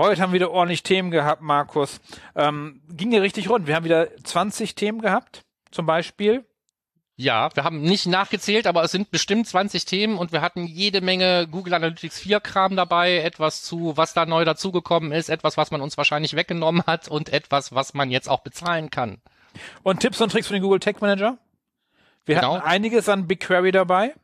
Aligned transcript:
Heute 0.00 0.22
haben 0.22 0.32
wir 0.32 0.40
wieder 0.40 0.50
ordentlich 0.50 0.82
Themen 0.82 1.10
gehabt, 1.10 1.42
Markus. 1.42 2.00
Ähm, 2.34 2.80
ging 2.88 3.12
ja 3.12 3.20
richtig 3.20 3.50
rund. 3.50 3.66
Wir 3.66 3.76
haben 3.76 3.84
wieder 3.84 4.08
20 4.24 4.74
Themen 4.74 5.02
gehabt, 5.02 5.42
zum 5.72 5.84
Beispiel. 5.84 6.46
Ja, 7.16 7.50
wir 7.54 7.64
haben 7.64 7.82
nicht 7.82 8.06
nachgezählt, 8.06 8.66
aber 8.66 8.82
es 8.82 8.92
sind 8.92 9.10
bestimmt 9.10 9.46
20 9.46 9.84
Themen 9.84 10.16
und 10.16 10.32
wir 10.32 10.40
hatten 10.40 10.66
jede 10.66 11.02
Menge 11.02 11.46
Google 11.46 11.74
Analytics 11.74 12.18
4 12.18 12.40
Kram 12.40 12.76
dabei, 12.76 13.18
etwas 13.18 13.62
zu, 13.62 13.94
was 13.98 14.14
da 14.14 14.24
neu 14.24 14.46
dazugekommen 14.46 15.12
ist, 15.12 15.28
etwas, 15.28 15.58
was 15.58 15.70
man 15.70 15.82
uns 15.82 15.98
wahrscheinlich 15.98 16.34
weggenommen 16.34 16.82
hat 16.86 17.08
und 17.08 17.30
etwas, 17.30 17.74
was 17.74 17.92
man 17.92 18.10
jetzt 18.10 18.30
auch 18.30 18.40
bezahlen 18.40 18.88
kann. 18.88 19.20
Und 19.82 20.00
Tipps 20.00 20.22
und 20.22 20.32
Tricks 20.32 20.46
für 20.46 20.54
den 20.54 20.62
Google 20.62 20.80
Tech 20.80 21.02
Manager? 21.02 21.36
Wir 22.24 22.36
genau. 22.36 22.54
hatten 22.54 22.66
einiges 22.66 23.06
an 23.10 23.26
BigQuery 23.26 23.70
dabei. 23.70 24.14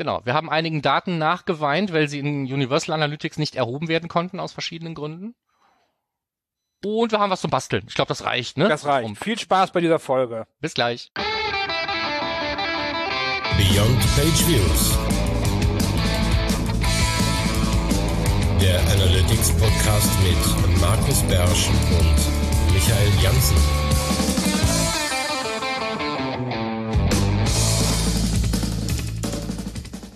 Genau, 0.00 0.22
wir 0.24 0.32
haben 0.32 0.48
einigen 0.48 0.80
Daten 0.80 1.18
nachgeweint, 1.18 1.92
weil 1.92 2.08
sie 2.08 2.20
in 2.20 2.44
Universal 2.50 2.94
Analytics 2.94 3.36
nicht 3.36 3.54
erhoben 3.54 3.88
werden 3.88 4.08
konnten 4.08 4.40
aus 4.40 4.50
verschiedenen 4.50 4.94
Gründen. 4.94 5.34
Und 6.82 7.12
wir 7.12 7.20
haben 7.20 7.28
was 7.28 7.42
zum 7.42 7.50
Basteln. 7.50 7.84
Ich 7.86 7.96
glaube, 7.96 8.08
das 8.08 8.24
reicht, 8.24 8.56
ne? 8.56 8.66
Das 8.66 8.86
reicht. 8.86 9.06
Um. 9.06 9.14
Viel 9.14 9.38
Spaß 9.38 9.72
bei 9.72 9.82
dieser 9.82 9.98
Folge. 9.98 10.46
Bis 10.58 10.72
gleich. 10.72 11.12
Beyond 13.58 14.00
Page 14.16 14.46
Views. 14.48 14.98
Der 18.58 18.80
Analytics 18.92 19.50
Podcast 19.58 20.10
mit 20.22 20.80
Markus 20.80 21.22
Bersch 21.24 21.68
und 21.68 22.72
Michael 22.72 23.12
Janssen. 23.22 23.99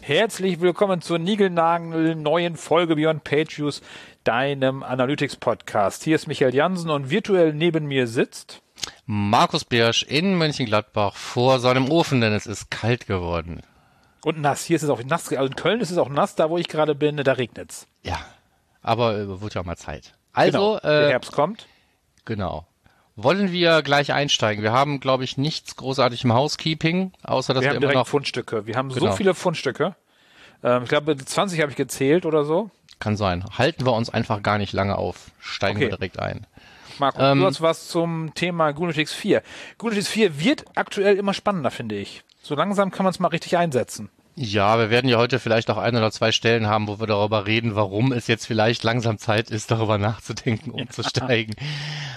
Herzlich 0.07 0.61
willkommen 0.61 1.01
zur 1.01 1.19
Nigelnagel 1.19 2.15
neuen 2.15 2.57
Folge 2.57 2.95
Beyond 2.95 3.23
Views, 3.25 3.81
deinem 4.23 4.83
Analytics 4.83 5.37
Podcast. 5.37 6.05
Hier 6.05 6.15
ist 6.15 6.27
Michael 6.27 6.55
Jansen 6.55 6.91
und 6.91 7.09
virtuell 7.09 7.55
neben 7.55 7.87
mir 7.87 8.07
sitzt 8.07 8.61
Markus 9.06 9.65
Biersch 9.65 10.03
in 10.03 10.34
Mönchengladbach 10.37 11.17
vor 11.17 11.59
seinem 11.59 11.91
Ofen, 11.91 12.20
denn 12.20 12.34
es 12.34 12.45
ist 12.45 12.70
kalt 12.70 13.06
geworden. 13.06 13.62
Und 14.23 14.43
nass. 14.43 14.67
Hier 14.67 14.77
ist 14.77 14.83
es 14.83 14.91
auch 14.91 15.03
nass. 15.03 15.33
Also 15.33 15.47
in 15.47 15.56
Köln 15.56 15.81
ist 15.81 15.91
es 15.91 15.97
auch 15.97 16.11
nass, 16.11 16.34
da 16.34 16.50
wo 16.50 16.59
ich 16.59 16.69
gerade 16.69 16.95
bin, 16.95 17.17
da 17.17 17.33
regnet 17.33 17.71
es. 17.71 17.87
Ja, 18.03 18.19
aber 18.83 19.17
äh, 19.17 19.41
wird 19.41 19.55
ja 19.55 19.62
auch 19.62 19.67
mal 19.67 19.78
Zeit. 19.78 20.12
Also, 20.34 20.59
genau, 20.59 20.81
der 20.81 21.06
äh, 21.06 21.11
Herbst 21.12 21.33
kommt. 21.33 21.67
Genau. 22.27 22.67
Wollen 23.17 23.53
wir 23.53 23.83
gleich 23.83 24.12
einsteigen? 24.12 24.65
Wir 24.65 24.73
haben, 24.73 24.98
glaube 24.98 25.23
ich, 25.23 25.39
nichts 25.39 25.77
großartig 25.77 26.25
im 26.25 26.34
Housekeeping, 26.34 27.12
außer 27.23 27.55
dass 27.55 27.62
wir, 27.62 27.71
wir 27.71 27.77
haben 27.77 27.83
immer 27.84 27.93
noch 27.93 28.09
Fundstücke. 28.09 28.67
Wir 28.67 28.77
haben 28.77 28.89
genau. 28.89 29.12
so 29.12 29.17
viele 29.17 29.34
Fundstücke. 29.34 29.95
Ähm, 30.65 30.83
ich 30.84 30.89
glaube, 30.89 31.17
20 31.17 31.61
habe 31.61 31.70
ich 31.70 31.77
gezählt 31.77 32.27
oder 32.27 32.45
so. 32.45 32.70
Kann 32.98 33.17
sein. 33.17 33.45
Halten 33.57 33.84
wir 33.84 33.93
uns 33.93 34.11
einfach 34.11 34.43
gar 34.43 34.59
nicht 34.59 34.73
lange 34.73 34.97
auf. 34.97 35.31
Steigen 35.39 35.77
okay. 35.77 35.91
wir 35.91 35.97
direkt 35.97 36.19
ein. 36.19 36.47
Marco, 36.98 37.21
ähm, 37.21 37.41
du 37.41 37.47
hast 37.47 37.61
was 37.61 37.89
zum 37.89 38.33
Thema 38.34 38.69
Analytics 38.69 39.12
4. 39.12 39.43
Google 39.79 39.93
Analytics 39.95 40.12
4 40.12 40.41
wird 40.41 40.65
aktuell 40.75 41.17
immer 41.17 41.34
spannender, 41.34 41.71
finde 41.71 41.97
ich. 41.97 42.23
So 42.43 42.55
langsam 42.55 42.91
kann 42.91 43.05
man 43.05 43.11
es 43.11 43.21
mal 43.21 43.29
richtig 43.29 43.56
einsetzen. 43.56 44.11
Ja, 44.37 44.79
wir 44.81 44.91
werden 44.91 45.09
ja 45.09 45.17
heute 45.19 45.39
vielleicht 45.39 45.71
auch 45.71 45.79
ein 45.79 45.95
oder 45.95 46.11
zwei 46.11 46.33
Stellen 46.33 46.67
haben, 46.67 46.89
wo 46.89 46.99
wir 46.99 47.07
darüber 47.07 47.47
reden, 47.47 47.77
warum 47.77 48.11
es 48.11 48.27
jetzt 48.27 48.47
vielleicht 48.47 48.83
langsam 48.83 49.19
Zeit 49.19 49.49
ist, 49.49 49.71
darüber 49.71 49.97
nachzudenken, 49.97 50.71
umzusteigen. 50.73 51.55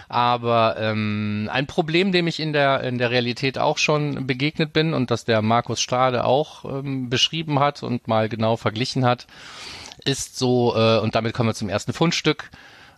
Aber 0.10 0.78
ähm, 0.80 1.48
ein 1.52 1.68
Problem, 1.68 2.12
dem 2.12 2.26
ich 2.26 2.40
in 2.40 2.54
der 2.54 2.82
in 2.82 2.98
der 2.98 3.12
Realität 3.12 3.60
auch 3.60 3.78
schon 3.78 4.26
begegnet 4.26 4.74
bin 4.74 4.96
und 4.96 5.12
das 5.12 5.26
der 5.26 5.44
Markus 5.44 5.80
Stade 5.80 6.24
auch 6.24 6.66
ähm, 6.66 7.10
beschrieben 7.10 7.60
hat 7.60 7.84
und 7.84 8.08
mal 8.08 8.30
genau 8.30 8.58
verglichen 8.58 9.06
hat, 9.06 9.28
ist 10.04 10.40
so 10.40 10.76
äh, 10.76 10.98
und 11.00 11.14
damit 11.14 11.34
kommen 11.34 11.50
wir 11.50 11.54
zum 11.54 11.70
ersten 11.70 11.94
Fundstück 11.94 12.50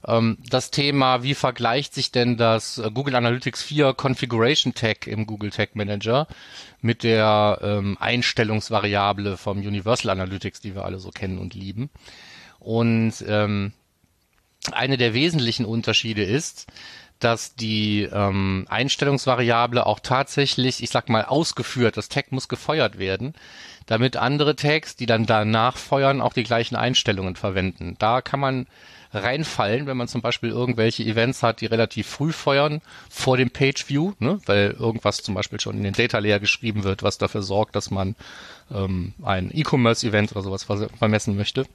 das 0.02 0.72
Thema, 0.72 1.23
wie 1.23 1.36
vergleicht 1.36 1.94
sich 1.94 2.11
denn 2.11 2.38
das 2.38 2.78
äh, 2.78 2.89
Google 2.92 3.16
Analytics 3.16 3.64
4 3.64 3.94
Configuration 3.94 4.73
Tag 4.73 5.08
im 5.08 5.25
Google 5.25 5.50
Tag 5.50 5.75
Manager 5.75 6.28
mit 6.81 7.03
der 7.03 7.59
ähm, 7.61 7.97
Einstellungsvariable 8.00 9.38
vom 9.38 9.59
Universal 9.59 10.12
Analytics, 10.12 10.62
die 10.62 10.75
wir 10.75 10.85
alle 10.85 11.00
so 11.00 11.12
kennen 11.12 11.38
und 11.38 11.53
lieben. 11.53 11.90
Und 12.59 13.13
ähm, 13.28 13.73
eine 14.72 14.97
der 14.97 15.13
wesentlichen 15.13 15.66
Unterschiede 15.66 16.23
ist, 16.23 16.68
dass 17.19 17.56
die 17.56 18.03
ähm, 18.03 18.66
Einstellungsvariable 18.69 19.85
auch 19.85 20.00
tatsächlich, 20.00 20.81
ich 20.81 20.90
sag 20.90 21.09
mal, 21.09 21.25
ausgeführt, 21.25 21.97
das 21.97 22.07
Tag 22.07 22.31
muss 22.31 22.47
gefeuert 22.47 22.97
werden, 22.97 23.34
damit 23.89 24.17
andere 24.17 24.55
Tags, 24.55 24.95
die 24.95 25.07
dann 25.07 25.25
danach 25.25 25.75
feuern, 25.75 26.22
auch 26.22 26.33
die 26.33 26.44
gleichen 26.44 26.75
Einstellungen 26.75 27.35
verwenden. 27.35 27.95
Da 27.97 28.22
kann 28.22 28.39
man 28.39 28.67
reinfallen, 29.11 29.88
wenn 29.88 29.97
man 29.97 30.07
zum 30.07 30.22
Beispiel 30.22 30.51
irgendwelche 30.51 31.01
Events 31.01 31.41
hat, 31.41 31.61
die 31.61 31.66
relativ 31.66 32.05
früh 32.05 32.31
feuern 32.31 32.81
vor 33.09 33.35
dem 33.38 33.49
Page 33.49 33.89
View, 33.89 34.13
ne? 34.19 34.39
weil 34.45 34.75
irgendwas 34.79 35.23
zum 35.23 35.33
Beispiel 35.33 35.59
schon 35.59 35.75
in 35.75 35.81
den 35.81 35.94
Data 35.94 36.19
Layer 36.19 36.39
geschrieben 36.39 36.83
wird, 36.83 37.01
was 37.01 37.17
dafür 37.17 37.41
sorgt, 37.41 37.75
dass 37.75 37.89
man 37.89 38.16
ähm, 38.72 39.13
ein 39.23 39.49
E-Commerce-Event 39.51 40.33
oder 40.33 40.44
sowas 40.44 40.67
vermessen 40.99 41.35
möchte. 41.35 41.66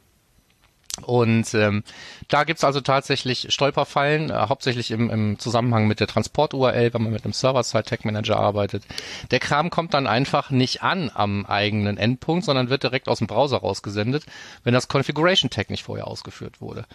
Und 1.03 1.53
ähm, 1.55 1.83
da 2.29 2.45
gibt's 2.45 2.63
also 2.63 2.81
tatsächlich 2.81 3.49
Stolperfallen, 3.53 4.31
äh, 4.31 4.35
hauptsächlich 4.49 4.93
im, 4.93 5.11
im 5.11 5.39
Zusammenhang 5.39 5.89
mit 5.89 5.99
der 5.99 6.07
Transport-URL, 6.07 6.95
wenn 6.95 7.03
man 7.03 7.13
mit 7.13 7.25
einem 7.25 7.33
Server-Side-Tag-Manager 7.33 8.37
arbeitet. 8.37 8.85
Der 9.33 9.41
Kram 9.41 9.71
kommt 9.71 9.93
dann 9.93 10.07
einfach 10.07 10.51
nicht 10.51 10.83
an 10.83 11.11
am 11.13 11.47
eigenen 11.47 11.99
Endpunkt, 11.99 12.45
sondern 12.45 12.71
wird 12.71 12.85
direkt 12.85 13.09
aus 13.09 13.19
dem 13.19 13.27
Browser 13.27 13.59
rausgesendet, 13.59 14.25
wenn 14.63 14.73
das 14.73 14.89
Configuration-Tag 14.89 15.69
nicht 15.71 15.83
vorher 15.83 16.07
ausgeführt 16.07 16.61
wurde. 16.61 16.87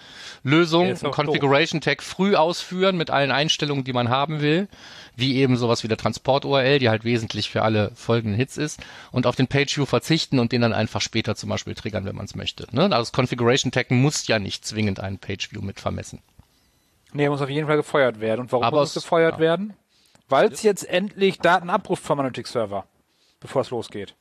Lösung, 0.44 0.96
Configuration-Tag 0.96 2.02
früh 2.02 2.36
ausführen 2.36 2.96
mit 2.96 3.10
allen 3.10 3.32
Einstellungen, 3.32 3.84
die 3.84 3.94
man 3.94 4.10
haben 4.10 4.40
will 4.42 4.70
wie 5.20 5.36
eben 5.36 5.58
sowas 5.58 5.84
wie 5.84 5.88
der 5.88 5.98
Transport-URL, 5.98 6.80
die 6.80 6.90
halt 6.90 7.04
wesentlich 7.04 7.50
für 7.50 7.62
alle 7.62 7.92
folgenden 7.96 8.38
Hits 8.38 8.58
ist, 8.58 8.80
und 9.12 9.28
auf 9.28 9.36
den 9.36 9.48
Page-View 9.48 9.86
verzichten 9.86 10.40
und 10.40 10.52
den 10.52 10.62
dann 10.62 10.74
einfach 10.74 11.02
später 11.02 11.36
zum 11.36 11.50
Beispiel 11.50 11.76
triggern, 11.76 12.06
wenn 12.06 12.16
man 12.16 12.26
es 12.26 12.36
möchte. 12.36 12.68
Ne? 12.72 12.84
Also 12.84 12.98
das 12.98 13.12
Configuration-Tag 13.12 13.89
muss 13.90 14.28
ja 14.28 14.40
nicht 14.40 14.66
zwingend 14.66 15.00
einen 15.00 15.20
Page-View 15.20 15.62
mit 15.62 15.80
vermessen. 15.80 16.22
Nee, 17.12 17.26
er 17.26 17.32
muss 17.32 17.42
auf 17.42 17.50
jeden 17.50 17.68
Fall 17.68 17.78
gefeuert 17.78 18.20
werden. 18.20 18.42
Und 18.42 18.52
warum 18.52 18.66
Aber 18.66 18.80
muss 18.82 18.96
es 18.96 19.04
gefeuert 19.04 19.36
ja. 19.36 19.40
werden? 19.40 19.74
Weil 20.28 20.52
es 20.52 20.62
jetzt 20.62 20.84
endlich 20.88 21.40
Daten 21.40 21.70
abruft 21.70 22.04
vom 22.04 22.20
Analytics-Server, 22.20 22.86
bevor 23.40 23.64
es 23.64 23.72
losgeht. 23.72 24.16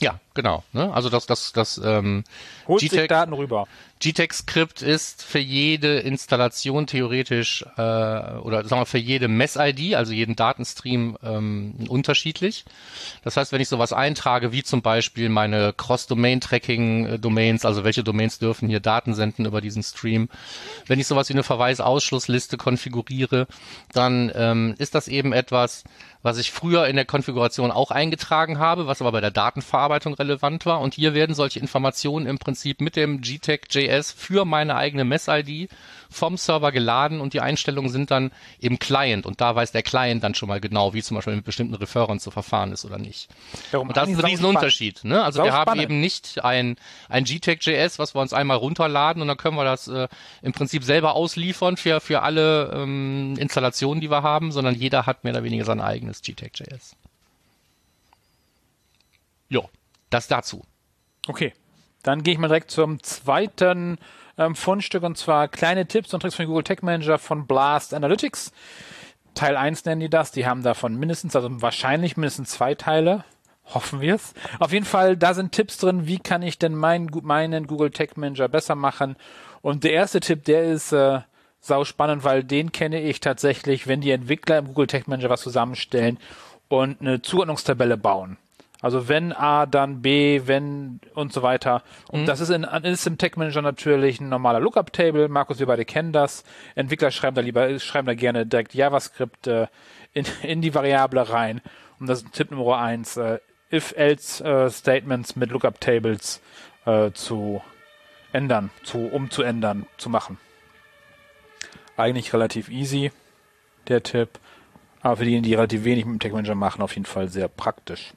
Ja, 0.00 0.18
genau. 0.36 0.62
Ne? 0.72 0.92
Also 0.94 1.08
das, 1.08 1.26
das, 1.26 1.52
das 1.52 1.80
ähm, 1.84 2.22
Holt 2.68 2.80
sich 2.80 3.08
Daten 3.08 3.32
rüber. 3.32 3.66
GTEC-Skript 3.98 4.82
ist 4.82 5.22
für 5.22 5.38
jede 5.38 6.00
Installation 6.00 6.86
theoretisch 6.86 7.64
äh, 7.76 7.80
oder 7.80 8.62
sagen 8.64 8.82
wir 8.82 8.86
für 8.86 8.98
jede 8.98 9.26
Mess-ID, 9.26 9.94
also 9.94 10.12
jeden 10.12 10.36
Datenstream 10.36 11.16
ähm, 11.22 11.74
unterschiedlich. 11.88 12.66
Das 13.24 13.38
heißt, 13.38 13.52
wenn 13.52 13.62
ich 13.62 13.68
sowas 13.68 13.94
eintrage, 13.94 14.52
wie 14.52 14.62
zum 14.62 14.82
Beispiel 14.82 15.30
meine 15.30 15.72
Cross-Domain-Tracking-Domains, 15.72 17.64
also 17.64 17.84
welche 17.84 18.04
Domains 18.04 18.38
dürfen 18.38 18.68
hier 18.68 18.80
Daten 18.80 19.14
senden 19.14 19.46
über 19.46 19.62
diesen 19.62 19.82
Stream, 19.82 20.28
wenn 20.86 21.00
ich 21.00 21.06
sowas 21.06 21.30
wie 21.30 21.34
eine 21.34 21.42
Verweisausschlussliste 21.42 22.58
konfiguriere, 22.58 23.46
dann 23.92 24.30
ähm, 24.34 24.74
ist 24.76 24.94
das 24.94 25.08
eben 25.08 25.32
etwas, 25.32 25.84
was 26.22 26.38
ich 26.38 26.50
früher 26.50 26.86
in 26.88 26.96
der 26.96 27.04
Konfiguration 27.04 27.70
auch 27.70 27.92
eingetragen 27.92 28.58
habe, 28.58 28.86
was 28.86 29.00
aber 29.00 29.12
bei 29.12 29.20
der 29.20 29.30
Datenverarbeitung 29.30 30.16
relevant 30.26 30.66
war. 30.66 30.80
Und 30.80 30.94
hier 30.94 31.14
werden 31.14 31.34
solche 31.34 31.60
Informationen 31.60 32.26
im 32.26 32.38
Prinzip 32.38 32.80
mit 32.80 32.96
dem 32.96 33.20
GTEC.js 33.20 34.12
für 34.12 34.44
meine 34.44 34.76
eigene 34.76 35.04
Mess-ID 35.04 35.68
vom 36.10 36.36
Server 36.36 36.72
geladen 36.72 37.20
und 37.20 37.34
die 37.34 37.40
Einstellungen 37.40 37.90
sind 37.90 38.10
dann 38.10 38.30
im 38.58 38.78
Client 38.78 39.26
und 39.26 39.40
da 39.40 39.54
weiß 39.54 39.72
der 39.72 39.82
Client 39.82 40.22
dann 40.22 40.34
schon 40.34 40.48
mal 40.48 40.60
genau, 40.60 40.94
wie 40.94 41.02
zum 41.02 41.16
Beispiel 41.16 41.36
mit 41.36 41.44
bestimmten 41.44 41.74
Referern 41.74 42.20
zu 42.20 42.30
verfahren 42.30 42.72
ist 42.72 42.84
oder 42.84 42.98
nicht. 42.98 43.28
Darum 43.72 43.88
und 43.88 43.96
das 43.96 44.08
ist 44.08 44.18
ein 44.18 44.24
Riesenunterschied. 44.24 45.04
Ne? 45.04 45.22
Also 45.22 45.42
wir 45.42 45.52
haben 45.52 45.78
eben 45.80 46.00
nicht 46.00 46.44
ein, 46.44 46.76
ein 47.08 47.24
GTEC.js, 47.24 47.98
was 47.98 48.14
wir 48.14 48.20
uns 48.20 48.32
einmal 48.32 48.56
runterladen 48.56 49.22
und 49.22 49.28
dann 49.28 49.36
können 49.36 49.56
wir 49.56 49.64
das 49.64 49.88
äh, 49.88 50.08
im 50.42 50.52
Prinzip 50.52 50.84
selber 50.84 51.14
ausliefern 51.14 51.76
für, 51.76 52.00
für 52.00 52.22
alle 52.22 52.72
ähm, 52.74 53.34
Installationen, 53.38 54.00
die 54.00 54.10
wir 54.10 54.22
haben, 54.22 54.52
sondern 54.52 54.74
jeder 54.74 55.06
hat 55.06 55.24
mehr 55.24 55.32
oder 55.32 55.44
weniger 55.44 55.64
sein 55.64 55.80
eigenes 55.80 56.22
GTEC.js. 56.22 56.96
Ja, 59.48 59.60
das 60.10 60.28
dazu. 60.28 60.62
Okay. 61.28 61.52
Dann 62.02 62.22
gehe 62.22 62.34
ich 62.34 62.38
mal 62.38 62.48
direkt 62.48 62.70
zum 62.70 63.02
zweiten 63.02 63.98
ähm, 64.38 64.54
Fundstück 64.54 65.02
und 65.02 65.18
zwar 65.18 65.48
kleine 65.48 65.86
Tipps 65.86 66.14
und 66.14 66.20
Tricks 66.20 66.36
von 66.36 66.46
Google 66.46 66.64
Tech 66.64 66.82
Manager 66.82 67.18
von 67.18 67.46
Blast 67.46 67.94
Analytics. 67.94 68.52
Teil 69.34 69.56
1 69.56 69.84
nennen 69.84 70.00
die 70.00 70.08
das. 70.08 70.32
Die 70.32 70.46
haben 70.46 70.62
davon 70.62 70.96
mindestens, 70.96 71.36
also 71.36 71.48
wahrscheinlich 71.62 72.16
mindestens 72.16 72.50
zwei 72.50 72.74
Teile. 72.74 73.24
Hoffen 73.74 74.00
wir 74.00 74.14
es. 74.14 74.32
Auf 74.60 74.72
jeden 74.72 74.86
Fall, 74.86 75.16
da 75.16 75.34
sind 75.34 75.50
Tipps 75.50 75.78
drin, 75.78 76.06
wie 76.06 76.18
kann 76.18 76.42
ich 76.42 76.58
denn 76.58 76.74
mein, 76.74 77.10
meinen 77.22 77.66
Google 77.66 77.90
Tech 77.90 78.10
Manager 78.16 78.48
besser 78.48 78.76
machen. 78.76 79.16
Und 79.60 79.82
der 79.82 79.92
erste 79.92 80.20
Tipp, 80.20 80.44
der 80.44 80.64
ist 80.64 80.92
äh, 80.92 81.20
sau 81.60 81.84
spannend, 81.84 82.22
weil 82.22 82.44
den 82.44 82.70
kenne 82.70 83.02
ich 83.02 83.18
tatsächlich, 83.18 83.88
wenn 83.88 84.00
die 84.00 84.12
Entwickler 84.12 84.58
im 84.58 84.68
Google 84.68 84.86
Tech 84.86 85.08
Manager 85.08 85.30
was 85.30 85.40
zusammenstellen 85.40 86.18
und 86.68 87.00
eine 87.00 87.22
Zuordnungstabelle 87.22 87.96
bauen. 87.96 88.38
Also 88.82 89.08
wenn 89.08 89.32
A, 89.32 89.66
dann 89.66 90.02
B, 90.02 90.42
wenn 90.44 91.00
und 91.14 91.32
so 91.32 91.42
weiter. 91.42 91.82
Und 92.08 92.22
Mhm. 92.22 92.26
das 92.26 92.40
ist, 92.40 92.50
in, 92.50 92.64
ist 92.64 93.06
im 93.06 93.16
Tech 93.18 93.36
Manager 93.36 93.62
natürlich 93.62 94.20
ein 94.20 94.28
normaler 94.28 94.60
Lookup-Table. 94.60 95.28
Markus, 95.28 95.58
wir 95.58 95.66
beide 95.66 95.84
kennen 95.84 96.12
das. 96.12 96.44
Entwickler 96.74 97.10
schreiben 97.10 97.34
da 97.34 97.40
lieber, 97.40 97.78
schreiben 97.78 98.06
da 98.06 98.14
gerne 98.14 98.44
direkt 98.46 98.74
JavaScript 98.74 99.46
äh, 99.46 99.66
in, 100.12 100.26
in 100.42 100.60
die 100.60 100.74
Variable 100.74 101.28
rein. 101.30 101.62
Und 101.98 102.08
das 102.08 102.22
ist 102.22 102.32
Tipp 102.32 102.50
Nummer 102.50 102.78
eins: 102.78 103.16
äh, 103.16 103.38
If-Else-Statements 103.72 105.36
mit 105.36 105.50
Lookup-Tables 105.50 106.40
äh, 106.84 107.10
zu 107.12 107.62
ändern, 108.32 108.70
zu 108.82 108.98
umzuändern, 109.06 109.86
zu 109.96 110.10
machen. 110.10 110.38
Eigentlich 111.96 112.32
relativ 112.34 112.68
easy, 112.68 113.10
der 113.88 114.02
Tipp. 114.02 114.38
Aber 115.00 115.16
für 115.16 115.24
diejenigen, 115.24 115.48
die 115.48 115.54
relativ 115.54 115.84
wenig 115.84 116.04
mit 116.04 116.16
dem 116.16 116.20
Tech 116.20 116.32
Manager 116.32 116.54
machen, 116.54 116.82
auf 116.82 116.94
jeden 116.94 117.06
Fall 117.06 117.28
sehr 117.28 117.48
praktisch. 117.48 118.12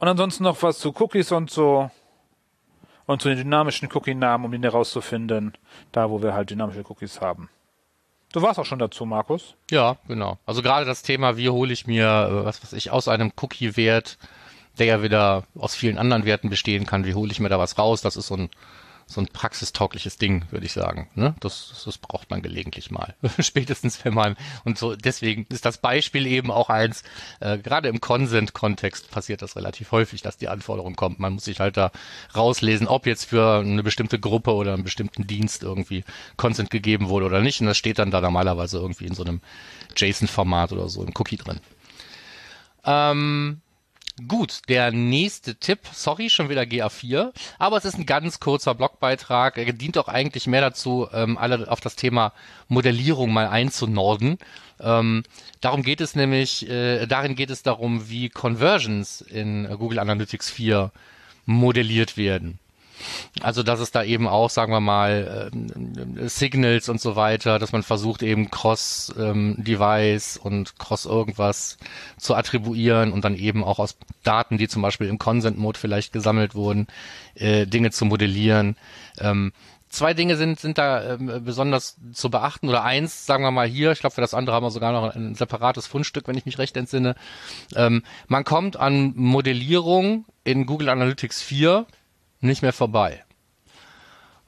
Und 0.00 0.08
ansonsten 0.08 0.44
noch 0.44 0.62
was 0.62 0.78
zu 0.78 0.94
Cookies 0.98 1.30
und 1.30 1.50
so. 1.50 1.90
Und 3.06 3.22
zu 3.22 3.28
den 3.28 3.38
dynamischen 3.38 3.88
Cookie-Namen, 3.92 4.46
um 4.46 4.52
den 4.52 4.62
herauszufinden. 4.62 5.52
Da, 5.92 6.10
wo 6.10 6.22
wir 6.22 6.32
halt 6.34 6.50
dynamische 6.50 6.84
Cookies 6.88 7.20
haben. 7.20 7.50
Du 8.32 8.40
warst 8.42 8.58
auch 8.58 8.64
schon 8.64 8.78
dazu, 8.78 9.04
Markus. 9.04 9.54
Ja, 9.70 9.96
genau. 10.08 10.38
Also 10.46 10.62
gerade 10.62 10.86
das 10.86 11.02
Thema, 11.02 11.36
wie 11.36 11.50
hole 11.50 11.72
ich 11.72 11.86
mir, 11.86 12.06
äh, 12.06 12.44
was 12.44 12.62
weiß 12.62 12.72
ich, 12.72 12.90
aus 12.90 13.08
einem 13.08 13.32
Cookie-Wert, 13.40 14.18
der 14.78 14.86
ja 14.86 15.02
wieder 15.02 15.44
aus 15.58 15.74
vielen 15.74 15.98
anderen 15.98 16.24
Werten 16.24 16.48
bestehen 16.48 16.86
kann, 16.86 17.04
wie 17.04 17.14
hole 17.14 17.32
ich 17.32 17.40
mir 17.40 17.48
da 17.48 17.58
was 17.58 17.76
raus? 17.76 18.00
Das 18.00 18.16
ist 18.16 18.28
so 18.28 18.36
ein, 18.36 18.50
so 19.10 19.20
ein 19.20 19.26
praxistaugliches 19.26 20.18
Ding, 20.18 20.44
würde 20.52 20.64
ich 20.66 20.72
sagen. 20.72 21.08
Ne? 21.16 21.34
Das, 21.40 21.82
das 21.84 21.98
braucht 21.98 22.30
man 22.30 22.42
gelegentlich 22.42 22.92
mal. 22.92 23.16
Spätestens 23.40 24.04
wenn 24.04 24.14
man, 24.14 24.36
und 24.64 24.78
so 24.78 24.94
deswegen 24.94 25.46
ist 25.48 25.64
das 25.64 25.78
Beispiel 25.78 26.26
eben 26.26 26.52
auch 26.52 26.70
eins, 26.70 27.02
äh, 27.40 27.58
gerade 27.58 27.88
im 27.88 28.00
Consent-Kontext 28.00 29.10
passiert 29.10 29.42
das 29.42 29.56
relativ 29.56 29.90
häufig, 29.90 30.22
dass 30.22 30.36
die 30.36 30.48
Anforderung 30.48 30.94
kommt. 30.94 31.18
Man 31.18 31.34
muss 31.34 31.44
sich 31.44 31.58
halt 31.58 31.76
da 31.76 31.90
rauslesen, 32.36 32.86
ob 32.86 33.06
jetzt 33.06 33.24
für 33.24 33.58
eine 33.58 33.82
bestimmte 33.82 34.20
Gruppe 34.20 34.54
oder 34.54 34.74
einen 34.74 34.84
bestimmten 34.84 35.26
Dienst 35.26 35.64
irgendwie 35.64 36.04
Consent 36.36 36.70
gegeben 36.70 37.08
wurde 37.08 37.26
oder 37.26 37.40
nicht. 37.40 37.60
Und 37.60 37.66
das 37.66 37.78
steht 37.78 37.98
dann 37.98 38.12
da 38.12 38.20
normalerweise 38.20 38.78
irgendwie 38.78 39.06
in 39.06 39.14
so 39.14 39.24
einem 39.24 39.40
JSON-Format 39.96 40.72
oder 40.72 40.88
so 40.88 41.02
im 41.02 41.12
Cookie 41.18 41.36
drin. 41.36 41.58
Ähm, 42.84 43.60
Gut, 44.28 44.62
der 44.68 44.92
nächste 44.92 45.54
Tipp, 45.54 45.80
sorry, 45.92 46.30
schon 46.30 46.48
wieder 46.48 46.62
GA4, 46.62 47.32
aber 47.58 47.76
es 47.76 47.84
ist 47.84 47.96
ein 47.96 48.06
ganz 48.06 48.40
kurzer 48.40 48.74
Blogbeitrag. 48.74 49.56
Er 49.56 49.72
dient 49.72 49.96
auch 49.98 50.08
eigentlich 50.08 50.46
mehr 50.46 50.60
dazu, 50.60 51.08
ähm, 51.12 51.38
alle 51.38 51.70
auf 51.70 51.80
das 51.80 51.96
Thema 51.96 52.32
Modellierung 52.68 53.32
mal 53.32 53.48
einzunorden. 53.48 54.38
Ähm, 54.78 55.22
darum 55.60 55.82
geht 55.82 56.00
es 56.00 56.14
nämlich, 56.14 56.68
äh, 56.68 57.06
darin 57.06 57.34
geht 57.34 57.50
es 57.50 57.62
darum, 57.62 58.08
wie 58.08 58.28
Conversions 58.28 59.20
in 59.20 59.68
Google 59.78 59.98
Analytics 59.98 60.50
4 60.50 60.92
modelliert 61.46 62.16
werden. 62.16 62.59
Also 63.40 63.62
dass 63.62 63.80
es 63.80 63.90
da 63.90 64.02
eben 64.02 64.28
auch, 64.28 64.50
sagen 64.50 64.72
wir 64.72 64.80
mal, 64.80 65.50
ähm, 65.52 66.28
Signals 66.28 66.88
und 66.88 67.00
so 67.00 67.16
weiter, 67.16 67.58
dass 67.58 67.72
man 67.72 67.82
versucht 67.82 68.22
eben 68.22 68.50
Cross-Device 68.50 70.36
und 70.36 70.78
Cross 70.78 71.06
irgendwas 71.06 71.78
zu 72.18 72.34
attribuieren 72.34 73.12
und 73.12 73.24
dann 73.24 73.36
eben 73.36 73.64
auch 73.64 73.78
aus 73.78 73.96
Daten, 74.22 74.58
die 74.58 74.68
zum 74.68 74.82
Beispiel 74.82 75.08
im 75.08 75.18
Consent-Mode 75.18 75.78
vielleicht 75.78 76.12
gesammelt 76.12 76.54
wurden, 76.54 76.86
äh, 77.34 77.66
Dinge 77.66 77.90
zu 77.90 78.04
modellieren. 78.04 78.76
Ähm, 79.18 79.52
zwei 79.90 80.14
Dinge 80.14 80.36
sind, 80.36 80.58
sind 80.58 80.78
da 80.78 81.14
ähm, 81.14 81.44
besonders 81.44 81.98
zu 82.12 82.30
beachten 82.30 82.68
oder 82.68 82.84
eins, 82.84 83.26
sagen 83.26 83.44
wir 83.44 83.50
mal 83.50 83.66
hier, 83.66 83.92
ich 83.92 84.00
glaube 84.00 84.14
für 84.14 84.20
das 84.20 84.34
andere 84.34 84.56
haben 84.56 84.64
wir 84.64 84.70
sogar 84.70 84.92
noch 84.92 85.14
ein 85.14 85.34
separates 85.34 85.86
Fundstück, 85.86 86.26
wenn 86.28 86.38
ich 86.38 86.46
mich 86.46 86.58
recht 86.58 86.76
entsinne. 86.76 87.16
Ähm, 87.74 88.02
man 88.28 88.44
kommt 88.44 88.76
an 88.76 89.12
Modellierung 89.16 90.24
in 90.44 90.64
Google 90.64 90.88
Analytics 90.88 91.42
4 91.42 91.86
nicht 92.40 92.62
mehr 92.62 92.72
vorbei. 92.72 93.24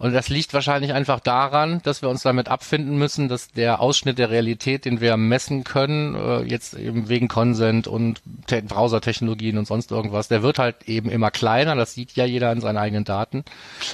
Und 0.03 0.15
das 0.15 0.29
liegt 0.29 0.53
wahrscheinlich 0.53 0.93
einfach 0.95 1.21
daran, 1.21 1.81
dass 1.85 2.03
wir 2.03 2.09
uns 2.09 2.25
damit 2.25 2.49
abfinden 2.49 2.99
müssen, 2.99 3.29
dass 3.29 3.53
der 3.53 3.81
Ausschnitt 3.81 4.19
der 4.19 4.31
Realität, 4.31 4.85
den 4.85 5.01
wir 5.01 5.17
messen 5.17 5.63
können, 5.63 6.17
äh, 6.17 6.43
jetzt 6.43 6.75
eben 6.75 7.09
wegen 7.09 7.29
Consent 7.29 7.87
und 7.87 8.21
Te 8.49 8.63
Browsertechnologien 8.63 9.59
und 9.59 9.69
sonst 9.69 9.93
irgendwas, 9.93 10.27
der 10.27 10.43
wird 10.43 10.59
halt 10.59 10.89
eben 10.89 11.09
immer 11.09 11.31
kleiner. 11.31 11.77
Das 11.77 11.95
sieht 11.95 12.17
ja 12.17 12.25
jeder 12.25 12.51
an 12.51 12.61
seinen 12.61 12.79
eigenen 12.79 13.05
Daten. 13.05 13.45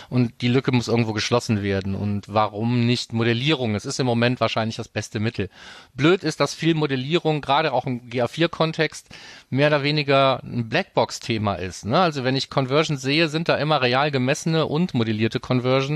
Und 0.09 0.33
die 0.41 0.49
Lücke 0.49 0.73
muss 0.73 0.89
irgendwo 0.89 1.13
geschlossen 1.13 1.63
werden. 1.63 1.95
Und 1.95 2.25
warum 2.27 2.87
nicht 2.87 3.13
Modellierung? 3.13 3.75
Es 3.75 3.85
ist 3.85 4.01
im 4.01 4.07
Moment 4.07 4.41
wahrscheinlich 4.41 4.77
das 4.77 4.89
beste 4.89 5.21
Mittel. 5.21 5.51
Blöd 5.93 6.25
ist, 6.25 6.41
dass 6.41 6.55
viel 6.55 6.73
Modellierung, 6.73 7.43
gerade 7.43 7.71
auch 7.75 7.85
im 7.85 8.09
GA4-Kontext, 8.09 9.09
mehr 9.51 9.69
oder 9.69 9.83
weniger 9.83 10.43
ein 10.43 10.71
Blackbox-Thema 10.71 11.57
ist. 11.57 11.85
Ne? 11.85 12.01
Also 12.01 12.25
wenn 12.25 12.35
ich 12.35 12.49
Conversions 12.49 13.03
sehe, 13.03 13.29
sind 13.29 13.51
da 13.51 13.57
immer 13.57 13.83
real 13.83 14.11
gemessene 14.11 14.65
und 14.65 14.95
modellierte 14.95 15.39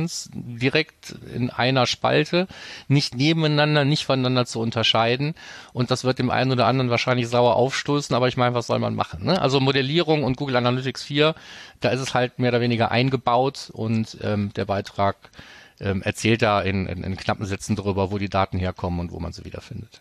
Conversions 0.02 0.30
direkt 0.32 1.14
in 1.34 1.50
einer 1.50 1.86
Spalte, 1.86 2.46
nicht 2.88 3.14
nebeneinander, 3.16 3.84
nicht 3.84 4.04
voneinander 4.04 4.46
zu 4.46 4.60
unterscheiden. 4.60 5.34
Und 5.72 5.90
das 5.90 6.04
wird 6.04 6.18
dem 6.18 6.30
einen 6.30 6.52
oder 6.52 6.66
anderen 6.66 6.90
wahrscheinlich 6.90 7.28
sauer 7.28 7.56
aufstoßen, 7.56 8.14
aber 8.14 8.28
ich 8.28 8.36
meine, 8.36 8.54
was 8.54 8.66
soll 8.66 8.78
man 8.78 8.94
machen? 8.94 9.24
Ne? 9.24 9.40
Also 9.40 9.60
Modellierung 9.60 10.24
und 10.24 10.36
Google 10.36 10.56
Analytics 10.56 11.02
4, 11.04 11.34
da 11.80 11.90
ist 11.90 12.00
es 12.00 12.14
halt 12.14 12.38
mehr 12.38 12.50
oder 12.50 12.60
weniger 12.60 12.90
eingebaut 12.90 13.70
und 13.72 14.18
ähm, 14.22 14.52
der 14.54 14.64
Beitrag 14.64 15.16
ähm, 15.80 16.02
erzählt 16.02 16.42
da 16.42 16.60
in, 16.60 16.86
in, 16.86 17.02
in 17.02 17.16
knappen 17.16 17.46
Sätzen 17.46 17.76
darüber, 17.76 18.10
wo 18.10 18.18
die 18.18 18.28
Daten 18.28 18.58
herkommen 18.58 19.00
und 19.00 19.12
wo 19.12 19.20
man 19.20 19.32
sie 19.32 19.44
wiederfindet. 19.44 20.00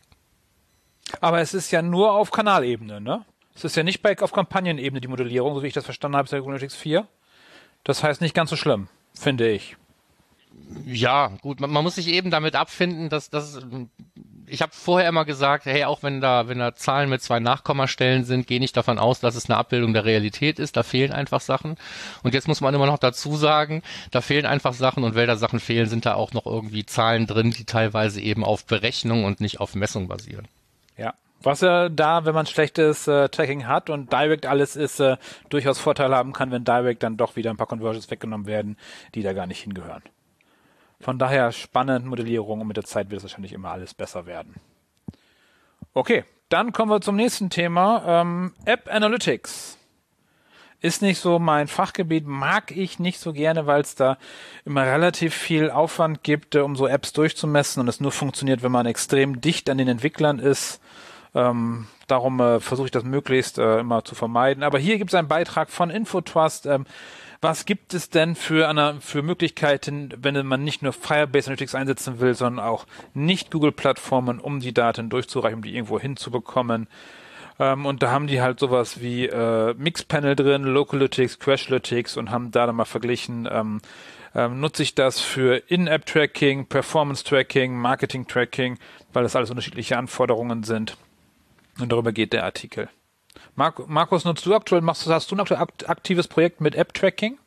Aber 1.19 1.41
es 1.41 1.53
ist 1.53 1.71
ja 1.71 1.81
nur 1.81 2.13
auf 2.13 2.31
Kanalebene, 2.31 3.01
ne? 3.01 3.25
Es 3.53 3.65
ist 3.65 3.75
ja 3.75 3.83
nicht 3.83 4.01
bei, 4.01 4.17
auf 4.19 4.31
Kampagnenebene 4.31 5.01
die 5.01 5.09
Modellierung, 5.09 5.53
so 5.53 5.61
wie 5.61 5.67
ich 5.67 5.73
das 5.73 5.83
verstanden 5.83 6.15
habe, 6.15 6.25
ist 6.25 6.31
ja 6.31 6.39
Google 6.39 6.53
Analytics 6.53 6.75
4. 6.75 7.05
Das 7.83 8.01
heißt 8.01 8.21
nicht 8.21 8.33
ganz 8.33 8.49
so 8.49 8.55
schlimm, 8.55 8.87
finde 9.13 9.49
ich. 9.49 9.75
Ja, 10.85 11.31
gut, 11.41 11.59
man, 11.59 11.69
man 11.69 11.83
muss 11.83 11.95
sich 11.95 12.07
eben 12.07 12.31
damit 12.31 12.55
abfinden, 12.55 13.09
dass 13.09 13.29
das 13.29 13.59
ich 14.47 14.61
habe 14.61 14.73
vorher 14.73 15.07
immer 15.07 15.23
gesagt, 15.23 15.65
hey, 15.65 15.85
auch 15.85 16.03
wenn 16.03 16.19
da 16.19 16.47
wenn 16.47 16.59
da 16.59 16.75
Zahlen 16.75 17.09
mit 17.09 17.21
zwei 17.21 17.39
Nachkommastellen 17.39 18.25
sind, 18.25 18.47
gehe 18.47 18.59
nicht 18.59 18.75
davon 18.75 18.99
aus, 18.99 19.19
dass 19.19 19.35
es 19.35 19.49
eine 19.49 19.57
Abbildung 19.57 19.93
der 19.93 20.05
Realität 20.05 20.59
ist, 20.59 20.75
da 20.75 20.83
fehlen 20.83 21.11
einfach 21.11 21.41
Sachen 21.41 21.77
und 22.23 22.33
jetzt 22.33 22.47
muss 22.47 22.61
man 22.61 22.73
immer 22.73 22.85
noch 22.85 22.97
dazu 22.97 23.35
sagen, 23.35 23.81
da 24.11 24.21
fehlen 24.21 24.45
einfach 24.45 24.73
Sachen 24.73 25.03
und 25.03 25.15
weil 25.15 25.27
da 25.27 25.35
Sachen 25.35 25.59
fehlen, 25.59 25.87
sind 25.87 26.05
da 26.05 26.15
auch 26.15 26.33
noch 26.33 26.45
irgendwie 26.45 26.85
Zahlen 26.85 27.27
drin, 27.27 27.51
die 27.51 27.65
teilweise 27.65 28.21
eben 28.21 28.43
auf 28.43 28.65
Berechnung 28.65 29.23
und 29.23 29.41
nicht 29.41 29.59
auf 29.59 29.75
Messung 29.75 30.07
basieren. 30.07 30.47
Ja. 30.97 31.13
Was 31.43 31.61
ja 31.61 31.89
da, 31.89 32.25
wenn 32.25 32.35
man 32.35 32.45
schlechtes 32.45 33.07
äh, 33.07 33.27
Tracking 33.29 33.65
hat 33.65 33.89
und 33.89 34.11
Direct 34.11 34.45
alles 34.45 34.75
ist, 34.75 34.99
äh, 34.99 35.17
durchaus 35.49 35.79
Vorteile 35.79 36.15
haben 36.15 36.33
kann, 36.33 36.51
wenn 36.51 36.63
Direct 36.63 37.01
dann 37.01 37.17
doch 37.17 37.35
wieder 37.35 37.49
ein 37.49 37.57
paar 37.57 37.65
Conversions 37.65 38.11
weggenommen 38.11 38.45
werden, 38.45 38.77
die 39.15 39.23
da 39.23 39.33
gar 39.33 39.47
nicht 39.47 39.61
hingehören. 39.61 40.03
Von 41.01 41.19
daher 41.19 41.51
spannend 41.51 42.05
Modellierung 42.05 42.61
und 42.61 42.67
mit 42.67 42.77
der 42.77 42.83
Zeit 42.83 43.09
wird 43.09 43.19
es 43.19 43.23
wahrscheinlich 43.23 43.53
immer 43.53 43.71
alles 43.71 43.93
besser 43.93 44.25
werden. 44.25 44.55
Okay, 45.93 46.23
dann 46.49 46.71
kommen 46.71 46.91
wir 46.91 47.01
zum 47.01 47.15
nächsten 47.15 47.49
Thema. 47.49 48.03
Ähm, 48.05 48.53
App 48.65 48.89
Analytics. 48.91 49.77
Ist 50.79 51.01
nicht 51.01 51.19
so 51.19 51.37
mein 51.37 51.67
Fachgebiet, 51.67 52.25
mag 52.25 52.71
ich 52.71 52.97
nicht 52.97 53.19
so 53.19 53.33
gerne, 53.33 53.67
weil 53.67 53.81
es 53.81 53.93
da 53.93 54.17
immer 54.65 54.83
relativ 54.83 55.35
viel 55.35 55.69
Aufwand 55.69 56.23
gibt, 56.23 56.55
äh, 56.55 56.59
um 56.59 56.75
so 56.75 56.87
Apps 56.87 57.13
durchzumessen 57.13 57.81
und 57.81 57.87
es 57.87 57.99
nur 57.99 58.11
funktioniert, 58.11 58.63
wenn 58.63 58.71
man 58.71 58.85
extrem 58.85 59.41
dicht 59.41 59.69
an 59.69 59.77
den 59.77 59.87
Entwicklern 59.87 60.39
ist. 60.39 60.81
Ähm, 61.33 61.87
darum 62.07 62.39
äh, 62.39 62.59
versuche 62.59 62.87
ich 62.87 62.91
das 62.91 63.03
möglichst 63.03 63.57
äh, 63.57 63.79
immer 63.79 64.03
zu 64.03 64.15
vermeiden. 64.15 64.63
Aber 64.63 64.79
hier 64.79 64.97
gibt 64.97 65.11
es 65.11 65.15
einen 65.15 65.27
Beitrag 65.27 65.69
von 65.69 65.89
Infotrust. 65.89 66.65
Ähm, 66.65 66.85
was 67.41 67.65
gibt 67.65 67.95
es 67.95 68.09
denn 68.09 68.35
für, 68.35 68.69
eine, 68.69 69.01
für 69.01 69.23
Möglichkeiten, 69.23 70.13
wenn 70.17 70.45
man 70.45 70.63
nicht 70.63 70.83
nur 70.83 70.93
Firebase 70.93 71.47
Analytics 71.47 71.73
einsetzen 71.73 72.19
will, 72.19 72.35
sondern 72.35 72.63
auch 72.63 72.85
nicht 73.15 73.49
Google-Plattformen, 73.49 74.39
um 74.39 74.59
die 74.59 74.73
Daten 74.73 75.09
durchzureichen, 75.09 75.57
um 75.57 75.63
die 75.63 75.75
irgendwo 75.75 75.99
hinzubekommen? 75.99 76.87
Ähm, 77.59 77.87
und 77.87 78.03
da 78.03 78.11
haben 78.11 78.27
die 78.27 78.41
halt 78.41 78.59
sowas 78.59 79.01
wie 79.01 79.25
äh, 79.25 79.73
Mixpanel 79.73 80.35
drin, 80.35 80.63
Localytics, 80.63 81.39
Crashlytics 81.39 82.15
und 82.15 82.29
haben 82.29 82.51
da 82.51 82.67
dann 82.67 82.75
mal 82.75 82.85
verglichen, 82.85 83.49
ähm, 83.51 83.81
ähm, 84.35 84.59
nutze 84.59 84.83
ich 84.83 84.93
das 84.93 85.19
für 85.19 85.57
In-App-Tracking, 85.67 86.67
Performance-Tracking, 86.67 87.75
Marketing-Tracking, 87.75 88.77
weil 89.13 89.23
das 89.23 89.35
alles 89.35 89.49
unterschiedliche 89.49 89.97
Anforderungen 89.97 90.63
sind. 90.63 90.95
Und 91.79 91.91
darüber 91.91 92.11
geht 92.11 92.33
der 92.33 92.43
Artikel. 92.43 92.87
Mark 93.55 93.87
Markus, 93.89 94.25
nutzt 94.25 94.45
du 94.45 94.55
aktuell, 94.55 94.81
machst, 94.81 95.05
hast 95.07 95.29
du 95.31 95.35
ein 95.35 95.39
aktuell 95.41 95.61
aktives 95.87 96.27
Projekt 96.27 96.61
mit 96.61 96.75
App-Tracking? 96.75 97.37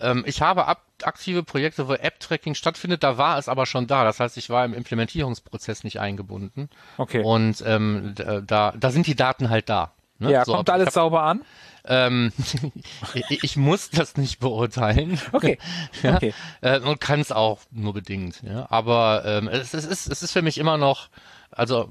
Ähm, 0.00 0.24
ich 0.26 0.42
habe 0.42 0.66
ab, 0.66 0.82
aktive 1.02 1.42
Projekte, 1.42 1.86
wo 1.88 1.94
App-Tracking 1.94 2.54
stattfindet, 2.54 3.02
da 3.02 3.16
war 3.18 3.38
es 3.38 3.48
aber 3.48 3.66
schon 3.66 3.86
da. 3.86 4.04
Das 4.04 4.20
heißt, 4.20 4.36
ich 4.36 4.50
war 4.50 4.64
im 4.64 4.74
Implementierungsprozess 4.74 5.84
nicht 5.84 6.00
eingebunden. 6.00 6.68
Okay. 6.96 7.22
Und 7.22 7.62
ähm, 7.66 8.14
da, 8.46 8.72
da 8.76 8.90
sind 8.90 9.06
die 9.06 9.14
Daten 9.14 9.50
halt 9.50 9.68
da. 9.68 9.92
Ne? 10.18 10.32
Ja, 10.32 10.44
So, 10.44 10.52
kommt 10.54 10.70
alles 10.70 10.86
hab- 10.88 10.92
sauber 10.94 11.22
an? 11.22 11.42
Ähm, 11.86 12.32
ich, 13.14 13.44
ich 13.44 13.56
muss 13.56 13.90
das 13.90 14.16
nicht 14.16 14.40
beurteilen. 14.40 15.20
Okay. 15.32 15.58
Ja, 16.02 16.16
Okay. 16.16 16.34
äh, 16.62 16.80
und 16.80 17.00
kann 17.00 17.20
es 17.20 17.30
auch 17.30 17.60
nur 17.70 17.92
bedingt. 17.92 18.42
Ja. 18.42 18.66
Aber 18.70 19.22
ähm, 19.26 19.48
es, 19.48 19.74
es, 19.74 19.84
ist, 19.84 20.06
es 20.10 20.22
ist 20.22 20.32
für 20.32 20.42
mich 20.42 20.58
immer 20.58 20.78
noch, 20.78 21.08
also 21.50 21.90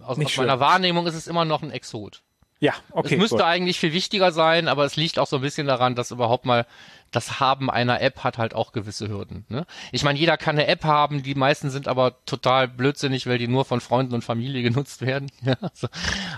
aus, 0.00 0.18
aus 0.18 0.36
meiner 0.36 0.60
Wahrnehmung 0.60 1.06
ist 1.06 1.14
es 1.14 1.26
immer 1.26 1.44
noch 1.44 1.62
ein 1.62 1.70
Exot. 1.72 2.22
Ja, 2.62 2.74
okay. 2.92 3.14
Es 3.14 3.20
müsste 3.20 3.38
gut. 3.38 3.44
eigentlich 3.44 3.80
viel 3.80 3.92
wichtiger 3.92 4.30
sein, 4.30 4.68
aber 4.68 4.84
es 4.84 4.94
liegt 4.94 5.18
auch 5.18 5.26
so 5.26 5.34
ein 5.34 5.42
bisschen 5.42 5.66
daran, 5.66 5.96
dass 5.96 6.12
überhaupt 6.12 6.46
mal 6.46 6.64
das 7.10 7.40
Haben 7.40 7.68
einer 7.68 8.00
App 8.00 8.22
hat 8.22 8.38
halt 8.38 8.54
auch 8.54 8.70
gewisse 8.70 9.08
Hürden. 9.08 9.44
Ne? 9.48 9.66
Ich 9.90 10.04
meine, 10.04 10.16
jeder 10.16 10.36
kann 10.36 10.56
eine 10.56 10.68
App 10.68 10.84
haben, 10.84 11.24
die 11.24 11.34
meisten 11.34 11.70
sind 11.70 11.88
aber 11.88 12.24
total 12.24 12.68
blödsinnig, 12.68 13.26
weil 13.26 13.38
die 13.38 13.48
nur 13.48 13.64
von 13.64 13.80
Freunden 13.80 14.14
und 14.14 14.22
Familie 14.22 14.62
genutzt 14.70 15.00
werden. 15.00 15.28
Ja, 15.42 15.56
so. 15.74 15.88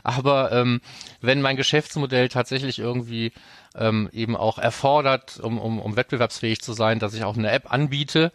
Aber 0.03 0.51
ähm, 0.51 0.81
wenn 1.21 1.43
mein 1.43 1.57
Geschäftsmodell 1.57 2.31
tatsächlich 2.31 2.79
irgendwie 2.79 3.33
ähm, 3.77 4.09
eben 4.11 4.35
auch 4.35 4.57
erfordert, 4.57 5.39
um, 5.41 5.59
um, 5.59 5.79
um 5.79 5.95
wettbewerbsfähig 5.95 6.63
zu 6.63 6.73
sein, 6.73 7.01
dass 7.01 7.13
ich 7.13 7.25
auch 7.25 7.37
eine 7.37 7.51
App 7.51 7.71
anbiete, 7.71 8.33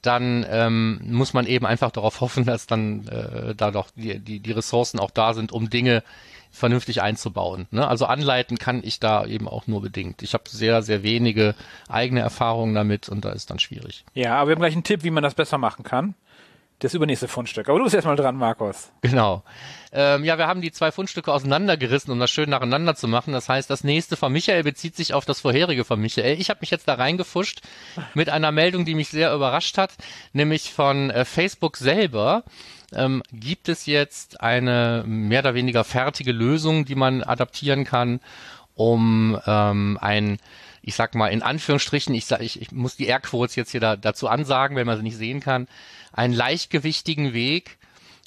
dann 0.00 0.46
ähm, 0.48 1.00
muss 1.04 1.34
man 1.34 1.46
eben 1.46 1.66
einfach 1.66 1.90
darauf 1.90 2.20
hoffen, 2.20 2.44
dass 2.44 2.68
dann 2.68 3.08
äh, 3.08 3.56
da 3.56 3.72
doch 3.72 3.88
die, 3.96 4.20
die, 4.20 4.38
die 4.38 4.52
Ressourcen 4.52 5.00
auch 5.00 5.10
da 5.10 5.34
sind, 5.34 5.50
um 5.50 5.70
Dinge 5.70 6.04
vernünftig 6.52 7.02
einzubauen. 7.02 7.66
Ne? 7.70 7.86
Also 7.86 8.06
anleiten 8.06 8.58
kann 8.58 8.82
ich 8.84 9.00
da 9.00 9.24
eben 9.24 9.48
auch 9.48 9.66
nur 9.66 9.82
bedingt. 9.82 10.22
Ich 10.22 10.34
habe 10.34 10.44
sehr, 10.48 10.82
sehr 10.82 11.02
wenige 11.02 11.54
eigene 11.88 12.20
Erfahrungen 12.20 12.74
damit 12.74 13.08
und 13.08 13.24
da 13.24 13.30
ist 13.30 13.50
dann 13.50 13.58
schwierig. 13.58 14.04
Ja, 14.14 14.36
aber 14.36 14.50
wir 14.50 14.54
haben 14.54 14.60
gleich 14.60 14.74
einen 14.74 14.84
Tipp, 14.84 15.02
wie 15.02 15.10
man 15.10 15.22
das 15.22 15.34
besser 15.34 15.58
machen 15.58 15.82
kann. 15.82 16.14
Das 16.82 16.94
übernächste 16.94 17.28
Fundstück. 17.28 17.68
Aber 17.68 17.78
du 17.78 17.84
bist 17.84 17.94
erstmal 17.94 18.16
dran, 18.16 18.34
Markus. 18.34 18.90
Genau. 19.02 19.44
Ähm, 19.92 20.24
ja, 20.24 20.36
wir 20.36 20.48
haben 20.48 20.60
die 20.60 20.72
zwei 20.72 20.90
Fundstücke 20.90 21.32
auseinandergerissen, 21.32 22.12
um 22.12 22.18
das 22.18 22.32
schön 22.32 22.50
nacheinander 22.50 22.96
zu 22.96 23.06
machen. 23.06 23.32
Das 23.32 23.48
heißt, 23.48 23.70
das 23.70 23.84
nächste 23.84 24.16
von 24.16 24.32
Michael 24.32 24.64
bezieht 24.64 24.96
sich 24.96 25.14
auf 25.14 25.24
das 25.24 25.40
vorherige 25.40 25.84
von 25.84 26.00
Michael. 26.00 26.40
Ich 26.40 26.50
habe 26.50 26.58
mich 26.60 26.70
jetzt 26.70 26.88
da 26.88 26.94
reingefuscht 26.94 27.60
mit 28.14 28.30
einer 28.30 28.50
Meldung, 28.50 28.84
die 28.84 28.96
mich 28.96 29.10
sehr 29.10 29.32
überrascht 29.32 29.78
hat, 29.78 29.92
nämlich 30.32 30.72
von 30.72 31.10
äh, 31.10 31.24
Facebook 31.24 31.76
selber. 31.76 32.42
Ähm, 32.94 33.22
gibt 33.32 33.68
es 33.68 33.86
jetzt 33.86 34.40
eine 34.40 35.04
mehr 35.06 35.40
oder 35.40 35.54
weniger 35.54 35.84
fertige 35.84 36.32
Lösung, 36.32 36.84
die 36.84 36.94
man 36.94 37.22
adaptieren 37.22 37.84
kann, 37.84 38.20
um 38.74 39.38
ähm, 39.46 39.98
ein 40.00 40.38
ich 40.82 40.96
sag 40.96 41.14
mal 41.14 41.28
in 41.28 41.42
Anführungsstrichen, 41.42 42.14
ich, 42.14 42.26
sag, 42.26 42.40
ich, 42.40 42.60
ich 42.60 42.72
muss 42.72 42.96
die 42.96 43.06
Airquotes 43.06 43.56
jetzt 43.56 43.70
hier 43.70 43.80
da, 43.80 43.96
dazu 43.96 44.28
ansagen, 44.28 44.76
wenn 44.76 44.86
man 44.86 44.96
sie 44.96 45.04
nicht 45.04 45.16
sehen 45.16 45.40
kann, 45.40 45.68
einen 46.12 46.34
leichtgewichtigen 46.34 47.32
Weg, 47.32 47.78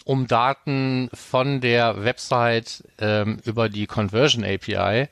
um 0.06 0.28
Daten 0.28 1.10
von 1.14 1.62
der 1.62 2.04
Website 2.04 2.84
ähm, 3.00 3.40
über 3.44 3.70
die 3.70 3.88
Conversion 3.88 4.46
API 4.46 5.10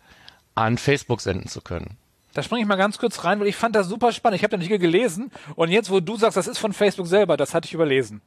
an 0.55 0.77
Facebook 0.77 1.19
senden 1.19 1.49
zu 1.49 1.61
können. 1.61 1.97
Da 2.33 2.41
springe 2.41 2.61
ich 2.61 2.67
mal 2.67 2.77
ganz 2.77 2.97
kurz 2.97 3.23
rein, 3.23 3.39
weil 3.39 3.47
ich 3.47 3.55
fand 3.55 3.75
das 3.75 3.87
super 3.87 4.11
spannend. 4.11 4.37
Ich 4.37 4.43
habe 4.43 4.51
den 4.51 4.61
Artikel 4.61 4.79
gelesen 4.79 5.31
und 5.55 5.69
jetzt, 5.69 5.91
wo 5.91 5.99
du 5.99 6.15
sagst, 6.15 6.37
das 6.37 6.47
ist 6.47 6.57
von 6.57 6.73
Facebook 6.73 7.07
selber, 7.07 7.37
das 7.37 7.53
hatte 7.53 7.67
ich 7.67 7.73
überlesen. 7.73 8.21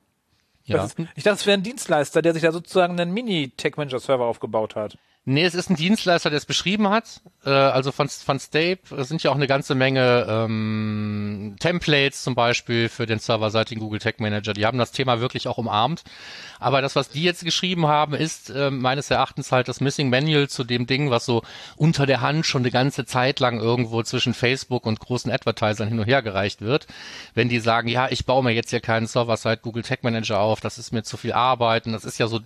Ja. 0.66 0.84
Ist, 0.84 0.98
ich 1.14 1.24
dachte, 1.24 1.40
es 1.40 1.46
wäre 1.46 1.58
ein 1.58 1.62
Dienstleister, 1.62 2.22
der 2.22 2.34
sich 2.34 2.42
da 2.42 2.52
sozusagen 2.52 2.98
einen 2.98 3.12
Mini-Tech-Manager-Server 3.12 4.24
aufgebaut 4.24 4.76
hat. 4.76 4.98
Nee, 5.28 5.42
es 5.42 5.56
ist 5.56 5.70
ein 5.70 5.74
Dienstleister, 5.74 6.30
der 6.30 6.36
es 6.36 6.46
beschrieben 6.46 6.88
hat. 6.88 7.20
Äh, 7.44 7.50
also 7.50 7.90
von, 7.90 8.08
von 8.08 8.38
Stape 8.38 8.78
sind 9.02 9.24
ja 9.24 9.32
auch 9.32 9.34
eine 9.34 9.48
ganze 9.48 9.74
Menge 9.74 10.24
ähm, 10.28 11.56
Templates 11.58 12.22
zum 12.22 12.36
Beispiel 12.36 12.88
für 12.88 13.06
den 13.06 13.18
serverseitigen 13.18 13.80
Google 13.80 13.98
Tech 13.98 14.14
Manager. 14.18 14.52
Die 14.52 14.64
haben 14.64 14.78
das 14.78 14.92
Thema 14.92 15.18
wirklich 15.18 15.48
auch 15.48 15.58
umarmt. 15.58 16.04
Aber 16.60 16.80
das, 16.80 16.94
was 16.94 17.08
die 17.08 17.24
jetzt 17.24 17.44
geschrieben 17.44 17.88
haben, 17.88 18.14
ist 18.14 18.50
äh, 18.50 18.70
meines 18.70 19.10
Erachtens 19.10 19.50
halt 19.50 19.66
das 19.66 19.80
Missing 19.80 20.10
Manual 20.10 20.48
zu 20.48 20.62
dem 20.62 20.86
Ding, 20.86 21.10
was 21.10 21.26
so 21.26 21.42
unter 21.74 22.06
der 22.06 22.20
Hand 22.20 22.46
schon 22.46 22.62
eine 22.62 22.70
ganze 22.70 23.04
Zeit 23.04 23.40
lang 23.40 23.58
irgendwo 23.58 24.04
zwischen 24.04 24.32
Facebook 24.32 24.86
und 24.86 25.00
großen 25.00 25.32
Advertisern 25.32 25.88
hin 25.88 25.98
und 25.98 26.06
her 26.06 26.22
gereicht 26.22 26.60
wird. 26.60 26.86
Wenn 27.34 27.48
die 27.48 27.58
sagen, 27.58 27.88
ja, 27.88 28.06
ich 28.10 28.26
baue 28.26 28.44
mir 28.44 28.52
jetzt 28.52 28.70
hier 28.70 28.80
keinen 28.80 29.08
Server-Side 29.08 29.58
Google 29.62 29.82
Tech 29.82 29.98
Manager 30.02 30.38
auf, 30.38 30.60
das 30.60 30.78
ist 30.78 30.92
mir 30.92 31.02
zu 31.02 31.16
viel 31.16 31.32
Arbeit 31.32 31.86
und 31.86 31.92
das 31.94 32.04
ist 32.04 32.18
ja 32.18 32.28
so 32.28 32.38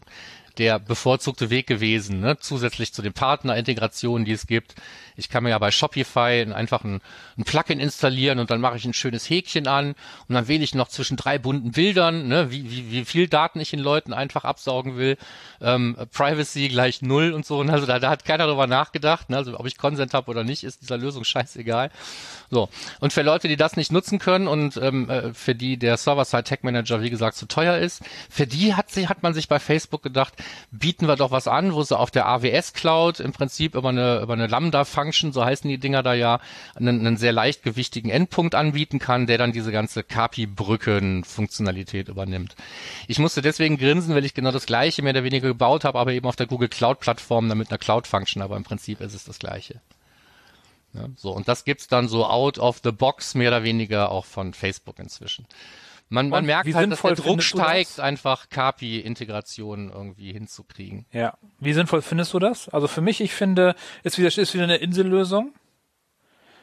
der 0.58 0.78
bevorzugte 0.78 1.50
Weg 1.50 1.66
gewesen, 1.66 2.20
ne? 2.20 2.38
zusätzlich 2.38 2.92
zu 2.92 3.02
den 3.02 3.12
Partnerintegrationen, 3.12 4.24
die 4.24 4.32
es 4.32 4.46
gibt. 4.46 4.74
Ich 5.20 5.28
kann 5.28 5.44
mir 5.44 5.50
ja 5.50 5.58
bei 5.58 5.70
Shopify 5.70 6.46
einfach 6.52 6.82
ein, 6.82 7.00
ein 7.38 7.44
Plugin 7.44 7.78
installieren 7.78 8.38
und 8.38 8.50
dann 8.50 8.60
mache 8.60 8.76
ich 8.76 8.84
ein 8.84 8.94
schönes 8.94 9.28
Häkchen 9.28 9.68
an 9.68 9.94
und 10.28 10.34
dann 10.34 10.48
wähle 10.48 10.64
ich 10.64 10.74
noch 10.74 10.88
zwischen 10.88 11.16
drei 11.16 11.38
bunten 11.38 11.70
Bildern, 11.72 12.26
ne? 12.26 12.50
wie, 12.50 12.70
wie, 12.70 12.90
wie 12.90 13.04
viel 13.04 13.28
Daten 13.28 13.60
ich 13.60 13.72
in 13.72 13.80
Leuten 13.80 14.12
einfach 14.12 14.44
absaugen 14.44 14.96
will. 14.96 15.16
Ähm, 15.60 15.96
Privacy 16.12 16.68
gleich 16.68 17.02
null 17.02 17.32
und 17.32 17.46
so. 17.46 17.58
Und 17.58 17.70
also 17.70 17.86
da, 17.86 17.98
da 17.98 18.10
hat 18.10 18.24
keiner 18.24 18.46
drüber 18.46 18.66
nachgedacht. 18.66 19.30
Ne? 19.30 19.36
Also 19.36 19.58
ob 19.58 19.66
ich 19.66 19.78
Consent 19.78 20.14
habe 20.14 20.30
oder 20.30 20.44
nicht, 20.44 20.64
ist 20.64 20.82
dieser 20.82 20.96
Lösung 20.98 21.24
scheißegal. 21.24 21.90
So. 22.50 22.68
Und 22.98 23.12
für 23.12 23.22
Leute, 23.22 23.46
die 23.46 23.56
das 23.56 23.76
nicht 23.76 23.92
nutzen 23.92 24.18
können 24.18 24.48
und 24.48 24.76
ähm, 24.76 25.08
äh, 25.08 25.32
für 25.34 25.54
die 25.54 25.76
der 25.76 25.96
Server-Side 25.96 26.44
Tech 26.44 26.60
Manager, 26.62 27.00
wie 27.00 27.10
gesagt, 27.10 27.36
zu 27.36 27.46
teuer 27.46 27.76
ist, 27.78 28.02
für 28.28 28.46
die 28.46 28.74
hat, 28.74 28.90
sie, 28.90 29.08
hat 29.08 29.22
man 29.22 29.34
sich 29.34 29.48
bei 29.48 29.58
Facebook 29.58 30.02
gedacht, 30.02 30.34
bieten 30.70 31.06
wir 31.06 31.16
doch 31.16 31.30
was 31.30 31.46
an, 31.46 31.74
wo 31.74 31.82
sie 31.82 31.96
auf 31.96 32.10
der 32.10 32.26
AWS 32.26 32.72
Cloud 32.72 33.20
im 33.20 33.32
Prinzip 33.32 33.74
über 33.74 33.90
eine, 33.90 34.20
über 34.20 34.32
eine 34.32 34.46
Lambda-Function, 34.46 35.09
so 35.12 35.44
heißen 35.44 35.68
die 35.68 35.78
Dinger 35.78 36.02
da 36.02 36.14
ja, 36.14 36.40
einen, 36.74 37.00
einen 37.00 37.16
sehr 37.16 37.32
leichtgewichtigen 37.32 38.10
Endpunkt 38.10 38.54
anbieten 38.54 38.98
kann, 38.98 39.26
der 39.26 39.38
dann 39.38 39.52
diese 39.52 39.72
ganze 39.72 40.02
KPI-Brücken-Funktionalität 40.02 42.08
übernimmt. 42.08 42.54
Ich 43.08 43.18
musste 43.18 43.42
deswegen 43.42 43.76
grinsen, 43.76 44.14
weil 44.14 44.24
ich 44.24 44.34
genau 44.34 44.52
das 44.52 44.66
gleiche 44.66 45.02
mehr 45.02 45.12
oder 45.12 45.24
weniger 45.24 45.48
gebaut 45.48 45.84
habe, 45.84 45.98
aber 45.98 46.12
eben 46.12 46.26
auf 46.26 46.36
der 46.36 46.46
Google 46.46 46.68
Cloud-Plattform, 46.68 47.48
damit 47.48 47.70
einer 47.70 47.78
Cloud-Function, 47.78 48.42
aber 48.42 48.56
im 48.56 48.64
Prinzip 48.64 49.00
ist 49.00 49.14
es 49.14 49.24
das 49.24 49.38
gleiche. 49.38 49.80
Ja, 50.92 51.06
so, 51.16 51.30
und 51.30 51.46
das 51.46 51.64
gibt's 51.64 51.86
dann 51.86 52.08
so 52.08 52.26
out 52.26 52.58
of 52.58 52.80
the 52.82 52.90
box 52.90 53.34
mehr 53.34 53.50
oder 53.50 53.62
weniger 53.62 54.10
auch 54.10 54.24
von 54.24 54.54
Facebook 54.54 54.98
inzwischen. 54.98 55.46
Man, 56.12 56.28
man 56.28 56.40
Und 56.40 56.46
merkt 56.46 56.66
wie 56.66 56.74
halt, 56.74 56.90
dass 56.90 57.00
der 57.00 57.14
sinnvoll 57.14 57.34
Druck 57.34 57.42
steigt, 57.42 58.00
einfach 58.00 58.48
KPI-Integrationen 58.50 59.90
irgendwie 59.90 60.32
hinzukriegen. 60.32 61.06
Ja. 61.12 61.34
Wie 61.60 61.72
sinnvoll 61.72 62.02
findest 62.02 62.34
du 62.34 62.40
das? 62.40 62.68
Also 62.68 62.88
für 62.88 63.00
mich, 63.00 63.20
ich 63.20 63.32
finde, 63.32 63.76
ist 64.02 64.18
wieder, 64.18 64.26
ist 64.26 64.52
wieder 64.52 64.64
eine 64.64 64.76
Insellösung. 64.76 65.52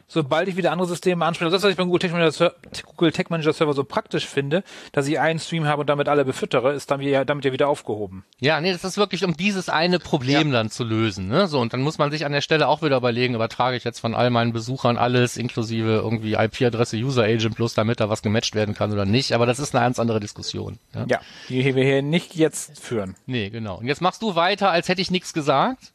Sobald 0.10 0.48
ich 0.48 0.56
wieder 0.56 0.72
andere 0.72 0.88
Systeme 0.88 1.26
anspreche, 1.26 1.52
das, 1.52 1.64
was 1.64 1.72
ich 1.72 1.76
beim 1.76 1.88
Google 1.88 2.00
Tech 2.00 2.14
Manager, 2.14 2.54
Google 2.96 3.12
Tech 3.12 3.30
Manager 3.30 3.52
Server 3.52 3.74
so 3.74 3.84
praktisch 3.84 4.26
finde, 4.26 4.64
dass 4.94 5.06
ich 5.08 5.20
einen 5.20 5.38
Stream 5.38 5.66
habe 5.66 5.82
und 5.82 5.88
damit 5.88 6.08
alle 6.08 6.24
befüttere, 6.24 6.72
ist 6.72 6.90
dann 6.90 7.02
wieder, 7.02 7.26
damit 7.26 7.44
ja 7.44 7.52
wieder 7.52 7.68
aufgehoben. 7.68 8.24
Ja, 8.40 8.62
nee, 8.62 8.72
das 8.72 8.86
ist 8.86 8.98
wirklich, 8.98 9.26
um 9.26 9.36
dieses 9.36 9.68
eine 9.68 10.00
Problem 10.00 10.52
dann 10.54 10.70
zu 10.70 10.86
lösen. 10.86 11.28
Ne? 11.28 11.48
So, 11.48 11.60
und 11.60 11.74
dann 11.74 11.82
muss 11.82 11.98
man 11.98 12.10
sich 12.10 12.26
an 12.26 12.32
der 12.32 12.40
Stelle 12.40 12.70
auch 12.70 12.82
wieder 12.82 12.96
überlegen, 12.96 13.36
übertrage 13.36 13.76
ich 13.76 13.84
jetzt 13.84 14.00
von 14.00 14.16
all 14.16 14.30
meinen 14.30 14.54
Besuchern 14.54 14.98
alles, 14.98 15.36
inklusive 15.36 15.90
irgendwie 15.90 16.36
IP-Adresse, 16.36 16.96
User 16.96 17.24
Agent 17.24 17.56
plus, 17.56 17.74
damit 17.74 18.00
da 18.00 18.10
was 18.10 18.22
gematcht 18.22 18.56
werden 18.56 18.76
kann 18.76 18.94
oder 18.94 19.06
nicht. 19.06 19.34
Aber 19.34 19.46
das 19.46 19.60
ist 19.60 19.76
eine 19.76 19.84
ganz 19.84 20.00
andere 20.00 20.22
Diskussion. 20.22 20.80
Ja? 20.96 21.06
Ja. 21.10 21.20
Die 21.50 21.76
wir 21.76 21.84
hier 21.84 22.02
nicht 22.02 22.36
jetzt 22.36 22.80
führen. 22.80 23.16
Nee, 23.26 23.50
genau. 23.50 23.78
Und 23.80 23.88
jetzt 23.88 24.02
machst 24.02 24.22
du 24.22 24.36
weiter, 24.36 24.72
als 24.72 24.88
hätte 24.88 25.02
ich 25.02 25.12
nichts 25.12 25.34
gesagt. 25.34 25.92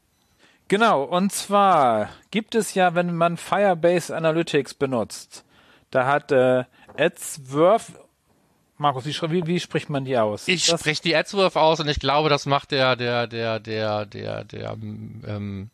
Genau, 0.68 1.02
und 1.04 1.32
zwar 1.32 2.08
gibt 2.30 2.54
es 2.54 2.74
ja, 2.74 2.94
wenn 2.94 3.14
man 3.14 3.36
Firebase 3.36 4.16
Analytics 4.16 4.74
benutzt, 4.74 5.44
da 5.90 6.06
hat 6.06 6.32
äh, 6.32 6.64
Adsworth, 6.96 7.92
Markus, 8.78 9.04
wie, 9.06 9.30
wie, 9.30 9.46
wie 9.46 9.60
spricht 9.60 9.90
man 9.90 10.04
die 10.04 10.18
aus? 10.18 10.48
Ich 10.48 10.64
spreche 10.64 11.02
die 11.02 11.14
AdWorth 11.14 11.56
aus 11.56 11.80
und 11.80 11.88
ich 11.88 12.00
glaube, 12.00 12.28
das 12.28 12.46
macht 12.46 12.72
der, 12.72 12.96
der, 12.96 13.26
der, 13.28 13.60
der, 13.60 14.06
der, 14.06 14.44
der, 14.44 14.72
ähm, 14.72 15.70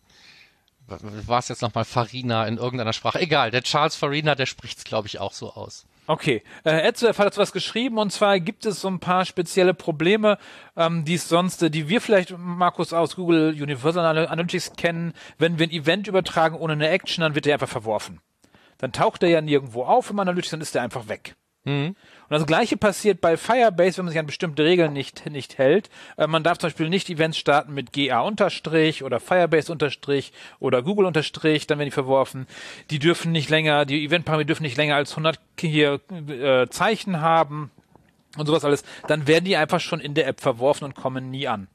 war 0.89 1.39
es 1.39 1.49
jetzt 1.49 1.63
nochmal 1.63 1.85
Farina 1.85 2.47
in 2.47 2.57
irgendeiner 2.57 2.93
Sprache? 2.93 3.21
Egal, 3.21 3.51
der 3.51 3.63
Charles 3.63 3.97
Farina, 3.97 4.35
der 4.35 4.47
spricht's, 4.47 4.85
glaube 4.85 5.07
ich, 5.07 5.19
auch 5.21 5.33
so 5.33 5.53
aus. 5.53 5.87
Okay, 6.07 6.43
äh, 6.65 6.89
Adsworth 6.89 7.19
hat 7.19 7.27
dazu 7.27 7.41
was 7.41 7.53
geschrieben 7.53 7.99
und 7.99 8.11
zwar 8.11 8.41
gibt 8.41 8.65
es 8.65 8.81
so 8.81 8.89
ein 8.89 8.99
paar 8.99 9.27
spezielle 9.27 9.75
Probleme, 9.75 10.39
ähm, 10.75 11.05
die 11.05 11.15
es 11.15 11.29
sonst, 11.29 11.61
die 11.61 11.89
wir 11.91 12.01
vielleicht, 12.01 12.35
Markus, 12.39 12.95
aus 12.95 13.17
Google 13.17 13.51
Universal 13.51 14.27
Analytics 14.27 14.73
kennen. 14.77 15.13
Wenn 15.37 15.59
wir 15.59 15.67
ein 15.67 15.71
Event 15.71 16.07
übertragen 16.07 16.57
ohne 16.57 16.73
eine 16.73 16.89
Action, 16.89 17.21
dann 17.21 17.35
wird 17.35 17.45
der 17.45 17.55
einfach 17.55 17.69
verworfen. 17.69 18.21
Dann 18.79 18.93
taucht 18.93 19.23
er 19.23 19.29
ja 19.29 19.43
nirgendwo 19.43 19.85
auf 19.85 20.09
im 20.09 20.19
Analytics, 20.19 20.51
dann 20.51 20.63
ist 20.63 20.75
der 20.75 20.83
einfach 20.83 21.09
weg. 21.09 21.37
Und 22.29 22.35
das 22.35 22.47
gleiche 22.47 22.77
passiert 22.77 23.21
bei 23.21 23.37
Firebase, 23.37 23.99
wenn 23.99 24.05
man 24.05 24.13
sich 24.13 24.19
an 24.19 24.27
bestimmte 24.27 24.65
Regeln 24.65 24.93
nicht, 24.93 25.31
nicht 25.31 25.59
hält. 25.59 25.89
Äh, 26.17 26.27
man 26.27 26.43
darf 26.43 26.59
zum 26.59 26.69
Beispiel 26.69 26.89
nicht 26.89 27.09
Events 27.09 27.39
starten 27.39 27.73
mit 27.73 27.93
GA 27.93 28.21
unterstrich 28.21 29.03
oder 29.03 29.21
Firebase 29.21 29.73
unterstrich 29.73 30.33
oder 30.61 30.83
Google 30.83 31.07
unterstrich, 31.07 31.67
dann 31.67 31.79
werden 31.79 31.89
die 31.89 31.93
verworfen. 31.93 32.47
Die 32.91 32.99
dürfen 32.99 33.33
nicht 33.33 33.49
länger, 33.49 33.87
die 33.87 34.05
Eventparameter 34.05 34.49
dürfen 34.49 34.65
nicht 34.65 34.77
länger 34.77 34.97
als 34.97 35.13
100 35.13 35.39
hier 35.59 36.01
äh, 36.29 36.69
Zeichen 36.69 37.21
haben 37.21 37.71
und 38.37 38.47
sowas 38.47 38.65
alles. 38.65 38.85
Dann 39.07 39.27
werden 39.27 39.45
die 39.45 39.57
einfach 39.57 39.81
schon 39.81 40.01
in 40.01 40.15
der 40.15 40.27
App 40.27 40.41
verworfen 40.41 40.85
und 40.85 40.95
kommen 40.95 41.31
nie 41.31 41.49
an. 41.49 41.69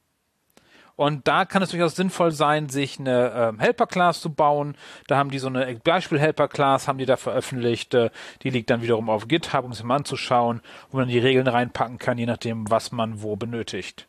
Und 0.95 1.27
da 1.27 1.45
kann 1.45 1.63
es 1.63 1.69
durchaus 1.69 1.95
sinnvoll 1.95 2.31
sein, 2.31 2.69
sich 2.69 2.99
eine 2.99 3.31
ähm, 3.35 3.59
Helper-Class 3.59 4.21
zu 4.21 4.31
bauen. 4.31 4.75
Da 5.07 5.17
haben 5.17 5.31
die 5.31 5.39
so 5.39 5.47
eine 5.47 5.75
Beispiel-Helper-Class, 5.75 6.87
haben 6.87 6.99
die 6.99 7.07
da 7.07 7.17
veröffentlicht. 7.17 7.93
Äh, 7.95 8.11
die 8.43 8.51
liegt 8.51 8.69
dann 8.69 8.83
wiederum 8.83 9.09
auf 9.09 9.27
GitHub, 9.27 9.65
um 9.65 9.71
es 9.71 9.81
mal 9.81 9.95
anzuschauen, 9.95 10.61
wo 10.91 10.97
man 10.97 11.07
die 11.07 11.17
Regeln 11.17 11.47
reinpacken 11.47 11.97
kann, 11.97 12.17
je 12.17 12.27
nachdem, 12.27 12.69
was 12.69 12.91
man 12.91 13.23
wo 13.23 13.35
benötigt. 13.35 14.07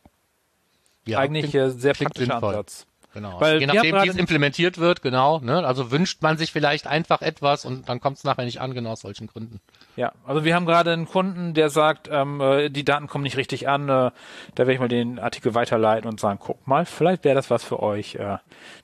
Ja, 1.07 1.19
Eigentlich 1.19 1.55
äh, 1.55 1.69
sehr 1.69 1.93
praktischer. 1.93 2.35
Ansatz. 2.35 2.85
genau. 3.13 3.39
Weil 3.41 3.59
Je 3.59 3.67
nachdem, 3.67 3.95
wie 4.03 4.07
es 4.07 4.15
implementiert 4.15 4.77
wird, 4.77 5.01
genau. 5.01 5.39
Ne? 5.39 5.65
Also 5.65 5.89
wünscht 5.89 6.21
man 6.21 6.37
sich 6.37 6.51
vielleicht 6.51 6.85
einfach 6.85 7.21
etwas 7.21 7.65
und 7.65 7.89
dann 7.89 7.99
kommt 7.99 8.17
es 8.17 8.23
nachher 8.23 8.45
nicht 8.45 8.61
an, 8.61 8.73
genau 8.73 8.91
aus 8.91 9.01
solchen 9.01 9.25
Gründen. 9.25 9.59
Ja, 9.95 10.11
also 10.25 10.43
wir 10.43 10.55
haben 10.55 10.65
gerade 10.65 10.91
einen 10.91 11.07
Kunden, 11.07 11.53
der 11.53 11.69
sagt, 11.69 12.09
ähm, 12.11 12.41
äh, 12.41 12.69
die 12.69 12.83
Daten 12.83 13.07
kommen 13.07 13.23
nicht 13.23 13.37
richtig 13.37 13.67
an. 13.69 13.83
Äh, 13.83 13.87
da 13.89 14.11
werde 14.57 14.73
ich 14.73 14.79
mal 14.79 14.89
den 14.89 15.19
Artikel 15.19 15.55
weiterleiten 15.55 16.09
und 16.09 16.19
sagen, 16.19 16.39
guck 16.41 16.67
mal, 16.67 16.85
vielleicht 16.85 17.23
wäre 17.23 17.35
das 17.35 17.49
was 17.49 17.63
für 17.63 17.81
euch, 17.81 18.15
äh, 18.15 18.37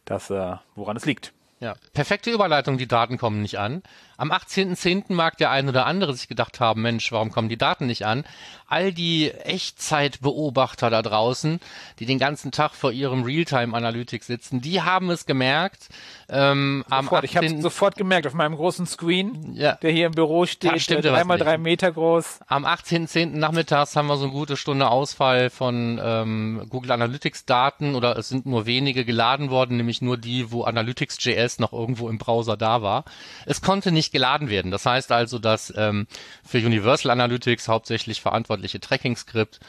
das, 0.06 0.30
äh, 0.30 0.56
woran 0.76 0.96
es 0.96 1.06
liegt. 1.06 1.34
Ja, 1.60 1.76
perfekte 1.94 2.32
Überleitung, 2.32 2.80
die 2.80 2.88
Daten 2.88 3.20
kommen 3.20 3.42
nicht 3.44 3.60
an. 3.60 3.84
Am 4.22 4.32
18.10. 4.32 5.06
mag 5.16 5.36
der 5.38 5.50
ein 5.50 5.68
oder 5.68 5.88
andere 5.88 6.14
sich 6.14 6.28
gedacht 6.28 6.60
haben, 6.60 6.84
Mensch, 6.84 7.12
warum 7.12 7.32
kommen 7.32 7.50
die 7.50 7.58
Daten 7.58 7.88
nicht 7.88 8.06
an? 8.06 8.24
All 8.68 8.94
die 8.94 9.32
Echtzeitbeobachter 9.32 10.92
da 10.92 11.02
draußen, 11.02 11.60
die 11.98 12.06
den 12.06 12.20
ganzen 12.20 12.52
Tag 12.52 12.76
vor 12.76 12.92
ihrem 12.92 13.24
Realtime-Analytics 13.24 14.28
sitzen, 14.28 14.62
die 14.62 14.84
haben 14.84 15.10
es 15.10 15.26
gemerkt. 15.26 15.90
Ähm, 16.30 16.86
am 16.88 17.06
Sofort, 17.06 17.24
ich 17.24 17.36
habe 17.36 17.48
18. 17.48 17.64
sofort 17.64 17.96
gemerkt 17.98 18.28
auf 18.28 18.36
meinem 18.36 18.56
großen 18.56 18.86
Screen, 18.86 19.54
Ja. 19.56 19.74
der 19.82 19.92
hier 19.92 20.06
im 20.06 20.12
Büro 20.12 20.46
steht, 20.46 20.88
dreimal 21.04 21.40
drei 21.40 21.58
Meter 21.58 21.92
groß. 21.92 22.42
Am 22.46 22.64
18.10. 22.64 23.38
nachmittags 23.38 23.96
haben 23.96 24.06
wir 24.06 24.18
so 24.18 24.26
eine 24.26 24.32
gute 24.34 24.56
Stunde 24.56 24.88
Ausfall 24.92 25.50
von 25.50 26.00
ähm, 26.02 26.68
Google 26.70 26.92
Analytics 26.92 27.46
Daten 27.46 27.96
oder 27.96 28.16
es 28.18 28.30
sind 28.30 28.46
nur 28.46 28.68
wenige 28.68 29.04
geladen 29.04 29.50
worden, 29.50 29.78
nämlich 29.78 30.04
nur 30.04 30.18
die, 30.18 30.52
wo 30.52 30.64
Analytics.js 30.64 31.58
noch 31.58 31.74
irgendwo 31.74 32.08
im 32.08 32.20
Browser 32.20 32.56
da 32.56 32.84
war. 32.84 33.04
Es 33.48 33.64
konnte 33.64 33.92
nicht 33.92 34.11
geladen 34.12 34.50
werden. 34.50 34.72
Das 34.72 34.86
heißt 34.86 35.12
also, 35.12 35.40
dass 35.40 35.74
ähm, 35.76 36.08
für 36.44 36.58
Universal 36.58 37.12
Analytics 37.12 37.68
hauptsächlich 37.68 38.22
verantwortliche 38.22 38.80
Tracking-Skript 38.80 39.60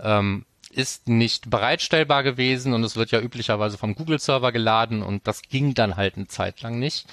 ähm, 0.00 0.44
ist 0.70 1.08
nicht 1.08 1.50
bereitstellbar 1.50 2.22
gewesen 2.22 2.72
und 2.72 2.82
es 2.82 2.96
wird 2.96 3.10
ja 3.10 3.20
üblicherweise 3.20 3.78
vom 3.78 3.94
Google-Server 3.94 4.52
geladen 4.52 5.02
und 5.02 5.26
das 5.26 5.42
ging 5.42 5.74
dann 5.74 5.96
halt 5.96 6.16
eine 6.16 6.28
Zeit 6.28 6.62
lang 6.62 6.78
nicht. 6.78 7.06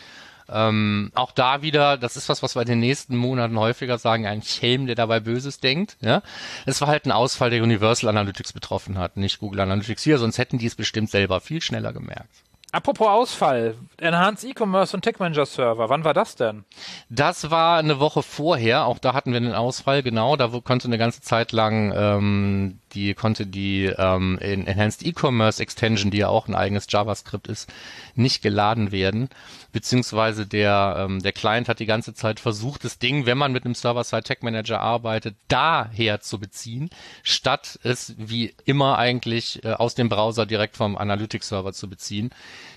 Ähm, 0.51 1.11
auch 1.13 1.31
da 1.31 1.61
wieder, 1.61 1.97
das 1.97 2.17
ist 2.17 2.29
was, 2.29 2.41
was 2.41 2.55
wir 2.55 2.63
in 2.63 2.67
den 2.67 2.79
nächsten 2.79 3.15
Monaten 3.15 3.59
häufiger 3.59 3.97
sagen, 3.97 4.25
ein 4.25 4.41
Schelm, 4.41 4.87
der 4.87 4.95
dabei 4.95 5.19
Böses 5.19 5.59
denkt. 5.59 5.97
Ja, 6.01 6.23
es 6.65 6.81
war 6.81 6.87
halt 6.87 7.05
ein 7.05 7.11
Ausfall, 7.11 7.51
der 7.51 7.61
Universal 7.61 8.09
Analytics 8.09 8.53
betroffen 8.53 8.97
hat, 8.97 9.17
nicht 9.17 9.39
Google 9.39 9.59
Analytics 9.59 10.03
hier, 10.03 10.17
sonst 10.17 10.37
hätten 10.37 10.57
die 10.57 10.65
es 10.65 10.75
bestimmt 10.75 11.11
selber 11.11 11.39
viel 11.39 11.61
schneller 11.61 11.93
gemerkt. 11.93 12.43
Apropos 12.71 13.07
Ausfall, 13.07 13.75
Enhanced 13.97 14.47
E-Commerce 14.47 14.95
und 14.95 15.01
Tech 15.01 15.17
Manager 15.17 15.45
Server, 15.45 15.89
wann 15.89 16.03
war 16.03 16.13
das 16.13 16.35
denn? 16.35 16.65
Das 17.09 17.49
war 17.49 17.79
eine 17.79 17.99
Woche 17.99 18.21
vorher, 18.21 18.85
auch 18.85 18.99
da 18.99 19.13
hatten 19.13 19.31
wir 19.31 19.37
einen 19.37 19.53
Ausfall, 19.55 20.03
genau, 20.03 20.35
da 20.35 20.49
konnte 20.63 20.87
eine 20.87 20.99
ganze 20.99 21.21
Zeit 21.21 21.51
lang 21.51 21.91
ähm, 21.95 22.79
die 22.93 23.13
konnte 23.13 23.45
die 23.45 23.85
ähm, 23.85 24.37
in 24.41 24.67
Enhanced 24.67 25.05
E-Commerce 25.05 25.61
Extension, 25.61 26.11
die 26.11 26.19
ja 26.19 26.27
auch 26.27 26.47
ein 26.47 26.55
eigenes 26.55 26.87
JavaScript 26.89 27.47
ist, 27.47 27.71
nicht 28.15 28.41
geladen 28.41 28.91
werden, 28.91 29.29
beziehungsweise 29.71 30.45
der 30.45 30.95
ähm, 30.99 31.21
der 31.21 31.31
Client 31.31 31.69
hat 31.69 31.79
die 31.79 31.85
ganze 31.85 32.13
Zeit 32.13 32.39
versucht, 32.39 32.83
das 32.83 32.99
Ding, 32.99 33.25
wenn 33.25 33.37
man 33.37 33.51
mit 33.51 33.65
einem 33.65 33.75
Server-Side 33.75 34.23
Tech 34.23 34.37
Manager 34.41 34.79
arbeitet, 34.79 35.35
daher 35.47 36.21
zu 36.21 36.39
beziehen, 36.39 36.89
statt 37.23 37.79
es 37.83 38.15
wie 38.17 38.53
immer 38.65 38.97
eigentlich 38.97 39.63
äh, 39.63 39.73
aus 39.73 39.95
dem 39.95 40.09
Browser 40.09 40.45
direkt 40.45 40.77
vom 40.77 40.97
Analytics 40.97 41.49
Server 41.49 41.73
zu 41.73 41.89
beziehen. 41.89 42.31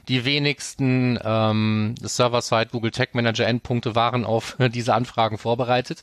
Die 0.08 0.24
wenigsten 0.24 1.18
ähm, 1.22 1.94
Server-Side 2.00 2.68
Google 2.72 2.90
Tag 2.90 3.14
Manager 3.14 3.46
Endpunkte 3.46 3.94
waren 3.94 4.24
auf 4.24 4.56
diese 4.74 4.94
Anfragen 4.94 5.38
vorbereitet. 5.38 6.02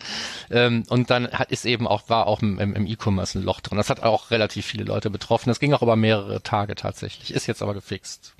Ähm, 0.49 0.83
und 0.89 1.09
dann 1.09 1.29
hat, 1.31 1.51
ist 1.51 1.65
eben 1.65 1.87
auch, 1.87 2.09
war 2.09 2.27
auch 2.27 2.41
im, 2.41 2.59
im 2.59 2.87
E-Commerce 2.87 3.37
ein 3.37 3.43
Loch 3.43 3.61
drin. 3.61 3.77
Das 3.77 3.89
hat 3.89 4.03
auch 4.03 4.31
relativ 4.31 4.65
viele 4.65 4.83
Leute 4.85 5.09
betroffen. 5.09 5.49
Das 5.49 5.59
ging 5.59 5.73
auch 5.73 5.81
über 5.81 5.95
mehrere 5.95 6.41
Tage 6.41 6.75
tatsächlich. 6.75 7.33
Ist 7.33 7.47
jetzt 7.47 7.61
aber 7.61 7.73
gefixt. 7.73 8.35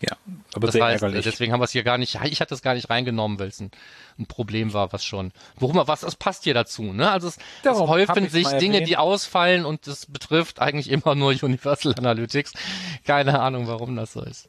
Ja, 0.00 0.16
aber 0.54 0.66
Das 0.68 0.74
sehr 0.74 0.84
heißt, 0.84 1.02
ärgerlich. 1.02 1.24
deswegen 1.24 1.52
haben 1.52 1.60
wir 1.60 1.64
es 1.64 1.72
hier 1.72 1.82
gar 1.82 1.98
nicht, 1.98 2.18
ich 2.22 2.40
hatte 2.40 2.54
es 2.54 2.62
gar 2.62 2.74
nicht 2.74 2.88
reingenommen, 2.88 3.40
weil 3.40 3.48
es 3.48 3.58
ein, 3.58 3.72
ein 4.16 4.26
Problem 4.26 4.72
war, 4.72 4.92
was 4.92 5.04
schon, 5.04 5.32
worum 5.56 5.76
was, 5.88 6.00
das 6.00 6.14
passt 6.14 6.44
hier 6.44 6.54
dazu, 6.54 6.92
ne? 6.92 7.10
Also 7.10 7.26
es, 7.26 7.38
es 7.64 7.78
häufen 7.80 8.28
sich 8.28 8.46
Dinge, 8.46 8.82
die 8.82 8.96
ausfallen 8.96 9.64
und 9.64 9.88
das 9.88 10.06
betrifft 10.06 10.60
eigentlich 10.60 10.88
immer 10.88 11.16
nur 11.16 11.30
Universal 11.42 11.94
Analytics. 11.96 12.52
Keine 13.04 13.40
Ahnung, 13.40 13.66
warum 13.66 13.96
das 13.96 14.12
so 14.12 14.22
ist. 14.22 14.48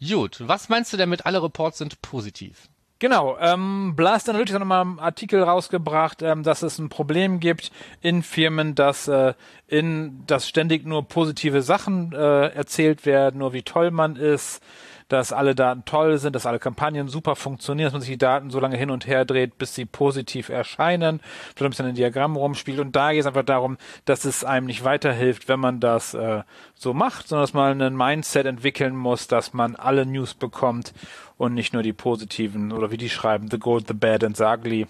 Gut, 0.00 0.42
was 0.46 0.68
meinst 0.68 0.92
du 0.92 0.96
denn 0.96 1.08
mit 1.08 1.24
alle 1.26 1.42
Reports 1.42 1.78
sind 1.78 2.02
positiv? 2.02 2.68
Genau, 2.98 3.36
ähm, 3.38 3.94
Blast 3.94 4.28
Analytics 4.28 4.54
hat 4.54 4.60
nochmal 4.60 4.80
einen 4.80 4.98
Artikel 4.98 5.42
rausgebracht, 5.42 6.22
ähm, 6.22 6.42
dass 6.42 6.62
es 6.62 6.78
ein 6.78 6.88
Problem 6.88 7.40
gibt 7.40 7.70
in 8.00 8.22
Firmen, 8.22 8.74
dass 8.74 9.06
äh, 9.06 9.34
in 9.66 10.24
dass 10.26 10.48
ständig 10.48 10.86
nur 10.86 11.06
positive 11.06 11.60
Sachen 11.60 12.12
äh, 12.12 12.46
erzählt 12.48 13.04
werden, 13.04 13.38
nur 13.38 13.52
wie 13.52 13.62
toll 13.62 13.90
man 13.90 14.16
ist, 14.16 14.62
dass 15.08 15.32
alle 15.32 15.54
Daten 15.54 15.84
toll 15.84 16.18
sind, 16.18 16.34
dass 16.34 16.46
alle 16.46 16.58
Kampagnen 16.58 17.08
super 17.08 17.36
funktionieren, 17.36 17.86
dass 17.86 17.92
man 17.92 18.02
sich 18.02 18.10
die 18.10 18.18
Daten 18.18 18.50
so 18.50 18.58
lange 18.58 18.76
hin 18.76 18.90
und 18.90 19.06
her 19.06 19.24
dreht, 19.24 19.56
bis 19.58 19.74
sie 19.74 19.84
positiv 19.84 20.48
erscheinen, 20.48 21.20
vielleicht 21.54 21.60
ein 21.60 21.70
bisschen 21.70 21.88
in 21.88 21.94
Diagrammen 21.94 22.36
rumspielt. 22.36 22.80
Und 22.80 22.96
da 22.96 23.12
geht 23.12 23.20
es 23.20 23.26
einfach 23.26 23.44
darum, 23.44 23.78
dass 24.04 24.24
es 24.24 24.42
einem 24.42 24.66
nicht 24.66 24.84
weiterhilft, 24.84 25.48
wenn 25.48 25.60
man 25.60 25.78
das 25.78 26.14
äh, 26.14 26.42
so 26.74 26.92
macht, 26.92 27.28
sondern 27.28 27.44
dass 27.44 27.54
man 27.54 27.80
ein 27.80 27.96
Mindset 27.96 28.46
entwickeln 28.46 28.96
muss, 28.96 29.28
dass 29.28 29.52
man 29.52 29.76
alle 29.76 30.06
News 30.06 30.34
bekommt 30.34 30.92
und 31.36 31.54
nicht 31.54 31.72
nur 31.72 31.82
die 31.82 31.92
positiven 31.92 32.72
oder 32.72 32.90
wie 32.90 32.96
die 32.96 33.10
schreiben, 33.10 33.48
the 33.50 33.58
good, 33.58 33.86
the 33.86 33.94
bad 33.94 34.24
and 34.24 34.36
the 34.36 34.44
ugly. 34.44 34.86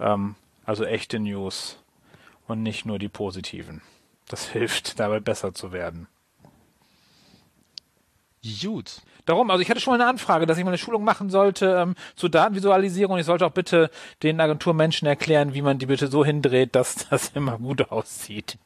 Ähm, 0.00 0.34
also 0.64 0.84
echte 0.84 1.18
News 1.18 1.78
und 2.46 2.62
nicht 2.62 2.86
nur 2.86 2.98
die 2.98 3.08
positiven. 3.08 3.82
Das 4.28 4.48
hilft 4.52 4.98
dabei 4.98 5.20
besser 5.20 5.52
zu 5.52 5.72
werden. 5.72 6.06
Gut. 8.60 9.02
Darum, 9.24 9.50
also 9.50 9.62
ich 9.62 9.70
hatte 9.70 9.80
schon 9.80 9.92
mal 9.92 10.00
eine 10.00 10.10
Anfrage, 10.10 10.46
dass 10.46 10.58
ich 10.58 10.64
mal 10.64 10.70
eine 10.70 10.78
Schulung 10.78 11.04
machen 11.04 11.30
sollte 11.30 11.76
ähm, 11.78 11.94
zur 12.16 12.28
Datenvisualisierung. 12.28 13.18
Ich 13.18 13.26
sollte 13.26 13.46
auch 13.46 13.52
bitte 13.52 13.90
den 14.22 14.40
Agenturmenschen 14.40 15.06
erklären, 15.06 15.54
wie 15.54 15.62
man 15.62 15.78
die 15.78 15.86
bitte 15.86 16.08
so 16.08 16.24
hindreht, 16.24 16.74
dass 16.74 17.08
das 17.10 17.30
immer 17.34 17.58
gut 17.58 17.90
aussieht. 17.90 18.58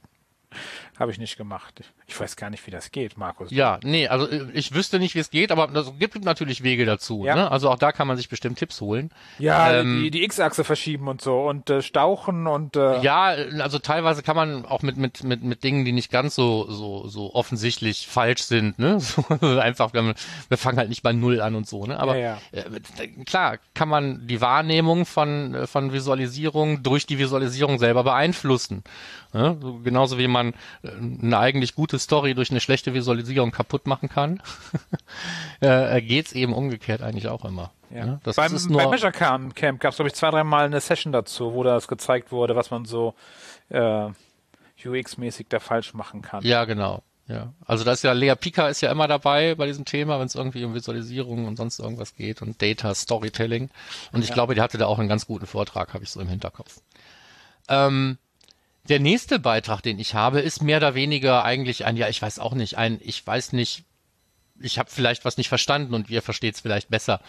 Habe 0.98 1.10
ich 1.12 1.18
nicht 1.18 1.36
gemacht. 1.36 1.82
Ich 2.06 2.18
weiß 2.18 2.36
gar 2.36 2.48
nicht, 2.48 2.66
wie 2.66 2.70
das 2.70 2.90
geht, 2.90 3.18
Markus. 3.18 3.50
Ja, 3.50 3.78
nee, 3.82 4.08
also 4.08 4.28
äh, 4.28 4.46
ich 4.54 4.72
wüsste 4.74 4.98
nicht, 4.98 5.14
wie 5.14 5.18
es 5.18 5.30
geht, 5.30 5.52
aber 5.52 5.70
es 5.74 5.92
gibt 5.98 6.24
natürlich 6.24 6.62
Wege 6.62 6.86
dazu. 6.86 7.24
Ja. 7.24 7.34
Ne? 7.34 7.50
Also 7.50 7.70
auch 7.70 7.76
da 7.78 7.92
kann 7.92 8.06
man 8.08 8.16
sich 8.16 8.28
bestimmt 8.28 8.58
Tipps 8.58 8.80
holen. 8.80 9.10
Ja, 9.38 9.72
Ähm, 9.80 10.02
die, 10.02 10.10
die 10.10 10.24
X-Achse 10.24 10.64
verschieben 10.64 11.08
und 11.08 11.20
so 11.20 11.42
und 11.46 11.68
äh, 11.68 11.82
stauchen 11.82 12.46
und 12.46 12.76
äh, 12.76 13.00
Ja, 13.02 13.26
also 13.60 13.78
teilweise 13.78 14.22
kann 14.22 14.36
man 14.36 14.64
auch 14.64 14.82
mit 14.82 14.96
mit 14.96 15.22
mit 15.22 15.42
mit 15.42 15.64
Dingen, 15.64 15.84
die 15.84 15.92
nicht 15.92 16.10
ganz 16.10 16.34
so 16.34 16.70
so 16.70 17.06
so 17.08 17.34
offensichtlich 17.34 18.06
falsch 18.06 18.42
sind, 18.42 18.78
ne? 18.78 18.98
So, 19.00 19.22
einfach 19.58 19.92
wir, 19.92 20.14
wir 20.48 20.56
fangen 20.58 20.78
halt 20.78 20.88
nicht 20.88 21.02
bei 21.02 21.12
null 21.12 21.40
an 21.40 21.54
und 21.54 21.66
so, 21.68 21.84
ne? 21.86 21.98
Aber 21.98 22.16
Ja, 22.16 22.38
Äh, 22.52 23.08
klar 23.24 23.58
kann 23.74 23.88
man 23.88 24.26
die 24.26 24.40
Wahrnehmung 24.40 25.04
von 25.04 25.54
äh, 25.54 25.66
von 25.66 25.92
Visualisierung 25.92 26.82
durch 26.82 27.06
die 27.06 27.18
Visualisierung 27.18 27.78
selber 27.78 28.02
beeinflussen. 28.04 28.82
Ne? 29.32 29.58
So, 29.60 29.80
genauso 29.84 30.18
wie 30.18 30.28
man 30.28 30.54
eine 30.92 31.38
eigentlich 31.38 31.74
gute 31.74 31.98
Story 31.98 32.34
durch 32.34 32.50
eine 32.50 32.60
schlechte 32.60 32.94
Visualisierung 32.94 33.50
kaputt 33.50 33.86
machen 33.86 34.08
kann, 34.08 34.42
äh, 35.60 36.00
geht's 36.02 36.32
eben 36.32 36.52
umgekehrt 36.52 37.02
eigentlich 37.02 37.28
auch 37.28 37.44
immer. 37.44 37.72
Ja. 37.90 38.06
Ne? 38.06 38.20
Das 38.24 38.36
beim, 38.36 38.54
ist 38.54 38.68
nur 38.68 38.80
beim 38.80 38.90
Measure 38.90 39.12
Camp, 39.12 39.54
Camp 39.54 39.80
gab 39.80 39.90
es, 39.90 39.96
glaube 39.96 40.08
ich, 40.08 40.14
zwei, 40.14 40.30
dreimal 40.30 40.66
eine 40.66 40.80
Session 40.80 41.12
dazu, 41.12 41.54
wo 41.54 41.62
das 41.62 41.88
gezeigt 41.88 42.32
wurde, 42.32 42.56
was 42.56 42.70
man 42.70 42.84
so 42.84 43.14
äh, 43.68 44.08
UX-mäßig 44.84 45.46
da 45.48 45.60
falsch 45.60 45.94
machen 45.94 46.22
kann. 46.22 46.44
Ja, 46.44 46.64
genau. 46.64 47.02
Ja, 47.28 47.52
also 47.64 47.82
da 47.82 47.92
ist 47.92 48.04
ja 48.04 48.12
Lea 48.12 48.34
Pika 48.36 48.68
ist 48.68 48.82
ja 48.82 48.92
immer 48.92 49.08
dabei 49.08 49.56
bei 49.56 49.66
diesem 49.66 49.84
Thema, 49.84 50.20
wenn 50.20 50.26
es 50.26 50.36
irgendwie 50.36 50.64
um 50.64 50.74
Visualisierung 50.74 51.46
und 51.46 51.56
sonst 51.56 51.80
irgendwas 51.80 52.14
geht 52.14 52.40
und 52.40 52.62
Data 52.62 52.94
Storytelling. 52.94 53.68
Und 54.12 54.22
ich 54.22 54.32
glaube, 54.32 54.54
die 54.54 54.60
hatte 54.60 54.78
da 54.78 54.86
auch 54.86 55.00
einen 55.00 55.08
ganz 55.08 55.26
guten 55.26 55.46
Vortrag, 55.46 55.92
habe 55.92 56.04
ich 56.04 56.10
so 56.10 56.20
im 56.20 56.28
Hinterkopf. 56.28 56.80
Ähm, 57.68 58.18
der 58.88 59.00
nächste 59.00 59.38
Beitrag, 59.38 59.82
den 59.82 59.98
ich 59.98 60.14
habe, 60.14 60.40
ist 60.40 60.62
mehr 60.62 60.78
oder 60.78 60.94
weniger 60.94 61.44
eigentlich 61.44 61.84
ein, 61.84 61.96
ja, 61.96 62.08
ich 62.08 62.20
weiß 62.20 62.38
auch 62.38 62.54
nicht, 62.54 62.78
ein, 62.78 63.00
ich 63.02 63.26
weiß 63.26 63.52
nicht, 63.52 63.84
ich 64.60 64.78
habe 64.78 64.90
vielleicht 64.90 65.24
was 65.24 65.36
nicht 65.36 65.48
verstanden 65.48 65.94
und 65.94 66.08
ihr 66.08 66.22
versteht 66.22 66.54
es 66.54 66.60
vielleicht 66.60 66.88
besser. 66.88 67.20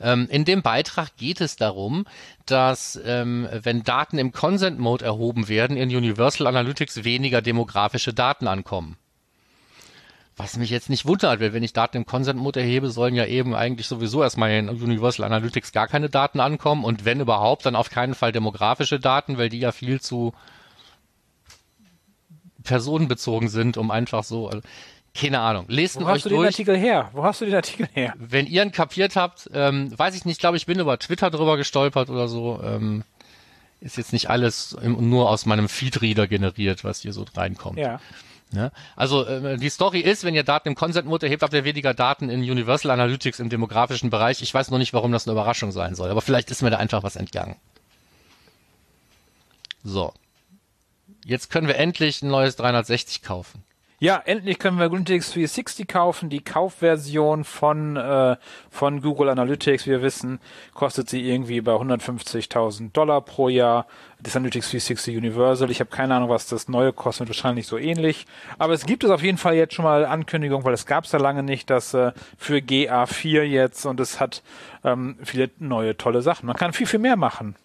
Ähm, 0.00 0.28
in 0.30 0.44
dem 0.44 0.62
Beitrag 0.62 1.16
geht 1.16 1.40
es 1.40 1.56
darum, 1.56 2.06
dass 2.46 3.00
ähm, 3.04 3.48
wenn 3.50 3.82
Daten 3.82 4.18
im 4.18 4.32
Consent 4.32 4.78
Mode 4.78 5.04
erhoben 5.04 5.48
werden, 5.48 5.76
in 5.76 5.94
Universal 5.94 6.46
Analytics 6.46 7.04
weniger 7.04 7.42
demografische 7.42 8.14
Daten 8.14 8.46
ankommen. 8.46 8.96
Was 10.38 10.58
mich 10.58 10.68
jetzt 10.68 10.90
nicht 10.90 11.06
wundert, 11.06 11.40
weil 11.40 11.54
wenn 11.54 11.62
ich 11.62 11.72
Daten 11.72 11.96
im 11.96 12.06
Consent 12.06 12.38
Mode 12.38 12.60
erhebe, 12.60 12.90
sollen 12.90 13.14
ja 13.14 13.24
eben 13.24 13.54
eigentlich 13.54 13.86
sowieso 13.86 14.22
erstmal 14.22 14.50
in 14.50 14.68
Universal 14.68 15.24
Analytics 15.24 15.72
gar 15.72 15.88
keine 15.88 16.10
Daten 16.10 16.40
ankommen 16.40 16.84
und 16.84 17.06
wenn 17.06 17.20
überhaupt, 17.20 17.64
dann 17.64 17.74
auf 17.74 17.88
keinen 17.88 18.14
Fall 18.14 18.32
demografische 18.32 19.00
Daten, 19.00 19.38
weil 19.38 19.48
die 19.48 19.60
ja 19.60 19.72
viel 19.72 20.00
zu 20.00 20.34
personenbezogen 22.66 23.48
sind, 23.48 23.78
um 23.78 23.90
einfach 23.90 24.24
so, 24.24 24.48
also, 24.48 24.60
keine 25.14 25.40
Ahnung, 25.40 25.64
lest 25.68 25.96
Wo 25.98 26.04
euch 26.04 26.08
hast 26.08 26.24
du 26.26 26.28
den 26.28 26.36
durch. 26.38 26.48
Artikel 26.48 26.76
her? 26.76 27.10
Wo 27.14 27.24
hast 27.24 27.40
du 27.40 27.46
den 27.46 27.54
Artikel 27.54 27.88
her? 27.94 28.12
Wenn 28.18 28.46
ihr 28.46 28.62
ihn 28.62 28.72
kapiert 28.72 29.16
habt, 29.16 29.48
ähm, 29.54 29.98
weiß 29.98 30.14
ich 30.14 30.26
nicht, 30.26 30.40
glaube 30.40 30.58
ich, 30.58 30.66
bin 30.66 30.78
über 30.78 30.98
Twitter 30.98 31.30
drüber 31.30 31.56
gestolpert 31.56 32.10
oder 32.10 32.28
so. 32.28 32.60
Ähm, 32.62 33.02
ist 33.80 33.96
jetzt 33.96 34.12
nicht 34.12 34.28
alles 34.28 34.76
im, 34.82 35.08
nur 35.08 35.30
aus 35.30 35.46
meinem 35.46 35.68
Feedreader 35.68 36.26
generiert, 36.26 36.84
was 36.84 37.00
hier 37.00 37.12
so 37.12 37.24
reinkommt. 37.34 37.78
Ja. 37.78 38.00
Ja, 38.52 38.70
also 38.94 39.24
äh, 39.24 39.56
die 39.56 39.68
Story 39.70 39.98
ist, 40.00 40.22
wenn 40.22 40.34
ihr 40.34 40.44
Daten 40.44 40.68
im 40.68 40.76
Consent 40.76 41.08
Mode 41.08 41.26
erhebt, 41.26 41.42
habt 41.42 41.52
ihr 41.52 41.64
weniger 41.64 41.94
Daten 41.94 42.28
in 42.28 42.40
Universal 42.40 42.92
Analytics 42.92 43.40
im 43.40 43.48
demografischen 43.48 44.08
Bereich. 44.08 44.40
Ich 44.40 44.54
weiß 44.54 44.70
noch 44.70 44.78
nicht, 44.78 44.92
warum 44.92 45.10
das 45.10 45.26
eine 45.26 45.32
Überraschung 45.32 45.72
sein 45.72 45.96
soll, 45.96 46.10
aber 46.10 46.20
vielleicht 46.20 46.50
ist 46.52 46.62
mir 46.62 46.70
da 46.70 46.76
einfach 46.76 47.02
was 47.02 47.16
entgangen. 47.16 47.56
So. 49.82 50.12
Jetzt 51.26 51.50
können 51.50 51.66
wir 51.66 51.74
endlich 51.74 52.22
ein 52.22 52.28
neues 52.28 52.54
360 52.54 53.20
kaufen. 53.20 53.64
Ja, 53.98 54.22
endlich 54.26 54.60
können 54.60 54.78
wir 54.78 54.84
Analytics 54.84 55.32
360 55.32 55.88
kaufen. 55.88 56.28
Die 56.28 56.44
Kaufversion 56.44 57.42
von, 57.42 57.96
äh, 57.96 58.36
von 58.70 59.00
Google 59.00 59.30
Analytics, 59.30 59.86
wir 59.86 60.02
wissen, 60.02 60.38
kostet 60.72 61.10
sie 61.10 61.28
irgendwie 61.28 61.60
bei 61.62 61.72
150.000 61.72 62.92
Dollar 62.92 63.22
pro 63.22 63.48
Jahr. 63.48 63.86
Das 64.20 64.36
Analytics 64.36 64.70
360 64.70 65.16
Universal. 65.16 65.68
Ich 65.72 65.80
habe 65.80 65.90
keine 65.90 66.14
Ahnung, 66.14 66.28
was 66.28 66.46
das 66.46 66.68
neue 66.68 66.92
kostet, 66.92 67.26
wahrscheinlich 67.26 67.66
so 67.66 67.76
ähnlich. 67.76 68.26
Aber 68.58 68.74
es 68.74 68.86
gibt 68.86 69.02
es 69.02 69.10
auf 69.10 69.24
jeden 69.24 69.38
Fall 69.38 69.56
jetzt 69.56 69.74
schon 69.74 69.84
mal 69.84 70.04
Ankündigung, 70.04 70.62
weil 70.62 70.74
es 70.74 70.86
gab 70.86 71.06
es 71.06 71.12
ja 71.12 71.18
lange 71.18 71.42
nicht, 71.42 71.70
dass 71.70 71.92
äh, 71.92 72.12
für 72.38 72.58
GA4 72.58 73.42
jetzt 73.42 73.84
und 73.84 73.98
es 73.98 74.20
hat 74.20 74.44
ähm, 74.84 75.18
viele 75.24 75.50
neue 75.58 75.96
tolle 75.96 76.22
Sachen. 76.22 76.46
Man 76.46 76.54
kann 76.54 76.72
viel, 76.72 76.86
viel 76.86 77.00
mehr 77.00 77.16
machen. 77.16 77.56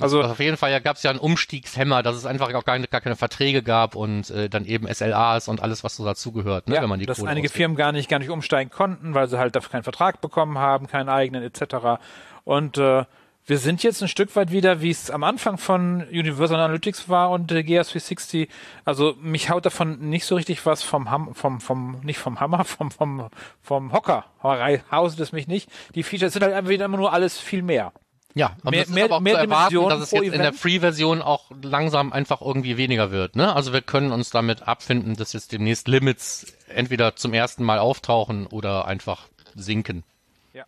Also, 0.00 0.20
also 0.20 0.32
auf 0.32 0.40
jeden 0.40 0.56
Fall 0.56 0.70
ja, 0.70 0.78
gab 0.78 0.96
es 0.96 1.02
ja 1.02 1.10
einen 1.10 1.18
Umstiegshemmer, 1.20 2.02
dass 2.02 2.16
es 2.16 2.26
einfach 2.26 2.52
auch 2.54 2.64
gar, 2.64 2.78
gar 2.78 3.00
keine 3.00 3.16
Verträge 3.16 3.62
gab 3.62 3.94
und 3.94 4.30
äh, 4.30 4.48
dann 4.48 4.64
eben 4.64 4.92
SLAs 4.92 5.48
und 5.48 5.62
alles, 5.62 5.84
was 5.84 5.96
so 5.96 6.04
dazugehört, 6.04 6.68
ne, 6.68 6.76
ja, 6.76 6.82
wenn 6.82 6.88
man 6.88 7.00
die 7.00 7.06
dass 7.06 7.18
Kohle 7.18 7.30
einige 7.30 7.46
ausgibt. 7.46 7.56
Firmen 7.56 7.76
gar 7.76 7.92
nicht, 7.92 8.08
gar 8.08 8.18
nicht 8.18 8.30
umsteigen 8.30 8.70
konnten, 8.70 9.14
weil 9.14 9.28
sie 9.28 9.38
halt 9.38 9.56
dafür 9.56 9.70
keinen 9.70 9.82
Vertrag 9.82 10.20
bekommen 10.20 10.58
haben, 10.58 10.86
keinen 10.86 11.08
eigenen 11.08 11.42
etc. 11.42 12.00
Und 12.44 12.78
äh, 12.78 13.04
wir 13.48 13.56
sind 13.56 13.82
jetzt 13.82 14.02
ein 14.02 14.08
Stück 14.08 14.36
weit 14.36 14.52
wieder, 14.52 14.82
wie 14.82 14.90
es 14.90 15.10
am 15.10 15.24
Anfang 15.24 15.56
von 15.56 16.06
Universal 16.10 16.60
Analytics 16.60 17.08
war 17.08 17.30
und 17.30 17.50
äh, 17.50 17.60
GS360. 17.60 18.46
Also 18.84 19.14
mich 19.22 19.48
haut 19.48 19.64
davon 19.64 20.10
nicht 20.10 20.26
so 20.26 20.34
richtig 20.34 20.66
was 20.66 20.82
vom 20.82 21.10
Ham, 21.10 21.34
vom, 21.34 21.62
vom, 21.62 21.98
nicht 22.02 22.18
vom 22.18 22.40
Hammer, 22.40 22.64
vom, 22.66 22.90
vom, 22.90 23.28
vom 23.62 23.92
Hocker. 23.92 24.26
Hauset 24.42 25.20
es 25.20 25.32
mich 25.32 25.48
nicht. 25.48 25.70
Die 25.94 26.02
Features 26.02 26.34
sind 26.34 26.42
halt 26.42 26.52
einfach 26.52 26.68
wieder 26.68 26.84
immer 26.84 26.98
nur 26.98 27.14
alles 27.14 27.38
viel 27.38 27.62
mehr. 27.62 27.94
Ja, 28.34 28.56
aber 28.60 28.70
mehr, 28.70 28.88
mehr, 28.88 29.04
aber 29.06 29.16
auch 29.16 29.20
mehr 29.20 29.34
zu 29.34 29.40
erwarten, 29.40 29.88
dass 29.88 30.00
es 30.00 30.10
jetzt 30.10 30.22
Event. 30.22 30.34
in 30.34 30.42
der 30.42 30.52
Free-Version 30.52 31.22
auch 31.22 31.50
langsam 31.62 32.12
einfach 32.12 32.40
irgendwie 32.40 32.76
weniger 32.76 33.10
wird. 33.10 33.36
Ne? 33.36 33.54
Also 33.54 33.72
wir 33.72 33.80
können 33.80 34.12
uns 34.12 34.30
damit 34.30 34.62
abfinden, 34.62 35.16
dass 35.16 35.32
jetzt 35.32 35.52
demnächst 35.52 35.88
Limits 35.88 36.46
entweder 36.68 37.16
zum 37.16 37.32
ersten 37.32 37.64
Mal 37.64 37.78
auftauchen 37.78 38.46
oder 38.46 38.86
einfach 38.86 39.28
sinken. 39.54 40.04
Ja. 40.52 40.64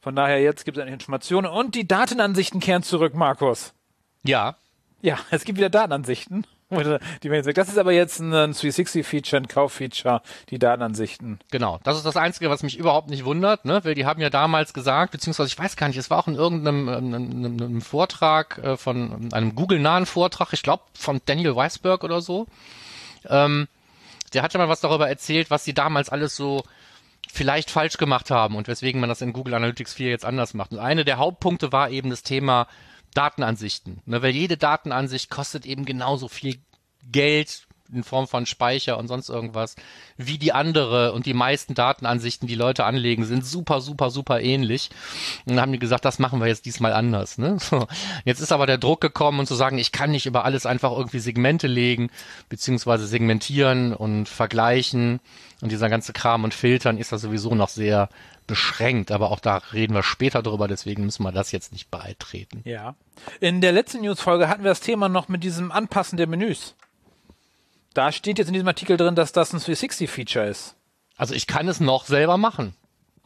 Von 0.00 0.16
daher 0.16 0.40
jetzt 0.40 0.64
gibt 0.64 0.78
es 0.78 0.82
eine 0.82 0.92
Information 0.92 1.44
und 1.44 1.74
die 1.74 1.86
Datenansichten 1.86 2.60
kehren 2.60 2.82
zurück, 2.82 3.14
Markus. 3.14 3.74
Ja. 4.22 4.56
Ja, 5.02 5.18
es 5.30 5.44
gibt 5.44 5.58
wieder 5.58 5.70
Datenansichten. 5.70 6.46
Die 6.70 7.28
das 7.30 7.68
ist 7.68 7.78
aber 7.78 7.92
jetzt 7.92 8.20
ein 8.20 8.32
360-Feature, 8.32 9.42
ein 9.42 9.48
Kauffeature, 9.48 10.20
die 10.50 10.58
Datenansichten. 10.58 11.38
Genau, 11.50 11.80
das 11.82 11.96
ist 11.96 12.04
das 12.04 12.16
Einzige, 12.16 12.50
was 12.50 12.62
mich 12.62 12.76
überhaupt 12.76 13.08
nicht 13.08 13.24
wundert, 13.24 13.64
ne? 13.64 13.80
weil 13.84 13.94
die 13.94 14.04
haben 14.04 14.20
ja 14.20 14.28
damals 14.28 14.74
gesagt, 14.74 15.12
beziehungsweise 15.12 15.48
ich 15.48 15.58
weiß 15.58 15.76
gar 15.76 15.88
nicht, 15.88 15.96
es 15.96 16.10
war 16.10 16.18
auch 16.18 16.28
in 16.28 16.34
irgendeinem 16.34 16.88
einem, 16.88 17.14
einem, 17.14 17.44
einem 17.44 17.80
Vortrag 17.80 18.58
äh, 18.58 18.76
von 18.76 19.32
einem 19.32 19.54
Google-nahen 19.54 20.04
Vortrag, 20.04 20.52
ich 20.52 20.62
glaube 20.62 20.82
von 20.92 21.22
Daniel 21.24 21.56
Weisberg 21.56 22.04
oder 22.04 22.20
so. 22.20 22.46
Ähm, 23.26 23.66
der 24.34 24.42
hat 24.42 24.52
ja 24.52 24.58
mal 24.58 24.68
was 24.68 24.82
darüber 24.82 25.08
erzählt, 25.08 25.50
was 25.50 25.64
sie 25.64 25.72
damals 25.72 26.10
alles 26.10 26.36
so 26.36 26.64
vielleicht 27.32 27.70
falsch 27.70 27.96
gemacht 27.96 28.30
haben 28.30 28.56
und 28.56 28.68
weswegen 28.68 29.00
man 29.00 29.08
das 29.08 29.22
in 29.22 29.32
Google 29.32 29.54
Analytics 29.54 29.94
4 29.94 30.10
jetzt 30.10 30.24
anders 30.24 30.54
macht. 30.54 30.72
Und 30.72 30.78
eine 30.78 31.04
der 31.04 31.18
Hauptpunkte 31.18 31.72
war 31.72 31.90
eben 31.90 32.10
das 32.10 32.22
Thema 32.22 32.66
Datenansichten. 33.14 34.00
Ne, 34.06 34.22
weil 34.22 34.30
jede 34.30 34.56
Datenansicht 34.56 35.30
kostet 35.30 35.66
eben 35.66 35.84
genauso 35.84 36.28
viel 36.28 36.58
Geld 37.10 37.68
in 37.92 38.04
Form 38.04 38.28
von 38.28 38.46
Speicher 38.46 38.98
und 38.98 39.08
sonst 39.08 39.28
irgendwas, 39.28 39.76
wie 40.16 40.38
die 40.38 40.52
andere 40.52 41.12
und 41.12 41.26
die 41.26 41.34
meisten 41.34 41.74
Datenansichten, 41.74 42.46
die 42.46 42.54
Leute 42.54 42.84
anlegen, 42.84 43.24
sind 43.24 43.44
super, 43.44 43.80
super, 43.80 44.10
super 44.10 44.40
ähnlich. 44.40 44.90
Und 45.46 45.54
dann 45.54 45.62
haben 45.62 45.72
die 45.72 45.78
gesagt, 45.78 46.04
das 46.04 46.18
machen 46.18 46.40
wir 46.40 46.48
jetzt 46.48 46.66
diesmal 46.66 46.92
anders. 46.92 47.38
Ne? 47.38 47.56
So. 47.58 47.86
Jetzt 48.24 48.40
ist 48.40 48.52
aber 48.52 48.66
der 48.66 48.78
Druck 48.78 49.00
gekommen 49.00 49.40
und 49.40 49.46
zu 49.46 49.54
sagen, 49.54 49.78
ich 49.78 49.92
kann 49.92 50.10
nicht 50.10 50.26
über 50.26 50.44
alles 50.44 50.66
einfach 50.66 50.92
irgendwie 50.92 51.18
Segmente 51.18 51.66
legen, 51.66 52.10
beziehungsweise 52.48 53.06
segmentieren 53.06 53.92
und 53.92 54.28
vergleichen 54.28 55.20
und 55.60 55.72
dieser 55.72 55.88
ganze 55.88 56.12
Kram 56.12 56.44
und 56.44 56.54
Filtern 56.54 56.98
ist 56.98 57.12
da 57.12 57.18
sowieso 57.18 57.54
noch 57.54 57.68
sehr 57.68 58.08
beschränkt, 58.48 59.12
aber 59.12 59.30
auch 59.30 59.38
da 59.38 59.58
reden 59.72 59.94
wir 59.94 60.02
später 60.02 60.42
drüber, 60.42 60.66
deswegen 60.66 61.04
müssen 61.04 61.22
wir 61.22 61.30
das 61.30 61.52
jetzt 61.52 61.70
nicht 61.70 61.90
beitreten. 61.90 62.62
Ja. 62.64 62.96
In 63.38 63.60
der 63.60 63.70
letzten 63.70 64.00
Newsfolge 64.00 64.48
hatten 64.48 64.64
wir 64.64 64.70
das 64.70 64.80
Thema 64.80 65.08
noch 65.08 65.28
mit 65.28 65.44
diesem 65.44 65.70
Anpassen 65.70 66.16
der 66.16 66.26
Menüs. 66.26 66.74
Da 67.94 68.10
steht 68.10 68.38
jetzt 68.38 68.48
in 68.48 68.54
diesem 68.54 68.68
Artikel 68.68 68.96
drin, 68.96 69.14
dass 69.14 69.30
das 69.30 69.52
ein 69.52 69.60
360-Feature 69.60 70.48
ist. 70.48 70.74
Also 71.16 71.34
ich 71.34 71.46
kann 71.46 71.68
es 71.68 71.78
noch 71.78 72.06
selber 72.06 72.36
machen. 72.36 72.74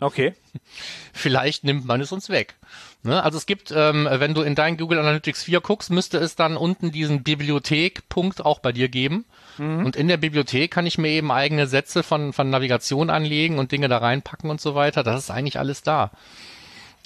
Okay. 0.01 0.35
Vielleicht 1.13 1.65
nimmt 1.65 1.87
man 1.87 2.01
es 2.01 2.13
uns 2.13 2.29
weg. 2.29 2.57
Ne? 3.05 3.23
Also 3.23 3.37
es 3.37 3.47
gibt, 3.47 3.73
ähm, 3.75 4.07
wenn 4.11 4.35
du 4.35 4.43
in 4.43 4.55
dein 4.55 4.77
Google 4.77 4.99
Analytics 4.99 5.43
4 5.45 5.61
guckst, 5.61 5.91
müsste 5.91 6.19
es 6.19 6.37
dann 6.37 6.57
unten 6.57 6.93
diesen 6.93 7.23
Bibliothek-Punkt 7.23 8.45
auch 8.45 8.61
bei 8.61 8.73
dir 8.73 8.89
geben. 8.89 9.25
Mhm. 9.59 9.85
Und 9.85 9.97
in 9.97 10.09
der 10.09 10.19
Bibliothek 10.19 10.71
kann 10.71 10.87
ich 10.87 10.99
mir 10.99 11.09
eben 11.09 11.33
eigene 11.33 11.67
Sätze 11.67 12.03
von, 12.03 12.33
von 12.33 12.49
Navigation 12.51 13.11
anlegen 13.11 13.59
und 13.59 13.73
Dinge 13.73 13.89
da 13.89 13.99
reinpacken 13.99 14.51
und 14.51 14.61
so 14.61 14.75
weiter. 14.75 15.03
Das 15.03 15.19
ist 15.19 15.31
eigentlich 15.31 15.59
alles 15.59 15.83
da. 15.83 16.13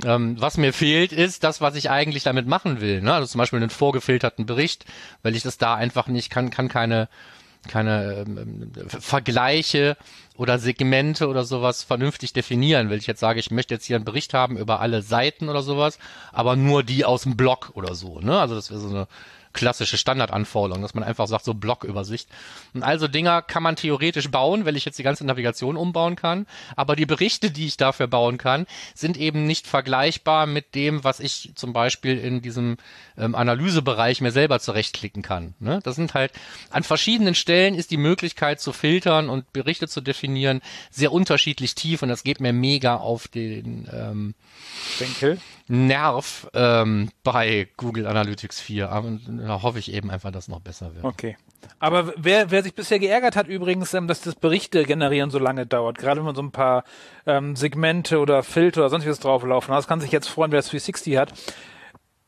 Ähm, 0.04 0.36
was 0.38 0.58
mir 0.58 0.74
fehlt, 0.74 1.12
ist 1.12 1.42
das, 1.42 1.62
was 1.62 1.74
ich 1.74 1.88
eigentlich 1.88 2.22
damit 2.24 2.46
machen 2.46 2.82
will. 2.82 3.00
Ne? 3.00 3.14
Also 3.14 3.26
zum 3.26 3.38
Beispiel 3.38 3.58
einen 3.58 3.70
vorgefilterten 3.70 4.44
Bericht, 4.44 4.84
weil 5.22 5.34
ich 5.34 5.42
das 5.42 5.56
da 5.56 5.74
einfach 5.74 6.08
nicht 6.08 6.28
kann, 6.28 6.50
kann 6.50 6.68
keine 6.68 7.08
keine 7.66 8.24
ähm, 8.26 8.70
Vergleiche 8.88 9.96
oder 10.36 10.58
Segmente 10.58 11.28
oder 11.28 11.44
sowas 11.44 11.82
vernünftig 11.82 12.32
definieren. 12.32 12.90
Weil 12.90 12.98
ich 12.98 13.06
jetzt 13.06 13.20
sage, 13.20 13.40
ich 13.40 13.50
möchte 13.50 13.74
jetzt 13.74 13.84
hier 13.84 13.96
einen 13.96 14.04
Bericht 14.04 14.34
haben 14.34 14.56
über 14.56 14.80
alle 14.80 15.02
Seiten 15.02 15.48
oder 15.48 15.62
sowas, 15.62 15.98
aber 16.32 16.56
nur 16.56 16.82
die 16.82 17.04
aus 17.04 17.22
dem 17.22 17.36
Blog 17.36 17.72
oder 17.74 17.94
so. 17.94 18.20
Ne? 18.20 18.38
Also 18.38 18.54
das 18.54 18.70
wäre 18.70 18.80
so 18.80 18.88
eine 18.88 19.08
klassische 19.56 19.98
Standardanforderung, 19.98 20.82
dass 20.82 20.94
man 20.94 21.02
einfach 21.02 21.26
sagt, 21.26 21.44
so 21.44 21.54
Blockübersicht. 21.54 22.28
Und 22.74 22.84
also 22.84 23.08
Dinger 23.08 23.42
kann 23.42 23.62
man 23.62 23.74
theoretisch 23.74 24.30
bauen, 24.30 24.64
weil 24.64 24.76
ich 24.76 24.84
jetzt 24.84 24.98
die 24.98 25.02
ganze 25.02 25.26
Navigation 25.26 25.76
umbauen 25.76 26.14
kann. 26.14 26.46
Aber 26.76 26.94
die 26.94 27.06
Berichte, 27.06 27.50
die 27.50 27.66
ich 27.66 27.76
dafür 27.76 28.06
bauen 28.06 28.38
kann, 28.38 28.66
sind 28.94 29.16
eben 29.16 29.46
nicht 29.46 29.66
vergleichbar 29.66 30.46
mit 30.46 30.74
dem, 30.74 31.02
was 31.02 31.18
ich 31.18 31.52
zum 31.56 31.72
Beispiel 31.72 32.18
in 32.18 32.42
diesem 32.42 32.76
ähm, 33.16 33.34
Analysebereich 33.34 34.20
mir 34.20 34.30
selber 34.30 34.60
zurechtklicken 34.60 35.22
kann. 35.22 35.54
Ne? 35.58 35.80
Das 35.82 35.96
sind 35.96 36.14
halt 36.14 36.32
an 36.70 36.82
verschiedenen 36.82 37.34
Stellen 37.34 37.74
ist 37.74 37.90
die 37.90 37.96
Möglichkeit 37.96 38.60
zu 38.60 38.72
filtern 38.72 39.30
und 39.30 39.52
Berichte 39.52 39.88
zu 39.88 40.02
definieren 40.02 40.60
sehr 40.90 41.12
unterschiedlich 41.12 41.74
tief 41.74 42.02
und 42.02 42.10
das 42.10 42.22
geht 42.22 42.40
mir 42.40 42.52
mega 42.52 42.96
auf 42.96 43.26
den 43.26 43.88
ähm, 43.92 44.34
Denkel. 45.00 45.40
Nerv 45.68 46.48
ähm, 46.54 47.10
bei 47.22 47.68
Google 47.76 48.06
Analytics 48.06 48.60
4. 48.60 48.90
Aber 48.90 49.18
da 49.26 49.62
hoffe 49.62 49.78
ich 49.78 49.92
eben 49.92 50.10
einfach, 50.10 50.30
dass 50.30 50.44
es 50.44 50.48
noch 50.48 50.60
besser 50.60 50.94
wird. 50.94 51.04
Okay. 51.04 51.36
Aber 51.78 52.12
wer, 52.16 52.50
wer 52.50 52.62
sich 52.62 52.74
bisher 52.74 52.98
geärgert 52.98 53.36
hat 53.36 53.48
übrigens, 53.48 53.92
ähm, 53.94 54.06
dass 54.06 54.20
das 54.20 54.34
Berichte 54.36 54.84
generieren 54.84 55.30
so 55.30 55.38
lange 55.38 55.66
dauert, 55.66 55.98
gerade 55.98 56.20
wenn 56.20 56.26
man 56.26 56.34
so 56.34 56.42
ein 56.42 56.52
paar 56.52 56.84
ähm, 57.26 57.56
Segmente 57.56 58.20
oder 58.20 58.42
Filter 58.42 58.82
oder 58.82 58.90
sonstiges 58.90 59.18
drauflaufen 59.18 59.72
hat, 59.72 59.78
das 59.78 59.88
kann 59.88 60.00
sich 60.00 60.12
jetzt 60.12 60.28
freuen, 60.28 60.52
wer 60.52 60.58
das 60.58 60.66
360 60.70 61.16
hat. 61.16 61.32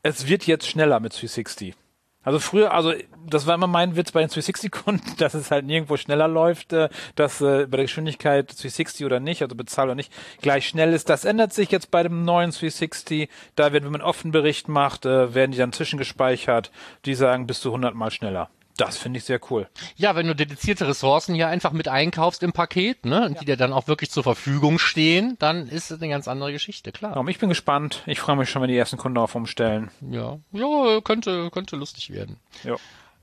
Es 0.03 0.27
wird 0.27 0.45
jetzt 0.45 0.67
schneller 0.67 0.99
mit 0.99 1.13
360. 1.13 1.75
Also 2.21 2.39
früher, 2.39 2.73
also 2.73 2.93
das 3.25 3.47
war 3.47 3.55
immer 3.55 3.67
mein 3.67 3.95
Witz 3.95 4.11
bei 4.11 4.19
den 4.21 4.29
360-Kunden, 4.29 5.15
dass 5.17 5.33
es 5.33 5.51
halt 5.51 5.65
nirgendwo 5.65 5.95
schneller 5.95 6.27
läuft, 6.27 6.73
äh, 6.73 6.89
dass 7.15 7.41
äh, 7.41 7.65
bei 7.65 7.77
der 7.77 7.85
Geschwindigkeit 7.85 8.49
360 8.49 9.05
oder 9.05 9.19
nicht, 9.19 9.41
also 9.41 9.55
bezahlt 9.55 9.87
oder 9.87 9.95
nicht, 9.95 10.11
gleich 10.41 10.67
schnell 10.67 10.93
ist. 10.93 11.09
Das 11.09 11.25
ändert 11.25 11.53
sich 11.53 11.71
jetzt 11.71 11.91
bei 11.91 12.03
dem 12.03 12.25
neuen 12.25 12.51
360. 12.51 13.29
Da 13.55 13.71
werden, 13.71 13.85
wenn 13.85 13.93
man 13.93 14.01
einen 14.01 14.09
offenen 14.09 14.31
Bericht 14.31 14.67
macht, 14.67 15.05
äh, 15.05 15.33
werden 15.33 15.51
die 15.51 15.57
dann 15.57 15.71
zwischengespeichert. 15.71 16.71
Die 17.05 17.15
sagen 17.15 17.47
bis 17.47 17.61
zu 17.61 17.69
100 17.69 17.95
Mal 17.95 18.11
schneller. 18.11 18.49
Das 18.79 18.97
finde 18.97 19.17
ich 19.17 19.25
sehr 19.25 19.39
cool. 19.49 19.67
Ja, 19.95 20.15
wenn 20.15 20.27
du 20.27 20.35
dedizierte 20.35 20.87
Ressourcen 20.87 21.35
hier 21.35 21.49
einfach 21.49 21.71
mit 21.71 21.87
einkaufst 21.87 22.43
im 22.43 22.53
Paket, 22.53 23.05
ne, 23.05 23.25
und 23.25 23.33
ja. 23.33 23.39
die 23.39 23.45
dir 23.45 23.57
dann 23.57 23.73
auch 23.73 23.87
wirklich 23.87 24.09
zur 24.09 24.23
Verfügung 24.23 24.79
stehen, 24.79 25.35
dann 25.39 25.67
ist 25.67 25.91
es 25.91 26.01
eine 26.01 26.09
ganz 26.09 26.27
andere 26.27 26.53
Geschichte, 26.53 26.91
klar. 26.91 27.15
Ja, 27.15 27.27
ich 27.27 27.39
bin 27.39 27.49
gespannt. 27.49 28.03
Ich 28.05 28.19
freue 28.19 28.37
mich 28.37 28.49
schon, 28.49 28.61
wenn 28.61 28.69
die 28.69 28.77
ersten 28.77 28.97
Kunden 28.97 29.17
auf 29.17 29.35
umstellen. 29.35 29.91
Ja, 30.09 30.39
ja, 30.51 31.01
könnte, 31.01 31.49
könnte 31.51 31.75
lustig 31.75 32.11
werden. 32.11 32.37
Ja. 32.63 32.75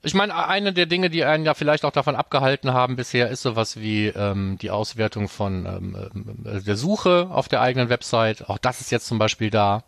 Ich 0.03 0.15
meine, 0.15 0.47
eine 0.47 0.73
der 0.73 0.87
Dinge, 0.87 1.11
die 1.11 1.25
einen 1.25 1.45
ja 1.45 1.55
vielleicht 1.55 1.85
auch 1.85 1.91
davon 1.91 2.17
abgehalten 2.17 2.73
haben 2.73 2.97
bisher, 2.97 3.31
ist 3.31 3.43
sowas 3.43 3.81
wie 3.81 4.09
ähm, 4.09 4.59
die 4.61 4.71
Auswertung 4.71 5.29
von 5.29 5.67
ähm, 5.67 6.45
äh, 6.45 6.61
der 6.61 6.77
Suche 6.77 7.29
auf 7.31 7.49
der 7.49 7.61
eigenen 7.61 7.89
Website. 7.89 8.49
Auch 8.49 8.59
das 8.59 8.81
ist 8.81 8.93
jetzt 8.93 9.07
zum 9.07 9.19
Beispiel 9.19 9.51
da. 9.51 9.85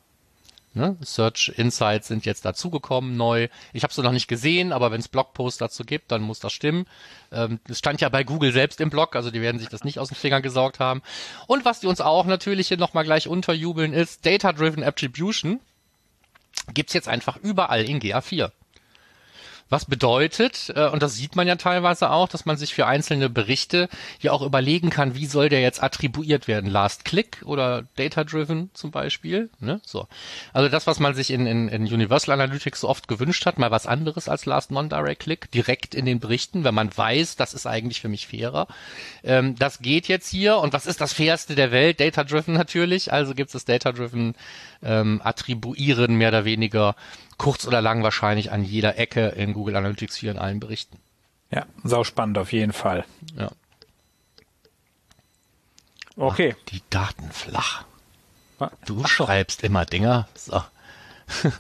Ne? 0.79 0.97
Search 1.03 1.53
Insights 1.57 2.07
sind 2.07 2.25
jetzt 2.25 2.45
dazugekommen 2.45 3.17
neu. 3.17 3.49
Ich 3.73 3.83
habe 3.83 3.93
sie 3.93 4.01
noch 4.01 4.13
nicht 4.13 4.29
gesehen, 4.29 4.73
aber 4.73 4.93
wenn 4.93 5.01
es 5.01 5.09
Blogposts 5.09 5.59
dazu 5.59 5.83
gibt, 5.83 6.13
dann 6.13 6.23
muss 6.23 6.39
das 6.39 6.53
stimmen. 6.53 6.87
Ähm, 7.33 7.59
das 7.67 7.81
stand 7.81 8.01
ja 8.01 8.09
bei 8.09 8.23
Google 8.23 8.53
selbst 8.53 8.81
im 8.81 8.89
Blog, 8.89 9.17
also 9.17 9.33
die 9.33 9.43
werden 9.43 9.59
sich 9.59 9.69
das 9.69 9.83
nicht 9.83 9.99
aus 9.99 10.09
den 10.09 10.15
Fingern 10.15 10.41
gesaugt 10.41 10.79
haben. 10.79 11.03
Und 11.49 11.65
was 11.65 11.81
die 11.81 11.89
uns 11.89 12.01
auch 12.01 12.27
natürlich 12.27 12.69
hier 12.69 12.77
nochmal 12.77 13.03
gleich 13.03 13.27
unterjubeln 13.27 13.93
ist, 13.93 14.25
Data-Driven 14.25 14.85
Attribution 14.85 15.59
gibt's 16.73 16.93
jetzt 16.93 17.09
einfach 17.09 17.37
überall 17.39 17.85
in 17.85 18.01
GA4. 18.01 18.53
Was 19.71 19.85
bedeutet, 19.85 20.73
äh, 20.75 20.89
und 20.89 21.03
das 21.03 21.17
sieht 21.17 21.37
man 21.37 21.47
ja 21.47 21.57
teilweise 21.57 22.11
auch, 22.11 22.29
dass 22.29 22.47
man 22.47 22.57
sich 22.57 22.75
für 22.75 22.87
einzelne 22.87 23.29
Berichte 23.29 23.89
ja 24.21 24.33
auch 24.33 24.43
überlegen 24.43 24.91
kann, 24.91 25.15
wie 25.15 25.27
soll 25.27 25.49
der 25.49 25.61
jetzt 25.61 25.83
attribuiert 25.83 26.49
werden? 26.49 26.71
Last 26.71 27.05
Click 27.05 27.43
oder 27.45 27.85
Data 27.97 28.25
Driven 28.25 28.71
zum 28.73 28.91
Beispiel? 28.91 29.51
Ne? 29.61 29.81
So. 29.85 30.09
Also 30.53 30.69
das, 30.69 30.87
was 30.87 31.01
man 31.01 31.15
sich 31.15 31.31
in, 31.31 31.47
in, 31.47 31.69
in 31.69 31.83
Universal 31.83 32.41
Analytics 32.41 32.81
so 32.81 32.89
oft 32.89 33.09
gewünscht 33.09 33.45
hat, 33.47 33.59
mal 33.59 33.71
was 33.71 33.87
anderes 33.87 34.29
als 34.29 34.47
Last 34.47 34.71
Non-Direct 34.71 35.21
Click, 35.21 35.51
direkt 35.51 35.95
in 35.95 36.07
den 36.07 36.21
Berichten, 36.21 36.65
wenn 36.65 36.75
man 36.75 36.97
weiß, 36.97 37.37
das 37.37 37.53
ist 37.55 37.67
eigentlich 37.67 38.01
für 38.01 38.09
mich 38.09 38.27
fairer. 38.27 38.69
Ähm, 39.23 39.55
das 39.57 39.81
geht 39.81 40.09
jetzt 40.09 40.29
hier 40.29 40.59
und 40.59 40.73
was 40.73 40.87
ist 40.87 41.01
das 41.01 41.13
fairste 41.13 41.55
der 41.55 41.73
Welt? 41.73 42.01
Data 42.01 42.25
Driven 42.25 42.55
natürlich, 42.55 43.13
also 43.13 43.35
gibt 43.35 43.55
es 43.55 43.65
Data 43.65 43.93
Driven 43.93 44.35
ähm, 44.83 45.21
Attribuieren 45.23 46.17
mehr 46.17 46.29
oder 46.29 46.45
weniger 46.45 46.95
kurz 47.37 47.67
oder 47.67 47.81
lang 47.81 48.03
wahrscheinlich 48.03 48.53
an 48.53 48.65
jeder 48.65 48.99
Ecke 48.99 49.29
in 49.29 49.53
Google 49.53 49.77
Analytics 49.77 50.17
hier 50.17 50.31
in 50.31 50.39
allen 50.39 50.61
Berichten. 50.61 50.99
Ja, 51.51 51.67
sau 51.85 52.05
spannend 52.05 52.39
auf 52.39 52.53
jeden 52.53 52.73
Fall. 52.73 53.05
Ja. 53.37 53.51
Okay. 56.17 56.55
Mach 56.59 56.65
die 56.67 56.83
Daten 56.91 57.31
flach. 57.31 57.85
Du 58.87 59.03
Ach 59.05 59.09
schreibst 59.09 59.63
immer 59.63 59.85
Dinger. 59.87 60.29
So. 60.35 60.63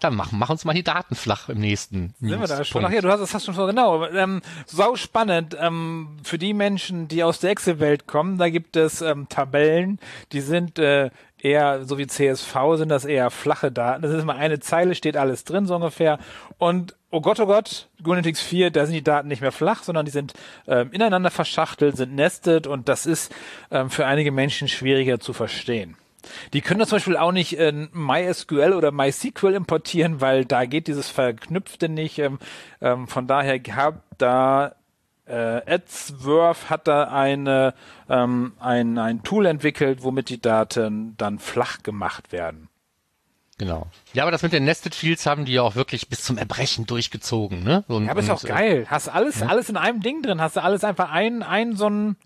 Dann 0.00 0.16
mach, 0.16 0.32
mach 0.32 0.50
uns 0.50 0.64
mal 0.64 0.72
die 0.72 0.82
Daten 0.82 1.14
flach 1.14 1.48
im 1.48 1.58
nächsten. 1.58 2.14
Sind 2.20 2.40
wir 2.40 2.48
da 2.48 2.64
schon? 2.64 2.84
Ach 2.84 2.90
ja, 2.90 3.00
du 3.00 3.10
hast 3.10 3.20
das 3.20 3.34
hast 3.34 3.44
schon 3.44 3.54
vor, 3.54 3.66
genau. 3.66 4.04
Ähm, 4.06 4.42
sau 4.66 4.96
spannend. 4.96 5.56
Ähm, 5.60 6.16
für 6.24 6.38
die 6.38 6.54
Menschen, 6.54 7.06
die 7.06 7.22
aus 7.22 7.38
der 7.38 7.50
Excel-Welt 7.50 8.06
kommen, 8.06 8.38
da 8.38 8.48
gibt 8.48 8.76
es 8.76 9.02
ähm, 9.02 9.28
Tabellen, 9.28 10.00
die 10.32 10.40
sind 10.40 10.78
äh, 10.78 11.10
eher, 11.42 11.84
so 11.84 11.98
wie 11.98 12.06
CSV 12.06 12.54
sind 12.74 12.88
das 12.88 13.04
eher 13.04 13.30
flache 13.30 13.72
Daten. 13.72 14.02
Das 14.02 14.12
ist 14.12 14.22
immer 14.22 14.36
eine 14.36 14.60
Zeile, 14.60 14.94
steht 14.94 15.16
alles 15.16 15.44
drin, 15.44 15.66
so 15.66 15.74
ungefähr. 15.74 16.18
Und 16.58 16.96
oh 17.10 17.20
Gott, 17.20 17.40
oh 17.40 17.46
Gott, 17.46 17.88
Gunetix 18.02 18.40
4, 18.40 18.70
da 18.70 18.86
sind 18.86 18.94
die 18.94 19.04
Daten 19.04 19.28
nicht 19.28 19.42
mehr 19.42 19.52
flach, 19.52 19.82
sondern 19.82 20.04
die 20.04 20.12
sind 20.12 20.34
ähm, 20.66 20.90
ineinander 20.92 21.30
verschachtelt, 21.30 21.96
sind 21.96 22.14
nested 22.14 22.66
und 22.66 22.88
das 22.88 23.06
ist 23.06 23.34
ähm, 23.70 23.90
für 23.90 24.06
einige 24.06 24.32
Menschen 24.32 24.68
schwieriger 24.68 25.18
zu 25.18 25.32
verstehen. 25.32 25.96
Die 26.52 26.60
können 26.60 26.78
das 26.78 26.90
zum 26.90 26.96
Beispiel 26.96 27.16
auch 27.16 27.32
nicht 27.32 27.58
in 27.58 27.88
MySQL 27.92 28.74
oder 28.74 28.92
MySQL 28.92 29.54
importieren, 29.54 30.20
weil 30.20 30.44
da 30.44 30.64
geht 30.66 30.86
dieses 30.86 31.08
Verknüpfte 31.08 31.88
nicht. 31.88 32.18
Ähm, 32.20 32.38
ähm, 32.80 33.08
von 33.08 33.26
daher 33.26 33.58
gehabt 33.58 34.02
da 34.18 34.76
äh, 35.32 35.62
AdsWorth 35.66 36.68
hat 36.70 36.86
da 36.86 37.04
eine, 37.04 37.74
ähm, 38.08 38.52
ein, 38.60 38.98
ein 38.98 39.22
Tool 39.22 39.46
entwickelt, 39.46 40.02
womit 40.02 40.28
die 40.28 40.40
Daten 40.40 41.16
dann 41.16 41.38
flach 41.38 41.82
gemacht 41.82 42.32
werden. 42.32 42.68
Genau. 43.58 43.86
Ja, 44.12 44.24
aber 44.24 44.32
das 44.32 44.42
mit 44.42 44.52
den 44.52 44.64
Nested 44.64 44.94
Fields 44.94 45.24
haben 45.24 45.44
die 45.44 45.52
ja 45.52 45.62
auch 45.62 45.74
wirklich 45.74 46.08
bis 46.08 46.22
zum 46.24 46.36
Erbrechen 46.36 46.86
durchgezogen, 46.86 47.62
ne? 47.62 47.84
Und, 47.86 48.06
ja, 48.06 48.10
aber 48.10 48.20
ist 48.20 48.30
auch 48.30 48.42
geil. 48.42 48.86
Hast 48.88 49.08
alles, 49.08 49.40
ja. 49.40 49.46
alles 49.46 49.68
in 49.68 49.76
einem 49.76 50.00
Ding 50.00 50.22
drin. 50.22 50.40
Hast 50.40 50.56
du 50.56 50.62
alles 50.62 50.84
einfach 50.84 51.10
ein, 51.10 51.42
ein 51.42 51.76
so 51.76 51.88
ein 51.88 52.16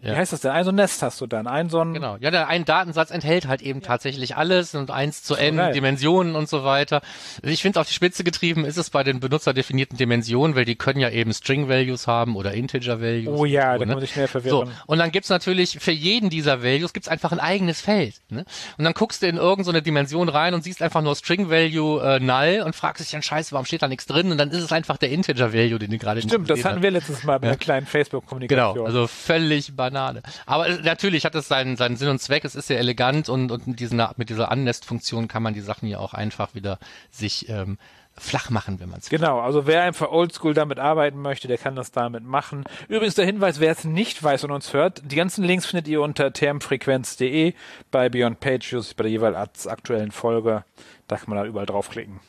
ja. 0.00 0.12
Wie 0.12 0.16
heißt 0.16 0.32
das 0.32 0.40
denn? 0.40 0.52
Ein 0.52 0.64
so 0.64 0.70
ein 0.70 0.76
Nest 0.76 1.02
hast 1.02 1.20
du 1.20 1.26
dann, 1.26 1.46
ein 1.46 1.68
so 1.70 1.80
ein 1.80 1.94
Genau. 1.94 2.16
Ja, 2.20 2.30
der 2.30 2.48
ein 2.48 2.64
Datensatz 2.64 3.10
enthält 3.10 3.48
halt 3.48 3.62
eben 3.62 3.80
ja. 3.80 3.86
tatsächlich 3.86 4.36
alles 4.36 4.74
und 4.74 4.90
eins 4.90 5.22
zu 5.22 5.34
n 5.34 5.56
geil. 5.56 5.72
Dimensionen 5.72 6.36
und 6.36 6.48
so 6.48 6.62
weiter. 6.64 7.02
Ich 7.42 7.62
finde 7.62 7.78
es 7.78 7.80
auf 7.80 7.88
die 7.88 7.94
Spitze 7.94 8.22
getrieben 8.22 8.64
ist 8.64 8.76
es 8.76 8.90
bei 8.90 9.02
den 9.02 9.18
benutzerdefinierten 9.20 9.98
Dimensionen, 9.98 10.54
weil 10.54 10.64
die 10.64 10.76
können 10.76 11.00
ja 11.00 11.10
eben 11.10 11.32
String 11.32 11.68
Values 11.68 12.06
haben 12.06 12.36
oder 12.36 12.52
Integer 12.52 13.00
Values. 13.00 13.38
Oh 13.38 13.44
ja, 13.44 13.72
so, 13.74 13.78
da 13.80 13.84
ne? 13.84 13.86
kann 13.86 13.88
man 13.88 14.00
sich 14.00 14.12
schnell 14.12 14.28
verwirren. 14.28 14.68
So. 14.68 14.72
Und 14.86 14.98
dann 14.98 15.10
gibt's 15.10 15.30
natürlich 15.30 15.78
für 15.80 15.92
jeden 15.92 16.30
dieser 16.30 16.62
Values 16.62 16.92
gibt's 16.92 17.08
einfach 17.08 17.32
ein 17.32 17.40
eigenes 17.40 17.80
Feld. 17.80 18.14
Ne? 18.28 18.44
Und 18.76 18.84
dann 18.84 18.94
guckst 18.94 19.22
du 19.22 19.26
in 19.26 19.36
irgendeine 19.36 19.78
so 19.78 19.82
Dimension 19.82 20.28
rein 20.28 20.54
und 20.54 20.62
siehst 20.62 20.80
einfach 20.82 21.02
nur 21.02 21.16
String 21.16 21.50
Value 21.50 22.00
äh, 22.02 22.20
null 22.20 22.62
und 22.64 22.76
fragst 22.76 23.02
dich 23.04 23.10
dann 23.10 23.22
scheiße, 23.22 23.52
warum 23.52 23.66
steht 23.66 23.82
da 23.82 23.88
nichts 23.88 24.06
drin? 24.06 24.30
Und 24.30 24.38
dann 24.38 24.50
ist 24.50 24.62
es 24.62 24.72
einfach 24.72 24.96
der 24.96 25.10
Integer 25.10 25.52
Value, 25.52 25.78
den 25.78 25.90
du 25.90 25.98
gerade 25.98 26.22
Stimmt, 26.22 26.48
das 26.50 26.64
hatten 26.64 26.82
wir 26.82 26.90
letztes 26.90 27.24
Mal 27.24 27.38
bei 27.38 27.48
ja. 27.48 27.52
einer 27.52 27.58
kleinen 27.58 27.86
Facebook-Kommunikation. 27.86 28.74
Genau, 28.74 28.86
also 28.86 29.06
völlig 29.06 29.76
Banane. 29.90 30.22
Aber 30.46 30.68
natürlich 30.68 31.24
hat 31.24 31.34
es 31.34 31.48
seinen, 31.48 31.76
seinen 31.76 31.96
Sinn 31.96 32.08
und 32.08 32.20
Zweck, 32.20 32.44
es 32.44 32.54
ist 32.54 32.68
sehr 32.68 32.78
elegant 32.78 33.28
und, 33.28 33.50
und 33.50 33.66
mit, 33.66 33.80
diesen, 33.80 34.02
mit 34.16 34.30
dieser 34.30 34.50
Annest-Funktion 34.50 35.28
kann 35.28 35.42
man 35.42 35.54
die 35.54 35.60
Sachen 35.60 35.88
ja 35.88 35.98
auch 35.98 36.14
einfach 36.14 36.54
wieder 36.54 36.78
sich 37.10 37.48
ähm, 37.48 37.78
flach 38.16 38.50
machen, 38.50 38.80
wenn 38.80 38.88
man 38.88 38.98
es 38.98 39.08
Genau, 39.08 39.40
also 39.40 39.66
wer 39.66 39.82
einfach 39.82 40.10
oldschool 40.10 40.54
damit 40.54 40.78
arbeiten 40.78 41.20
möchte, 41.20 41.48
der 41.48 41.58
kann 41.58 41.76
das 41.76 41.92
damit 41.92 42.24
machen. 42.24 42.64
Übrigens 42.88 43.14
der 43.14 43.26
Hinweis, 43.26 43.60
wer 43.60 43.72
es 43.72 43.84
nicht 43.84 44.22
weiß 44.22 44.44
und 44.44 44.50
uns 44.50 44.72
hört, 44.72 45.02
die 45.10 45.16
ganzen 45.16 45.44
Links 45.44 45.66
findet 45.66 45.88
ihr 45.88 46.00
unter 46.00 46.32
termfrequenz.de 46.32 47.54
bei 47.90 48.08
Beyond 48.08 48.40
Page 48.40 48.72
Views, 48.72 48.94
bei 48.94 49.04
der 49.04 49.12
jeweils 49.12 49.66
aktuellen 49.66 50.10
Folge. 50.10 50.64
Da 51.06 51.16
kann 51.16 51.30
man 51.30 51.38
da 51.38 51.44
überall 51.44 51.66
draufklicken. 51.66 52.20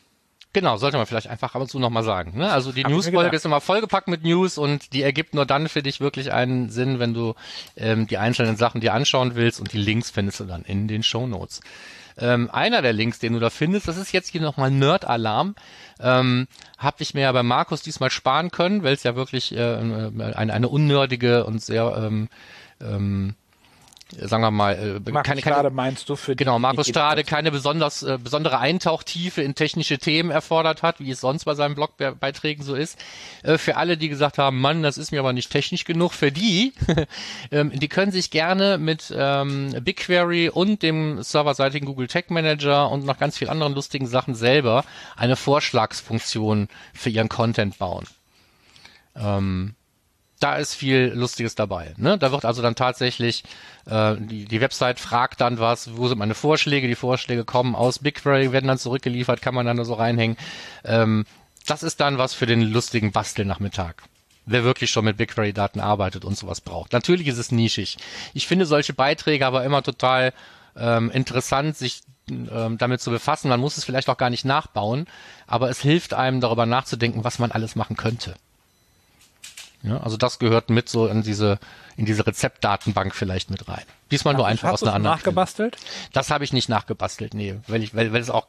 Genau, 0.51 0.77
sollte 0.77 0.97
man 0.97 1.05
vielleicht 1.05 1.27
einfach 1.27 1.53
ab 1.53 1.62
und 1.62 1.69
zu 1.69 1.77
nochmal 1.77 2.03
sagen. 2.03 2.35
Ne? 2.35 2.51
Also 2.51 2.71
die 2.71 2.83
Newsfolge 2.83 3.35
ist 3.35 3.45
immer 3.45 3.62
vollgepackt 3.62 4.07
mit 4.07 4.23
News 4.23 4.57
und 4.57 4.93
die 4.93 5.03
ergibt 5.03 5.35
nur 5.35 5.45
dann 5.45 5.69
für 5.69 5.83
dich 5.83 5.99
wirklich 5.99 6.33
einen 6.33 6.69
Sinn, 6.69 6.97
wenn 6.97 7.13
du 7.13 7.35
ähm, 7.77 8.07
die 8.07 8.17
einzelnen 8.17 8.57
Sachen 8.57 8.81
dir 8.81 8.95
anschauen 8.95 9.35
willst 9.35 9.59
und 9.59 9.73
die 9.73 9.77
Links 9.77 10.09
findest 10.09 10.39
du 10.39 10.45
dann 10.45 10.63
in 10.63 10.88
den 10.88 11.03
Show 11.03 11.27
Notes. 11.27 11.62
Ähm, 12.17 12.49
einer 12.51 12.81
der 12.81 12.93
Links, 12.93 13.19
den 13.19 13.33
du 13.33 13.39
da 13.39 13.51
findest, 13.51 13.88
das 13.88 13.97
ist 13.97 14.12
jetzt 14.12 14.29
hier 14.29 14.41
nochmal 14.41 14.71
Nerd-Alarm. 14.71 15.55
Ähm, 15.99 16.47
Habe 16.79 16.97
ich 17.03 17.13
mir 17.13 17.21
ja 17.21 17.31
bei 17.31 17.43
Markus 17.43 17.83
diesmal 17.83 18.09
sparen 18.09 18.49
können, 18.49 18.81
weil 18.83 18.93
es 18.93 19.03
ja 19.03 19.15
wirklich 19.15 19.55
äh, 19.55 19.75
eine, 19.75 20.35
eine 20.35 20.67
unnördige 20.67 21.45
und 21.45 21.62
sehr 21.62 21.95
ähm, 21.95 22.27
ähm, 22.81 23.35
sagen 24.17 24.41
wir 24.41 24.51
mal, 24.51 24.73
äh, 24.73 25.11
Markus 25.11 25.27
keine, 25.27 25.41
keine, 25.41 25.55
Stade 25.55 25.69
meinst 25.69 26.09
du 26.09 26.15
für 26.15 26.35
genau 26.35 26.57
Markus 26.57 26.87
Stade 26.87 27.23
keine 27.23 27.51
besonders 27.51 28.01
äh, 28.03 28.17
besondere 28.21 28.59
Eintauchtiefe 28.59 29.41
in 29.41 29.55
technische 29.55 29.99
Themen 29.99 30.31
erfordert 30.31 30.81
hat, 30.81 30.99
wie 30.99 31.11
es 31.11 31.21
sonst 31.21 31.45
bei 31.45 31.53
seinen 31.53 31.75
Blogbeiträgen 31.75 32.63
so 32.63 32.75
ist. 32.75 32.97
Äh, 33.43 33.57
für 33.57 33.77
alle, 33.77 33.97
die 33.97 34.09
gesagt 34.09 34.37
haben, 34.37 34.59
Mann, 34.59 34.81
das 34.81 34.97
ist 34.97 35.11
mir 35.11 35.19
aber 35.19 35.33
nicht 35.33 35.51
technisch 35.51 35.85
genug, 35.85 36.13
für 36.13 36.31
die, 36.31 36.73
ähm, 37.51 37.71
die 37.73 37.87
können 37.87 38.11
sich 38.11 38.31
gerne 38.31 38.77
mit 38.77 39.13
ähm, 39.15 39.75
BigQuery 39.81 40.49
und 40.49 40.81
dem 40.81 41.21
serverseitigen 41.21 41.87
Google 41.87 42.07
Tag 42.07 42.31
Manager 42.31 42.89
und 42.89 43.05
noch 43.05 43.19
ganz 43.19 43.37
viel 43.37 43.49
anderen 43.49 43.73
lustigen 43.73 44.07
Sachen 44.07 44.33
selber 44.33 44.83
eine 45.15 45.35
Vorschlagsfunktion 45.35 46.67
für 46.93 47.09
ihren 47.09 47.29
Content 47.29 47.77
bauen. 47.77 48.05
Ähm, 49.15 49.75
da 50.39 50.56
ist 50.56 50.73
viel 50.73 51.12
Lustiges 51.13 51.56
dabei. 51.56 51.93
Ne? 51.97 52.17
Da 52.17 52.32
wird 52.32 52.45
also 52.45 52.62
dann 52.62 52.75
tatsächlich 52.75 53.43
äh, 53.86 54.15
die, 54.17 54.45
die 54.45 54.62
Website 54.62 54.99
fragt 54.99 55.41
dann 55.41 55.60
was, 55.60 55.97
wo 55.97 56.08
sind 56.08 56.17
meine 56.17 56.36
Vorschläge? 56.36 56.88
Die 56.88 56.95
Vorschläge 56.95 57.43
kommen 57.43 57.75
aus 57.75 57.99
BigQuery, 57.99 58.52
werden 58.52 58.67
dann 58.67 58.78
zurückgeliefert, 58.78 59.41
kann 59.41 59.54
man 59.54 59.65
dann 59.65 59.78
da 59.78 59.86
so 59.86 59.93
reinhängen. 59.93 60.38
Ähm, 60.86 61.25
das 61.65 61.84
ist 61.84 61.99
dann 61.99 62.17
was 62.17 62.34
für 62.34 62.45
den 62.45 62.62
lustigen 62.62 63.12
Bastelnachmittag. 63.12 63.95
Wer 64.45 64.63
wirklich 64.63 64.89
schon 64.89 65.06
mit 65.06 65.17
BigQuery-Daten 65.17 65.80
arbeitet 65.80 66.25
und 66.25 66.38
sowas 66.38 66.62
braucht. 66.62 66.93
Natürlich 66.93 67.28
ist 67.28 67.38
es 67.38 67.52
nischig. 67.52 67.97
Ich 68.34 68.47
finde 68.47 68.65
solche 68.65 68.93
Beiträge 68.93 69.45
aber 69.45 69.63
immer 69.63 69.84
total 69.84 70.34
ähm, 70.75 71.12
interessant, 71.12 71.78
sich 71.78 72.02
ähm, 72.30 72.78
damit 72.78 73.02
zu 73.02 73.12
befassen. 73.12 73.49
Man 73.49 73.60
muss 73.60 73.78
es 73.78 73.84
vielleicht 73.84 74.10
auch 74.10 74.17
gar 74.17 74.30
nicht 74.30 74.45
nachbauen, 74.45 75.06
aber 75.45 75.69
es 75.69 75.82
hilft 75.82 76.13
einem 76.13 76.41
darüber 76.41 76.65
nachzudenken, 76.65 77.23
was 77.23 77.39
man 77.39 77.52
alles 77.52 77.75
machen 77.75 77.97
könnte. 77.97 78.36
Ja, 79.81 79.97
also 80.01 80.17
das 80.17 80.39
gehört 80.39 80.69
mit 80.69 80.89
so 80.89 81.07
in 81.07 81.23
diese 81.23 81.59
in 81.95 82.05
diese 82.05 82.25
Rezeptdatenbank 82.27 83.15
vielleicht 83.15 83.49
mit 83.49 83.67
rein. 83.67 83.83
Diesmal 84.11 84.33
nur 84.33 84.45
einfach 84.45 84.71
aus 84.71 84.83
einer 84.83 84.93
anderen. 84.93 85.15
nachgebastelt? 85.15 85.77
Film. 85.77 86.09
Das 86.13 86.31
habe 86.31 86.43
ich 86.43 86.51
nicht 86.51 86.67
nachgebastelt, 86.67 87.33
nee, 87.33 87.55
weil 87.67 87.83
ich 87.83 87.95
weil, 87.95 88.11
weil 88.11 88.21
es 88.21 88.29
auch 88.29 88.47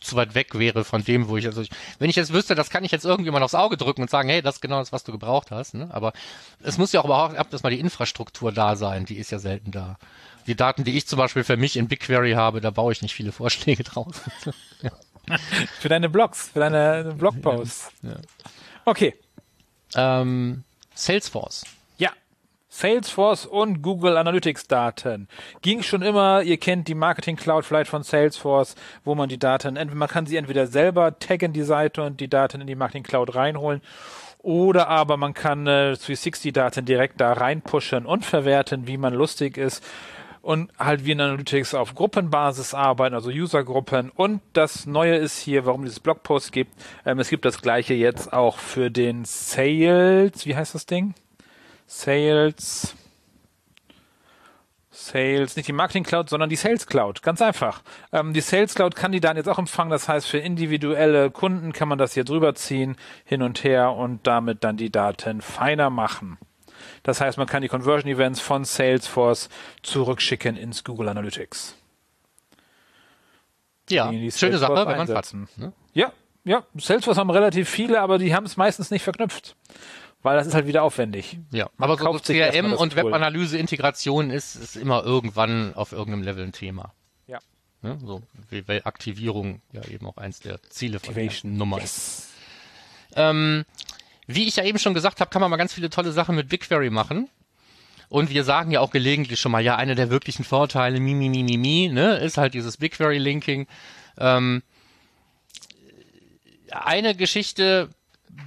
zu 0.00 0.16
weit 0.16 0.34
weg 0.34 0.58
wäre 0.58 0.84
von 0.84 1.04
dem, 1.04 1.28
wo 1.28 1.36
ich 1.36 1.46
also 1.46 1.60
ich, 1.60 1.70
wenn 1.98 2.08
ich 2.08 2.16
jetzt 2.16 2.32
wüsste, 2.32 2.54
das 2.54 2.70
kann 2.70 2.84
ich 2.84 2.92
jetzt 2.92 3.04
irgendjemand 3.04 3.44
aufs 3.44 3.54
Auge 3.54 3.76
drücken 3.76 4.02
und 4.02 4.10
sagen, 4.10 4.28
hey, 4.30 4.40
das 4.40 4.56
ist 4.56 4.60
genau 4.60 4.78
das, 4.78 4.92
was 4.92 5.04
du 5.04 5.12
gebraucht 5.12 5.50
hast. 5.50 5.74
Ne? 5.74 5.88
Aber 5.92 6.12
es 6.62 6.78
muss 6.78 6.92
ja 6.92 7.00
auch 7.00 7.04
überhaupt 7.04 7.52
erstmal 7.52 7.72
die 7.72 7.80
Infrastruktur 7.80 8.52
da 8.52 8.76
sein, 8.76 9.04
die 9.04 9.16
ist 9.16 9.30
ja 9.30 9.38
selten 9.38 9.70
da. 9.70 9.98
Die 10.46 10.56
Daten, 10.56 10.84
die 10.84 10.96
ich 10.96 11.06
zum 11.06 11.18
Beispiel 11.18 11.44
für 11.44 11.58
mich 11.58 11.76
in 11.76 11.88
BigQuery 11.88 12.32
habe, 12.32 12.62
da 12.62 12.70
baue 12.70 12.92
ich 12.92 13.02
nicht 13.02 13.14
viele 13.14 13.32
Vorschläge 13.32 13.84
drauf. 13.84 14.28
ja. 14.80 14.90
Für 15.78 15.88
deine 15.88 16.08
Blogs, 16.08 16.48
für 16.52 16.60
deine 16.60 17.14
Blogposts. 17.16 17.92
Ja. 18.02 18.16
Okay. 18.86 19.14
Ähm, 19.94 20.64
Salesforce. 21.04 21.64
Ja. 21.98 22.10
Salesforce 22.68 23.46
und 23.46 23.82
Google 23.82 24.16
Analytics 24.16 24.68
Daten. 24.68 25.28
Ging 25.62 25.82
schon 25.82 26.02
immer, 26.02 26.42
ihr 26.42 26.56
kennt 26.56 26.88
die 26.88 26.94
Marketing 26.94 27.36
Cloud 27.36 27.64
vielleicht 27.64 27.90
von 27.90 28.02
Salesforce, 28.02 28.76
wo 29.04 29.14
man 29.14 29.28
die 29.28 29.38
Daten, 29.38 29.74
man 29.94 30.08
kann 30.08 30.26
sie 30.26 30.36
entweder 30.36 30.66
selber 30.66 31.18
taggen, 31.18 31.52
die 31.52 31.62
Seite 31.62 32.02
und 32.02 32.20
die 32.20 32.28
Daten 32.28 32.60
in 32.60 32.66
die 32.66 32.76
Marketing 32.76 33.02
Cloud 33.02 33.34
reinholen 33.34 33.82
oder 34.42 34.88
aber 34.88 35.16
man 35.16 35.34
kann 35.34 35.66
äh, 35.66 35.96
360-Daten 36.00 36.84
direkt 36.84 37.20
da 37.20 37.32
reinpushen 37.32 38.06
und 38.06 38.24
verwerten, 38.24 38.86
wie 38.86 38.96
man 38.96 39.12
lustig 39.12 39.58
ist 39.58 39.84
und 40.42 40.70
halt 40.78 41.04
wie 41.04 41.12
in 41.12 41.20
Analytics 41.20 41.74
auf 41.74 41.94
Gruppenbasis 41.94 42.74
arbeiten, 42.74 43.14
also 43.14 43.30
Usergruppen. 43.30 44.10
Und 44.10 44.40
das 44.52 44.86
Neue 44.86 45.16
ist 45.16 45.38
hier, 45.38 45.66
warum 45.66 45.82
dieses 45.82 46.00
Blogpost 46.00 46.52
gibt. 46.52 46.72
Ähm, 47.04 47.18
es 47.18 47.28
gibt 47.28 47.44
das 47.44 47.60
gleiche 47.60 47.94
jetzt 47.94 48.32
auch 48.32 48.58
für 48.58 48.90
den 48.90 49.24
Sales, 49.24 50.46
wie 50.46 50.56
heißt 50.56 50.74
das 50.74 50.86
Ding? 50.86 51.14
Sales 51.86 52.94
Sales, 55.00 55.56
nicht 55.56 55.68
die 55.68 55.72
Marketing 55.72 56.04
Cloud, 56.04 56.28
sondern 56.28 56.50
die 56.50 56.56
Sales 56.56 56.86
Cloud. 56.86 57.22
Ganz 57.22 57.40
einfach. 57.40 57.82
Ähm, 58.12 58.32
die 58.32 58.40
Sales 58.40 58.74
Cloud 58.74 58.96
kann 58.96 59.12
die 59.12 59.20
Daten 59.20 59.36
jetzt 59.36 59.48
auch 59.48 59.58
empfangen. 59.58 59.90
Das 59.90 60.08
heißt, 60.08 60.26
für 60.26 60.38
individuelle 60.38 61.30
Kunden 61.30 61.72
kann 61.72 61.88
man 61.88 61.98
das 61.98 62.14
hier 62.14 62.24
drüber 62.24 62.54
ziehen, 62.54 62.96
hin 63.24 63.42
und 63.42 63.64
her 63.64 63.92
und 63.92 64.26
damit 64.26 64.62
dann 64.62 64.76
die 64.76 64.90
Daten 64.90 65.40
feiner 65.40 65.90
machen. 65.90 66.38
Das 67.02 67.20
heißt, 67.20 67.38
man 67.38 67.46
kann 67.46 67.62
die 67.62 67.68
Conversion 67.68 68.10
Events 68.10 68.40
von 68.40 68.64
Salesforce 68.64 69.48
zurückschicken 69.82 70.56
ins 70.56 70.84
Google 70.84 71.08
Analytics. 71.08 71.76
Ja, 73.88 74.12
schöne 74.30 74.58
Sache, 74.58 74.86
wenn 74.86 74.96
man 74.96 75.08
hat. 75.08 75.34
Ne? 75.56 75.72
Ja, 75.94 76.12
ja. 76.44 76.64
Salesforce 76.76 77.18
haben 77.18 77.30
relativ 77.30 77.68
viele, 77.68 78.00
aber 78.00 78.18
die 78.18 78.34
haben 78.34 78.46
es 78.46 78.56
meistens 78.56 78.90
nicht 78.90 79.02
verknüpft 79.02 79.56
weil 80.22 80.36
das 80.36 80.46
ist 80.46 80.54
halt 80.54 80.66
wieder 80.66 80.82
aufwendig. 80.82 81.38
Ja, 81.50 81.70
Man 81.76 81.90
aber 81.90 81.98
so, 81.98 82.18
so 82.18 82.32
CRM 82.32 82.72
und 82.72 82.96
Webanalyse-Integration 82.96 84.30
ist, 84.30 84.54
ist 84.54 84.76
immer 84.76 85.04
irgendwann 85.04 85.74
auf 85.74 85.92
irgendeinem 85.92 86.22
Level 86.22 86.44
ein 86.44 86.52
Thema. 86.52 86.92
Ja. 87.26 87.38
Ne? 87.82 87.98
So, 88.04 88.22
weil 88.66 88.82
Aktivierung 88.84 89.62
ja 89.72 89.84
eben 89.88 90.06
auch 90.06 90.16
eins 90.18 90.40
der 90.40 90.62
Ziele 90.64 91.00
von 91.00 91.14
der 91.14 91.30
Nummer 91.44 91.78
yes. 91.78 91.84
ist. 91.84 92.28
Ähm, 93.16 93.64
wie 94.34 94.46
ich 94.46 94.56
ja 94.56 94.64
eben 94.64 94.78
schon 94.78 94.94
gesagt 94.94 95.20
habe, 95.20 95.30
kann 95.30 95.40
man 95.40 95.50
mal 95.50 95.56
ganz 95.56 95.72
viele 95.72 95.90
tolle 95.90 96.12
Sachen 96.12 96.36
mit 96.36 96.48
BigQuery 96.48 96.90
machen. 96.90 97.28
Und 98.08 98.30
wir 98.30 98.42
sagen 98.42 98.72
ja 98.72 98.80
auch 98.80 98.90
gelegentlich 98.90 99.38
schon 99.38 99.52
mal, 99.52 99.62
ja, 99.62 99.76
einer 99.76 99.94
der 99.94 100.10
wirklichen 100.10 100.44
Vorteile, 100.44 100.98
mi, 100.98 101.14
mi, 101.14 101.28
mi, 101.28 101.44
mi, 101.44 101.56
mi, 101.56 101.88
ne, 101.88 102.16
ist 102.16 102.38
halt 102.38 102.54
dieses 102.54 102.76
BigQuery-Linking. 102.78 103.68
Ähm, 104.18 104.62
eine 106.70 107.14
Geschichte, 107.14 107.88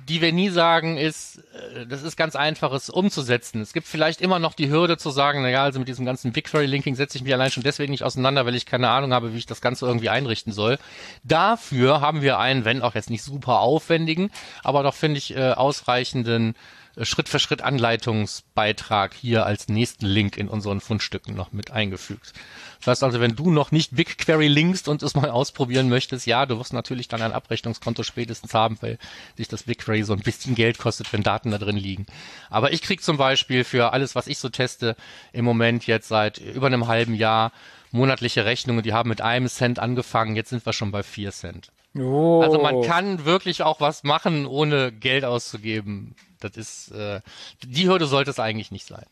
die 0.08 0.22
wir 0.22 0.34
nie 0.34 0.50
sagen, 0.50 0.98
ist, 0.98 1.38
äh, 1.38 1.86
das 1.88 2.04
ist 2.04 2.18
ganz 2.18 2.36
einfaches 2.36 2.90
umzusetzen. 2.90 3.62
Es 3.62 3.74
gibt 3.74 3.88
vielleicht 3.88 4.22
immer 4.22 4.40
noch 4.40 4.54
die 4.54 4.70
Hürde 4.70 4.98
zu 4.98 5.10
sagen, 5.10 5.42
naja, 5.42 5.64
also 5.64 5.80
mit 5.80 5.88
diesem 5.88 6.06
ganzen 6.06 6.32
BigQuery-Linking 6.32 6.96
setze 6.96 7.18
ich 7.18 7.24
mich 7.24 7.34
allein 7.34 7.52
schon 7.52 7.64
deswegen 7.64 7.92
nicht 7.92 8.04
auseinander, 8.04 8.46
weil 8.46 8.56
ich 8.56 8.66
keine 8.66 8.90
Ahnung 8.90 9.14
habe, 9.14 9.34
wie 9.34 9.38
ich 9.38 9.46
das 9.46 9.62
Ganze 9.62 9.86
irgendwie 9.86 10.10
einrichten 10.10 10.52
soll. 10.52 10.78
Dafür 11.24 12.02
haben 12.02 12.22
wir 12.22 12.40
einen, 12.40 12.66
wenn 12.66 12.82
auch 12.82 12.96
jetzt 12.96 13.10
nicht 13.10 13.24
super 13.24 13.60
aufwendigen, 13.60 14.30
aber 14.64 14.84
doch 14.84 14.96
finde 14.96 15.18
ich 15.18 15.36
äh, 15.36 15.52
ausreichenden 15.52 16.56
Schritt 17.02 17.28
für 17.28 17.40
Schritt 17.40 17.62
Anleitungsbeitrag 17.62 19.14
hier 19.14 19.46
als 19.46 19.68
nächsten 19.68 20.06
Link 20.06 20.38
in 20.38 20.48
unseren 20.48 20.80
Fundstücken 20.80 21.36
noch 21.36 21.52
mit 21.52 21.72
eingefügt. 21.72 22.34
Das 22.80 22.88
heißt 22.88 23.04
also, 23.04 23.20
wenn 23.20 23.36
du 23.36 23.50
noch 23.50 23.72
nicht 23.72 23.96
BigQuery 23.96 24.48
linkst 24.48 24.88
und 24.88 25.02
es 25.02 25.16
mal 25.16 25.30
ausprobieren 25.30 25.90
möchtest, 25.90 26.28
ja, 26.28 26.46
du 26.46 26.60
wirst 26.60 26.74
natürlich 26.74 27.08
dann 27.08 27.22
ein 27.22 27.32
Abrechnungskonto 27.32 28.04
spätestens 28.04 28.54
haben, 28.54 28.78
weil 28.82 29.00
sich 29.38 29.48
das 29.48 29.64
BigQuery 29.64 30.04
so 30.04 30.14
ein 30.14 30.20
bisschen 30.20 30.54
Geld 30.54 30.78
kostet, 30.78 31.12
wenn 31.14 31.24
Daten 31.24 31.52
da 31.52 31.58
drin 31.58 31.78
liegen. 31.78 32.06
Aber 32.50 32.74
ich 32.74 32.82
krieg 32.82 33.02
zum 33.02 33.18
Beispiel 33.18 33.64
für 33.64 33.94
alles, 33.94 34.16
was 34.16 34.28
ich 34.28 34.38
so 34.38 34.50
teste, 34.50 34.96
im 35.32 35.46
Moment 35.46 35.88
jetzt 35.88 36.10
seit 36.10 36.38
über 36.38 36.68
einem 36.68 36.88
halben 36.88 37.16
Jahr 37.16 37.52
monatliche 37.92 38.46
Rechnungen, 38.46 38.84
die 38.84 38.94
haben 38.94 39.10
mit 39.10 39.22
einem 39.22 39.48
Cent 39.48 39.80
angefangen, 39.80 40.36
jetzt 40.36 40.50
sind 40.50 40.66
wir 40.66 40.74
schon 40.74 40.92
bei 40.92 41.04
vier 41.04 41.32
Cent. 41.32 41.72
Oh. 41.98 42.42
Also 42.42 42.60
man 42.60 42.82
kann 42.82 43.24
wirklich 43.24 43.62
auch 43.62 43.80
was 43.80 44.04
machen, 44.04 44.46
ohne 44.46 44.92
Geld 44.92 45.26
auszugeben. 45.26 46.16
Das 46.44 46.58
ist, 46.58 46.92
äh, 46.92 47.22
die 47.64 47.88
Hürde 47.88 48.06
sollte 48.06 48.32
es 48.32 48.40
eigentlich 48.40 48.72
nicht 48.72 48.88
sein. 48.88 49.06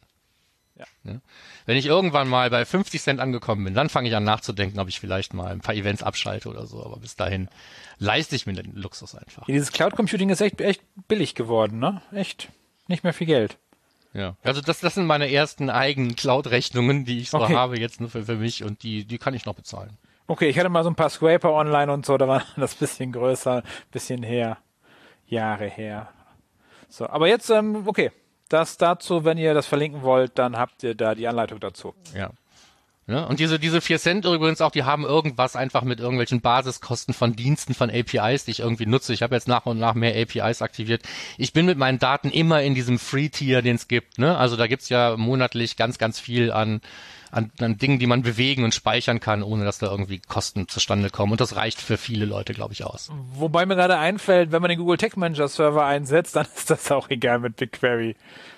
Ja. 0.78 0.86
ja. 1.04 1.20
Wenn 1.66 1.78
ich 1.78 1.86
irgendwann 1.86 2.28
mal 2.28 2.50
bei 2.50 2.66
50 2.66 3.02
Cent 3.02 3.20
angekommen 3.20 3.64
bin, 3.64 3.74
dann 3.74 3.90
fange 3.90 4.10
ich 4.10 4.16
an 4.16 4.24
nachzudenken, 4.24 4.80
ob 4.80 4.88
ich 4.88 5.00
vielleicht 5.00 5.34
mal 5.34 5.52
ein 5.52 5.62
paar 5.62 5.76
Events 5.76 6.04
abschalte 6.04 6.50
oder 6.50 6.66
so. 6.66 6.84
Aber 6.84 6.98
bis 6.98 7.16
dahin 7.16 7.50
leiste 8.00 8.36
ich 8.36 8.46
mir 8.46 8.54
den 8.54 8.76
Luxus 8.76 9.16
einfach. 9.16 9.48
Ja, 9.48 9.54
dieses 9.54 9.72
Cloud 9.72 9.96
Computing 9.96 10.30
ist 10.30 10.42
echt, 10.42 10.62
echt 10.62 10.82
billig 11.08 11.36
geworden, 11.36 11.80
ne? 11.80 12.02
Echt. 12.12 12.50
Nicht 12.88 13.04
mehr 13.04 13.14
viel 13.14 13.28
Geld. 13.28 13.58
Ja, 14.14 14.36
also 14.44 14.60
das, 14.60 14.82
das 14.82 14.96
sind 14.96 15.06
meine 15.06 15.32
ersten 15.32 15.70
eigenen 15.70 16.16
Cloud-Rechnungen, 16.16 17.06
die 17.06 17.20
ich 17.20 17.30
so 17.30 17.40
okay. 17.40 17.56
habe 17.56 17.80
jetzt 17.80 18.02
nur 18.02 18.10
für, 18.10 18.24
für 18.24 18.36
mich 18.36 18.64
und 18.64 18.84
die, 18.84 19.06
die 19.06 19.18
kann 19.18 19.34
ich 19.34 19.46
noch 19.46 19.56
bezahlen. 19.56 19.98
Okay, 20.28 20.50
ich 20.50 20.60
hatte 20.60 20.70
mal 20.70 20.84
so 20.84 20.90
ein 20.90 20.96
paar 20.96 21.10
Scraper 21.10 21.54
online 21.54 21.92
und 21.92 22.06
so, 22.06 22.18
da 22.18 22.28
war 22.28 22.44
das 22.58 22.76
bisschen 22.76 23.12
größer, 23.12 23.64
bisschen 23.92 24.24
her, 24.24 24.58
Jahre 25.28 25.68
her. 25.68 26.10
So, 26.92 27.08
aber 27.08 27.28
jetzt, 27.28 27.50
ähm, 27.50 27.84
okay, 27.86 28.12
das 28.50 28.78
dazu, 28.78 29.24
wenn 29.24 29.38
ihr 29.38 29.54
das 29.54 29.66
verlinken 29.66 30.02
wollt, 30.02 30.38
dann 30.38 30.58
habt 30.58 30.84
ihr 30.84 30.94
da 30.94 31.16
die 31.16 31.28
Anleitung 31.28 31.60
dazu. 31.60 31.96
Ja. 32.14 32.32
Ja, 33.08 33.24
und 33.24 33.40
diese, 33.40 33.60
diese 33.60 33.82
4 33.82 34.00
Cent 34.00 34.26
übrigens 34.26 34.62
auch, 34.62 34.72
die 34.72 34.84
haben 34.84 35.04
irgendwas 35.04 35.56
einfach 35.56 35.84
mit 35.84 36.00
irgendwelchen 36.00 36.40
Basiskosten 36.40 37.14
von 37.14 37.36
Diensten, 37.36 37.74
von 37.74 37.90
APIs, 37.90 38.46
die 38.46 38.52
ich 38.52 38.60
irgendwie 38.60 38.86
nutze. 38.86 39.12
Ich 39.12 39.24
habe 39.24 39.36
jetzt 39.36 39.48
nach 39.48 39.66
und 39.66 39.80
nach 39.80 39.96
mehr 39.96 40.16
APIs 40.16 40.62
aktiviert. 40.62 41.02
Ich 41.38 41.52
bin 41.52 41.66
mit 41.66 41.78
meinen 41.78 41.98
Daten 41.98 42.30
immer 42.30 42.62
in 42.62 42.76
diesem 42.76 43.00
Free-Tier, 43.00 43.64
den 43.64 43.76
es 43.76 43.88
gibt. 43.88 44.20
Ne? 44.20 44.38
Also 44.38 44.56
da 44.56 44.68
gibt's 44.68 44.88
ja 44.90 45.18
monatlich 45.18 45.78
ganz, 45.78 45.98
ganz 45.98 46.20
viel 46.20 46.52
an 46.52 46.80
an, 47.32 47.52
an 47.60 47.78
Dingen, 47.78 48.00
die 48.00 48.08
man 48.08 48.22
bewegen 48.22 48.64
und 48.64 48.76
speichern 48.76 49.20
kann, 49.20 49.42
ohne 49.44 49.66
dass 49.66 49.80
da 49.80 49.90
irgendwie 49.90 50.20
Kosten 50.20 50.68
zustande 50.68 51.10
kommen. 51.10 51.32
Und 51.32 51.42
das 51.42 51.56
reicht 51.56 51.82
für 51.82 51.98
viele 51.98 52.26
Leute, 52.26 52.54
glaube 52.54 52.74
ich, 52.74 52.84
aus. 52.84 53.12
Wobei 53.34 53.66
mir 53.66 53.76
gerade 53.76 53.98
einfällt, 53.98 54.52
wenn 54.52 54.62
man 54.62 54.70
den 54.70 54.80
Google 54.80 54.98
Tech 54.98 55.16
Manager 55.16 55.48
Server 55.48 55.86
einsetzt, 55.86 56.36
dann 56.36 56.46
ist 56.56 56.70
das 56.70 56.92
auch 56.92 57.10
egal 57.10 57.40
mit 57.40 57.56
BigQuery. 57.56 58.16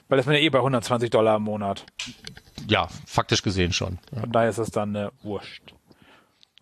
Weil 0.10 0.18
das 0.18 0.26
bin 0.26 0.36
ja 0.36 0.42
eh 0.42 0.50
bei 0.50 0.60
120 0.60 1.10
Dollar 1.10 1.38
im 1.38 1.44
Monat. 1.44 1.86
Ja, 2.68 2.88
faktisch 3.06 3.42
gesehen 3.42 3.74
schon. 3.74 4.00
Von 4.18 4.32
daher 4.32 4.50
ist 4.50 4.60
das 4.60 4.72
dann 4.72 4.96
äh, 4.96 5.10
wurscht. 5.22 5.74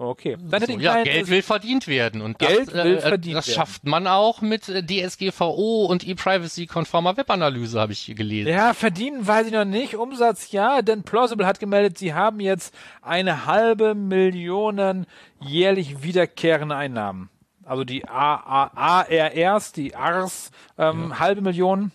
Okay. 0.02 0.36
Dann 0.42 0.66
so, 0.66 0.80
ja, 0.80 1.04
Geld 1.04 1.30
will 1.30 1.44
verdient 1.44 1.88
werden 1.88 2.22
und 2.22 2.40
Geld 2.40 2.70
das, 2.70 2.84
will 2.84 2.98
äh, 2.98 3.02
verdient 3.02 3.36
das 3.38 3.54
schafft 3.54 3.86
man 3.86 4.08
auch 4.08 4.42
mit 4.42 4.68
äh, 4.68 4.84
DSGVO 4.84 5.86
und 5.86 6.08
E-Privacy-konformer 6.08 7.18
Webanalyse, 7.18 7.80
habe 7.80 7.94
ich 7.94 8.12
gelesen. 8.16 8.50
Ja, 8.50 8.74
verdienen 8.74 9.28
weiß 9.28 9.46
ich 9.46 9.54
noch 9.54 9.64
nicht. 9.64 9.96
Umsatz 9.96 10.52
ja, 10.52 10.82
denn 10.82 11.04
Plausible 11.04 11.46
hat 11.46 11.60
gemeldet, 11.60 12.00
sie 12.00 12.16
haben 12.16 12.40
jetzt 12.40 12.74
eine 13.04 13.46
halbe 13.46 13.94
Million 13.94 15.06
jährlich 15.40 16.02
wiederkehrende 16.02 16.76
Einnahmen. 16.76 17.30
Also 17.64 17.84
die 17.84 18.08
ARRs, 18.08 19.72
die 19.72 19.96
ARS, 19.96 20.50
ähm, 20.80 21.10
ja. 21.12 21.20
halbe 21.20 21.42
Million 21.42 21.92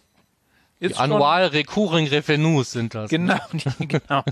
ist 0.78 0.96
die 0.96 0.98
Annual 0.98 1.46
Recurring 1.46 2.06
Revenues 2.06 2.72
sind 2.72 2.94
das. 2.94 3.10
Genau, 3.10 3.38
die, 3.52 3.88
genau. 3.88 4.22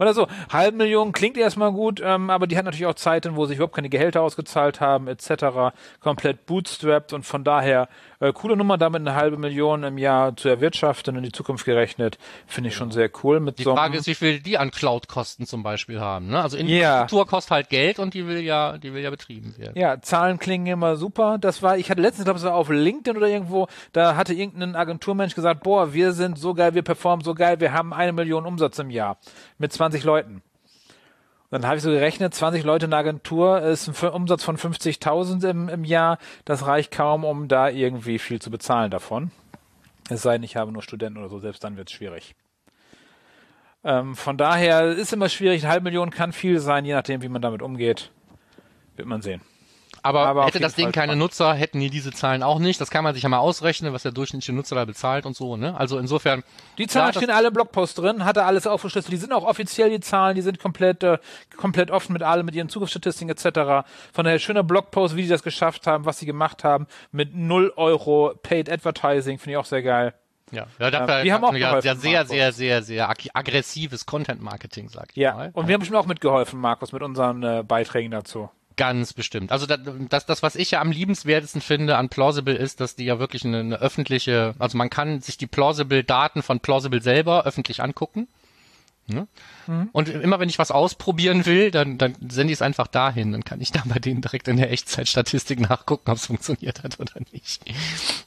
Oder 0.00 0.12
so. 0.12 0.26
Halbe 0.52 0.76
Million 0.78 1.12
klingt 1.12 1.36
erstmal 1.36 1.72
gut, 1.72 2.00
ähm, 2.04 2.30
aber 2.30 2.46
die 2.46 2.56
hat 2.56 2.64
natürlich 2.64 2.86
auch 2.86 2.94
Zeiten, 2.94 3.36
wo 3.36 3.46
sich 3.46 3.56
überhaupt 3.56 3.76
keine 3.76 3.88
Gehälter 3.88 4.22
ausgezahlt 4.22 4.80
haben, 4.80 5.06
etc. 5.06 5.74
Komplett 6.00 6.46
bootstrapped 6.46 7.12
und 7.12 7.24
von 7.24 7.44
daher 7.44 7.88
äh, 8.20 8.32
coole 8.32 8.56
Nummer, 8.56 8.78
damit 8.78 9.00
eine 9.00 9.14
halbe 9.14 9.36
Million 9.36 9.82
im 9.84 9.98
Jahr 9.98 10.36
zu 10.36 10.48
erwirtschaften 10.48 11.14
und 11.14 11.18
in 11.18 11.24
die 11.24 11.32
Zukunft 11.32 11.64
gerechnet, 11.64 12.18
finde 12.46 12.68
ich 12.68 12.76
schon 12.76 12.90
sehr 12.90 13.10
cool. 13.22 13.40
Mit 13.40 13.58
die 13.58 13.64
so 13.64 13.74
Frage 13.74 13.98
ist, 13.98 14.06
wie 14.06 14.14
viel 14.14 14.40
die 14.40 14.58
an 14.58 14.70
Cloud-Kosten 14.70 15.46
zum 15.46 15.62
Beispiel 15.62 16.00
haben. 16.00 16.28
Ne? 16.28 16.40
Also 16.40 16.56
Infrastruktur 16.56 17.20
yeah. 17.20 17.28
kostet 17.28 17.50
halt 17.50 17.68
Geld 17.70 17.98
und 17.98 18.14
die 18.14 18.26
will 18.26 18.40
ja, 18.40 18.78
die 18.78 18.94
will 18.94 19.02
ja 19.02 19.10
betrieben 19.10 19.54
werden. 19.58 19.78
Ja, 19.78 20.00
Zahlen 20.00 20.38
klingen 20.38 20.66
immer 20.66 20.96
super. 20.96 21.38
Das 21.38 21.62
war, 21.62 21.78
ich 21.78 21.90
hatte 21.90 22.00
letztens, 22.00 22.24
glaube 22.24 22.38
ich, 22.38 22.44
auf 22.44 22.68
LinkedIn 22.68 23.16
oder 23.16 23.28
irgendwo, 23.28 23.68
da 23.92 24.16
hatte 24.16 24.34
irgendein 24.34 24.76
Agenturmensch 24.76 25.34
gesagt, 25.34 25.62
boah, 25.62 25.92
wir 25.92 26.12
sind 26.12 26.38
so 26.38 26.54
geil, 26.54 26.74
wir 26.74 26.82
performen 26.82 27.24
so 27.24 27.34
geil, 27.34 27.60
wir 27.60 27.72
haben 27.72 27.92
eine 27.92 28.12
Million 28.12 28.46
Umsatz 28.46 28.78
im 28.78 28.90
Jahr 28.90 29.18
mit 29.58 29.72
20 29.72 30.04
Leuten. 30.04 30.42
Dann 31.50 31.66
habe 31.66 31.76
ich 31.76 31.82
so 31.82 31.90
gerechnet, 31.90 32.34
20 32.34 32.64
Leute 32.64 32.86
in 32.86 32.90
der 32.90 33.00
Agentur 33.00 33.60
ist 33.60 33.88
ein 33.88 34.08
Umsatz 34.10 34.42
von 34.42 34.56
50.000 34.56 35.48
im, 35.48 35.68
im 35.68 35.84
Jahr. 35.84 36.18
Das 36.44 36.66
reicht 36.66 36.90
kaum, 36.90 37.24
um 37.24 37.48
da 37.48 37.68
irgendwie 37.68 38.18
viel 38.18 38.40
zu 38.40 38.50
bezahlen 38.50 38.90
davon. 38.90 39.30
Es 40.08 40.22
sei 40.22 40.32
denn, 40.34 40.42
ich 40.42 40.56
habe 40.56 40.72
nur 40.72 40.82
Studenten 40.82 41.18
oder 41.18 41.28
so, 41.28 41.38
selbst 41.38 41.62
dann 41.62 41.76
wird 41.76 41.88
es 41.88 41.94
schwierig. 41.94 42.34
Ähm, 43.84 44.16
von 44.16 44.36
daher 44.36 44.86
ist 44.88 45.12
immer 45.12 45.28
schwierig. 45.28 45.62
Eine 45.62 45.72
halbe 45.72 45.84
Million 45.84 46.10
kann 46.10 46.32
viel 46.32 46.58
sein, 46.58 46.84
je 46.84 46.94
nachdem, 46.94 47.22
wie 47.22 47.28
man 47.28 47.42
damit 47.42 47.62
umgeht. 47.62 48.10
Wird 48.96 49.08
man 49.08 49.22
sehen. 49.22 49.40
Aber, 50.04 50.26
aber 50.26 50.44
hätte 50.44 50.60
das 50.60 50.74
Ding 50.74 50.86
Fall 50.86 50.92
keine 50.92 51.12
spannend. 51.12 51.22
Nutzer, 51.22 51.54
hätten 51.54 51.80
die 51.80 51.88
diese 51.88 52.12
Zahlen 52.12 52.42
auch 52.42 52.58
nicht. 52.58 52.78
Das 52.78 52.90
kann 52.90 53.04
man 53.04 53.14
sich 53.14 53.22
ja 53.22 53.30
mal 53.30 53.38
ausrechnen, 53.38 53.94
was 53.94 54.02
der 54.02 54.12
durchschnittliche 54.12 54.52
Nutzer 54.52 54.76
da 54.76 54.84
bezahlt 54.84 55.24
und 55.24 55.34
so. 55.34 55.56
Ne? 55.56 55.74
Also 55.78 55.98
insofern. 55.98 56.44
Die 56.76 56.86
Zahlen 56.86 57.14
stehen 57.14 57.30
alle 57.30 57.50
Blogpost 57.50 57.98
drin, 57.98 58.26
hat 58.26 58.36
er 58.36 58.44
alles 58.44 58.66
aufgeschlüsselt. 58.66 59.10
Die 59.10 59.16
sind 59.16 59.32
auch 59.32 59.44
offiziell 59.44 59.88
die 59.88 60.00
Zahlen, 60.00 60.36
die 60.36 60.42
sind 60.42 60.58
komplett 60.58 61.02
äh, 61.02 61.16
komplett 61.56 61.90
offen 61.90 62.12
mit 62.12 62.22
allem, 62.22 62.44
mit 62.44 62.54
ihren 62.54 62.68
Zugriffsstatistiken 62.68 63.30
etc. 63.30 63.88
Von 64.12 64.24
daher 64.24 64.38
schöner 64.38 64.62
Blogpost, 64.62 65.16
wie 65.16 65.22
die 65.22 65.28
das 65.28 65.42
geschafft 65.42 65.86
haben, 65.86 66.04
was 66.04 66.18
sie 66.18 66.26
gemacht 66.26 66.64
haben 66.64 66.86
mit 67.10 67.34
0 67.34 67.72
Euro 67.76 68.34
Paid 68.42 68.70
Advertising, 68.70 69.38
finde 69.38 69.52
ich 69.52 69.56
auch 69.56 69.64
sehr 69.64 69.82
geil. 69.82 70.12
Ja, 70.50 70.66
ja 70.78 70.90
dafür 70.90 71.24
wir 71.24 71.32
haben 71.32 71.44
auch 71.44 71.54
ja 71.54 71.80
sehr, 71.80 71.96
sehr, 71.96 72.26
sehr, 72.26 72.52
sehr, 72.52 72.82
sehr 72.82 73.08
aggressives 73.08 74.04
Content-Marketing, 74.04 74.90
sag 74.90 75.08
ich 75.10 75.16
ja. 75.16 75.34
mal. 75.34 75.50
Und 75.54 75.66
wir 75.66 75.74
haben 75.74 75.84
schon 75.84 75.96
auch 75.96 76.06
mitgeholfen, 76.06 76.60
Markus, 76.60 76.92
mit 76.92 77.02
unseren 77.02 77.42
äh, 77.42 77.64
Beiträgen 77.66 78.10
dazu. 78.10 78.50
Ganz 78.76 79.12
bestimmt. 79.12 79.52
Also 79.52 79.66
das, 79.66 80.26
das, 80.26 80.42
was 80.42 80.56
ich 80.56 80.72
ja 80.72 80.80
am 80.80 80.90
liebenswertesten 80.90 81.60
finde 81.60 81.96
an 81.96 82.08
Plausible 82.08 82.54
ist, 82.54 82.80
dass 82.80 82.96
die 82.96 83.04
ja 83.04 83.18
wirklich 83.18 83.44
eine, 83.44 83.60
eine 83.60 83.76
öffentliche, 83.80 84.54
also 84.58 84.76
man 84.76 84.90
kann 84.90 85.20
sich 85.20 85.36
die 85.36 85.46
Plausible-Daten 85.46 86.42
von 86.42 86.60
Plausible 86.60 87.00
selber 87.00 87.44
öffentlich 87.44 87.82
angucken. 87.82 88.26
Ne? 89.06 89.28
Mhm. 89.66 89.90
Und 89.92 90.08
immer 90.08 90.40
wenn 90.40 90.48
ich 90.48 90.58
was 90.58 90.70
ausprobieren 90.70 91.46
will, 91.46 91.70
dann, 91.70 91.98
dann 91.98 92.16
sende 92.28 92.52
ich 92.52 92.58
es 92.58 92.62
einfach 92.62 92.86
dahin. 92.86 93.32
Dann 93.32 93.44
kann 93.44 93.60
ich 93.60 93.70
da 93.70 93.82
bei 93.84 93.98
denen 93.98 94.22
direkt 94.22 94.48
in 94.48 94.56
der 94.56 94.72
Echtzeitstatistik 94.72 95.60
nachgucken, 95.60 96.10
ob 96.10 96.16
es 96.16 96.26
funktioniert 96.26 96.82
hat 96.82 96.98
oder 96.98 97.20
nicht. 97.32 97.62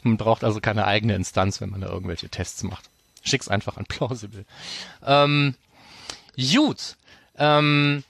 Man 0.03 0.17
braucht 0.17 0.43
also 0.43 0.61
keine 0.61 0.85
eigene 0.85 1.15
Instanz, 1.15 1.59
wenn 1.59 1.71
man 1.71 1.81
da 1.81 1.87
irgendwelche 1.87 2.29
Tests 2.29 2.63
macht. 2.63 2.85
Schick's 3.23 3.49
einfach 3.49 3.75
an 3.77 3.85
Plausible. 3.85 4.45
Ähm, 5.05 5.55
Gut. 6.37 6.95
Ähm, 7.37 8.03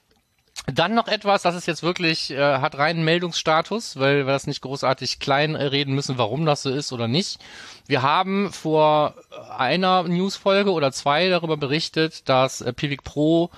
dann 0.74 0.94
noch 0.94 1.08
etwas, 1.08 1.44
das 1.44 1.56
ist 1.56 1.66
jetzt 1.66 1.82
wirklich, 1.82 2.32
äh, 2.32 2.60
hat 2.60 2.78
reinen 2.78 3.06
Meldungsstatus, 3.06 3.98
weil 3.98 4.26
wir 4.26 4.34
das 4.34 4.48
nicht 4.48 4.62
großartig 4.62 5.20
klein 5.20 5.56
reden 5.56 5.96
müssen, 5.96 6.18
warum 6.18 6.46
das 6.46 6.62
so 6.62 6.70
ist 6.70 6.92
oder 6.92 7.08
nicht. 7.08 7.40
Wir 7.88 8.02
haben 8.02 8.52
vor 8.52 9.16
einer 9.58 10.04
Newsfolge 10.04 10.72
oder 10.72 10.92
zwei 10.92 11.30
darüber 11.30 11.56
berichtet, 11.56 12.28
dass 12.28 12.60
äh, 12.60 12.74
Pivik 12.74 13.06
Pro 13.06 13.50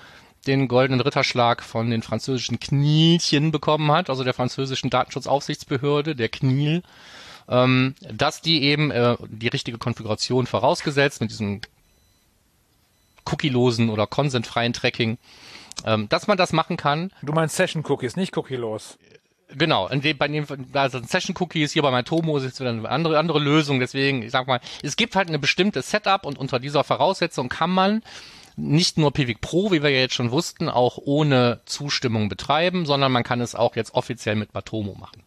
den 0.46 0.68
goldenen 0.68 1.00
Ritterschlag 1.00 1.62
von 1.62 1.90
den 1.90 2.02
französischen 2.02 2.60
Knielchen 2.60 3.50
bekommen 3.50 3.90
hat, 3.90 4.08
also 4.08 4.22
der 4.22 4.32
französischen 4.32 4.88
Datenschutzaufsichtsbehörde, 4.88 6.14
der 6.14 6.28
Kniel, 6.28 6.82
ähm, 7.48 7.96
dass 8.00 8.40
die 8.40 8.62
eben 8.62 8.92
äh, 8.92 9.16
die 9.28 9.48
richtige 9.48 9.78
Konfiguration 9.78 10.46
vorausgesetzt 10.46 11.20
mit 11.20 11.30
diesem 11.30 11.60
cookielosen 13.24 13.90
oder 13.90 14.06
consentfreien 14.06 14.72
Tracking 14.72 15.18
ähm, 15.84 16.08
dass 16.08 16.26
man 16.26 16.38
das 16.38 16.52
machen 16.52 16.76
kann. 16.76 17.12
Du 17.22 17.32
meinst 17.32 17.56
Session 17.56 17.84
Cookies, 17.86 18.16
nicht 18.16 18.36
Cookie-los. 18.36 18.98
Genau, 19.52 19.88
in 19.88 20.00
dem, 20.00 20.16
bei 20.16 20.28
dem, 20.28 20.46
also 20.72 21.00
Session 21.02 21.34
Cookies 21.38 21.72
hier 21.72 21.82
bei 21.82 21.90
Matomo 21.90 22.36
ist 22.36 22.44
jetzt 22.44 22.60
wieder 22.60 22.70
eine 22.70 22.88
andere, 22.88 23.18
andere 23.18 23.40
Lösung. 23.40 23.80
Deswegen, 23.80 24.22
ich 24.22 24.30
sag 24.30 24.46
mal, 24.46 24.60
es 24.82 24.96
gibt 24.96 25.16
halt 25.16 25.28
eine 25.28 25.38
bestimmte 25.38 25.82
Setup 25.82 26.24
und 26.24 26.38
unter 26.38 26.60
dieser 26.60 26.84
Voraussetzung 26.84 27.48
kann 27.48 27.70
man 27.70 28.02
nicht 28.56 28.98
nur 28.98 29.12
Pivik 29.12 29.40
Pro, 29.40 29.72
wie 29.72 29.82
wir 29.82 29.90
ja 29.90 30.00
jetzt 30.00 30.14
schon 30.14 30.30
wussten, 30.30 30.68
auch 30.68 30.98
ohne 30.98 31.60
Zustimmung 31.64 32.28
betreiben, 32.28 32.86
sondern 32.86 33.10
man 33.10 33.24
kann 33.24 33.40
es 33.40 33.54
auch 33.54 33.74
jetzt 33.74 33.94
offiziell 33.94 34.36
mit 34.36 34.54
Matomo 34.54 34.94
machen. 34.94 35.22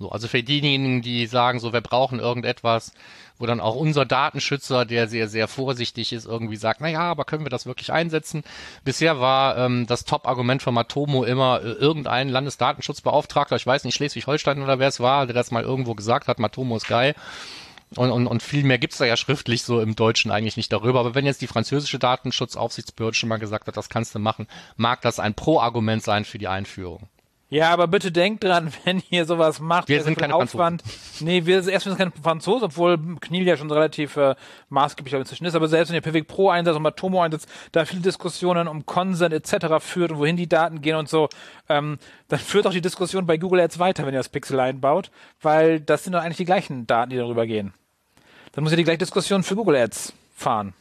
So, 0.00 0.10
also 0.10 0.28
für 0.28 0.42
diejenigen, 0.42 1.02
die 1.02 1.26
sagen, 1.26 1.60
so 1.60 1.74
wir 1.74 1.82
brauchen 1.82 2.20
irgendetwas, 2.20 2.94
wo 3.38 3.44
dann 3.44 3.60
auch 3.60 3.76
unser 3.76 4.06
Datenschützer, 4.06 4.86
der 4.86 5.08
sehr, 5.08 5.28
sehr 5.28 5.46
vorsichtig 5.46 6.14
ist, 6.14 6.24
irgendwie 6.24 6.56
sagt, 6.56 6.80
na 6.80 6.88
ja, 6.88 7.02
aber 7.02 7.26
können 7.26 7.44
wir 7.44 7.50
das 7.50 7.66
wirklich 7.66 7.92
einsetzen? 7.92 8.42
Bisher 8.82 9.20
war 9.20 9.58
ähm, 9.58 9.86
das 9.86 10.06
Top-Argument 10.06 10.62
von 10.62 10.72
Matomo 10.72 11.24
immer 11.24 11.60
äh, 11.62 11.72
irgendein 11.72 12.30
Landesdatenschutzbeauftragter, 12.30 13.56
ich 13.56 13.66
weiß 13.66 13.84
nicht, 13.84 13.94
Schleswig-Holstein 13.94 14.62
oder 14.62 14.78
wer 14.78 14.88
es 14.88 15.00
war, 15.00 15.26
der 15.26 15.34
das 15.34 15.50
mal 15.50 15.64
irgendwo 15.64 15.94
gesagt 15.94 16.28
hat, 16.28 16.38
Matomo 16.38 16.78
ist 16.78 16.88
geil. 16.88 17.14
Und, 17.94 18.10
und, 18.10 18.26
und 18.26 18.42
viel 18.42 18.64
mehr 18.64 18.78
gibt's 18.78 18.98
da 18.98 19.04
ja 19.04 19.18
schriftlich 19.18 19.64
so 19.64 19.82
im 19.82 19.96
Deutschen 19.96 20.30
eigentlich 20.30 20.56
nicht 20.56 20.72
darüber. 20.72 21.00
Aber 21.00 21.14
wenn 21.14 21.26
jetzt 21.26 21.42
die 21.42 21.46
französische 21.46 21.98
Datenschutzaufsichtsbehörde 21.98 23.16
schon 23.16 23.28
mal 23.28 23.38
gesagt 23.38 23.66
hat, 23.66 23.76
das 23.76 23.90
kannst 23.90 24.14
du 24.14 24.18
machen, 24.18 24.46
mag 24.76 25.02
das 25.02 25.20
ein 25.20 25.34
Pro-Argument 25.34 26.02
sein 26.02 26.24
für 26.24 26.38
die 26.38 26.48
Einführung. 26.48 27.08
Ja, 27.50 27.70
aber 27.70 27.88
bitte 27.88 28.12
denkt 28.12 28.44
dran, 28.44 28.72
wenn 28.84 29.02
ihr 29.10 29.26
sowas 29.26 29.58
macht, 29.58 29.88
wir 29.88 30.02
sind 30.02 30.16
keine 30.16 30.36
Aufwand. 30.36 30.82
Franzosen. 30.82 31.26
Nee, 31.26 31.46
wir 31.46 31.62
sind 31.62 31.98
keine 31.98 32.12
Franzosen, 32.22 32.66
obwohl 32.66 32.98
Kniel 33.20 33.44
ja 33.44 33.56
schon 33.56 33.70
relativ 33.70 34.16
äh, 34.16 34.36
maßgeblich 34.68 35.12
inzwischen 35.14 35.44
ist. 35.44 35.56
Aber 35.56 35.66
selbst 35.66 35.90
wenn 35.90 35.96
ihr 35.96 36.00
Pivik 36.00 36.28
Pro 36.28 36.48
einsetzt 36.48 36.76
und 36.76 36.84
Matomo 36.84 37.20
einsetzt, 37.20 37.48
da 37.72 37.84
viele 37.84 38.02
Diskussionen 38.02 38.68
um 38.68 38.86
Consent 38.86 39.34
etc. 39.34 39.80
führt 39.80 40.12
und 40.12 40.18
wohin 40.18 40.36
die 40.36 40.48
Daten 40.48 40.80
gehen 40.80 40.94
und 40.94 41.08
so, 41.08 41.28
ähm, 41.68 41.98
dann 42.28 42.38
führt 42.38 42.68
auch 42.68 42.72
die 42.72 42.80
Diskussion 42.80 43.26
bei 43.26 43.36
Google 43.36 43.60
Ads 43.60 43.80
weiter, 43.80 44.06
wenn 44.06 44.14
ihr 44.14 44.20
das 44.20 44.28
Pixel 44.28 44.60
einbaut, 44.60 45.10
weil 45.42 45.80
das 45.80 46.04
sind 46.04 46.12
doch 46.12 46.20
eigentlich 46.20 46.36
die 46.36 46.44
gleichen 46.44 46.86
Daten, 46.86 47.10
die 47.10 47.16
darüber 47.16 47.46
gehen. 47.46 47.74
Dann 48.52 48.62
muss 48.62 48.72
ihr 48.72 48.76
die 48.76 48.84
gleiche 48.84 48.98
Diskussion 48.98 49.42
für 49.42 49.56
Google 49.56 49.76
Ads 49.76 50.12
fahren. 50.34 50.72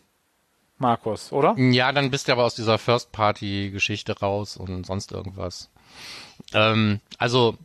Markus, 0.80 1.32
oder? 1.32 1.56
Ja, 1.58 1.92
dann 1.92 2.10
bist 2.10 2.28
du 2.28 2.32
aber 2.32 2.46
aus 2.46 2.56
dieser 2.56 2.78
First-Party-Geschichte 2.78 4.20
raus 4.20 4.58
und 4.58 4.86
sonst 4.86 5.12
irgendwas. 5.12 5.70
Ähm, 6.54 7.00
also, 7.18 7.58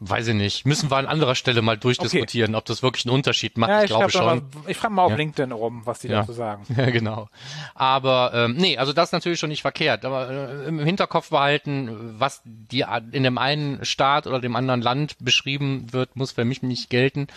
weiß 0.00 0.28
ich 0.28 0.34
nicht. 0.34 0.66
Müssen 0.66 0.90
wir 0.90 0.96
an 0.96 1.06
anderer 1.06 1.34
Stelle 1.34 1.62
mal 1.62 1.76
durchdiskutieren, 1.76 2.54
okay. 2.54 2.58
ob 2.58 2.64
das 2.64 2.82
wirklich 2.82 3.06
einen 3.06 3.14
Unterschied 3.14 3.56
macht. 3.56 3.70
Ja, 3.70 3.78
ich, 3.78 3.84
ich 3.84 3.96
glaube 3.96 4.10
schon. 4.10 4.24
Mal, 4.24 4.42
ich 4.66 4.76
frage 4.76 4.94
mal 4.94 5.04
auf 5.04 5.10
ja. 5.10 5.16
LinkedIn 5.16 5.52
rum, 5.52 5.82
was 5.84 6.00
die 6.00 6.08
ja. 6.08 6.20
dazu 6.20 6.32
sagen. 6.32 6.64
Ja, 6.76 6.90
genau. 6.90 7.28
Aber 7.74 8.32
ähm, 8.34 8.56
nee, 8.56 8.76
also 8.76 8.92
das 8.92 9.08
ist 9.08 9.12
natürlich 9.12 9.38
schon 9.38 9.48
nicht 9.48 9.62
verkehrt. 9.62 10.04
Aber 10.04 10.28
äh, 10.28 10.66
im 10.66 10.80
Hinterkopf 10.80 11.30
behalten, 11.30 12.14
was 12.18 12.42
die 12.44 12.84
in 13.12 13.22
dem 13.22 13.38
einen 13.38 13.84
Staat 13.84 14.26
oder 14.26 14.40
dem 14.40 14.56
anderen 14.56 14.82
Land 14.82 15.16
beschrieben 15.20 15.92
wird, 15.92 16.16
muss 16.16 16.32
für 16.32 16.44
mich 16.44 16.62
nicht 16.62 16.90
gelten. 16.90 17.28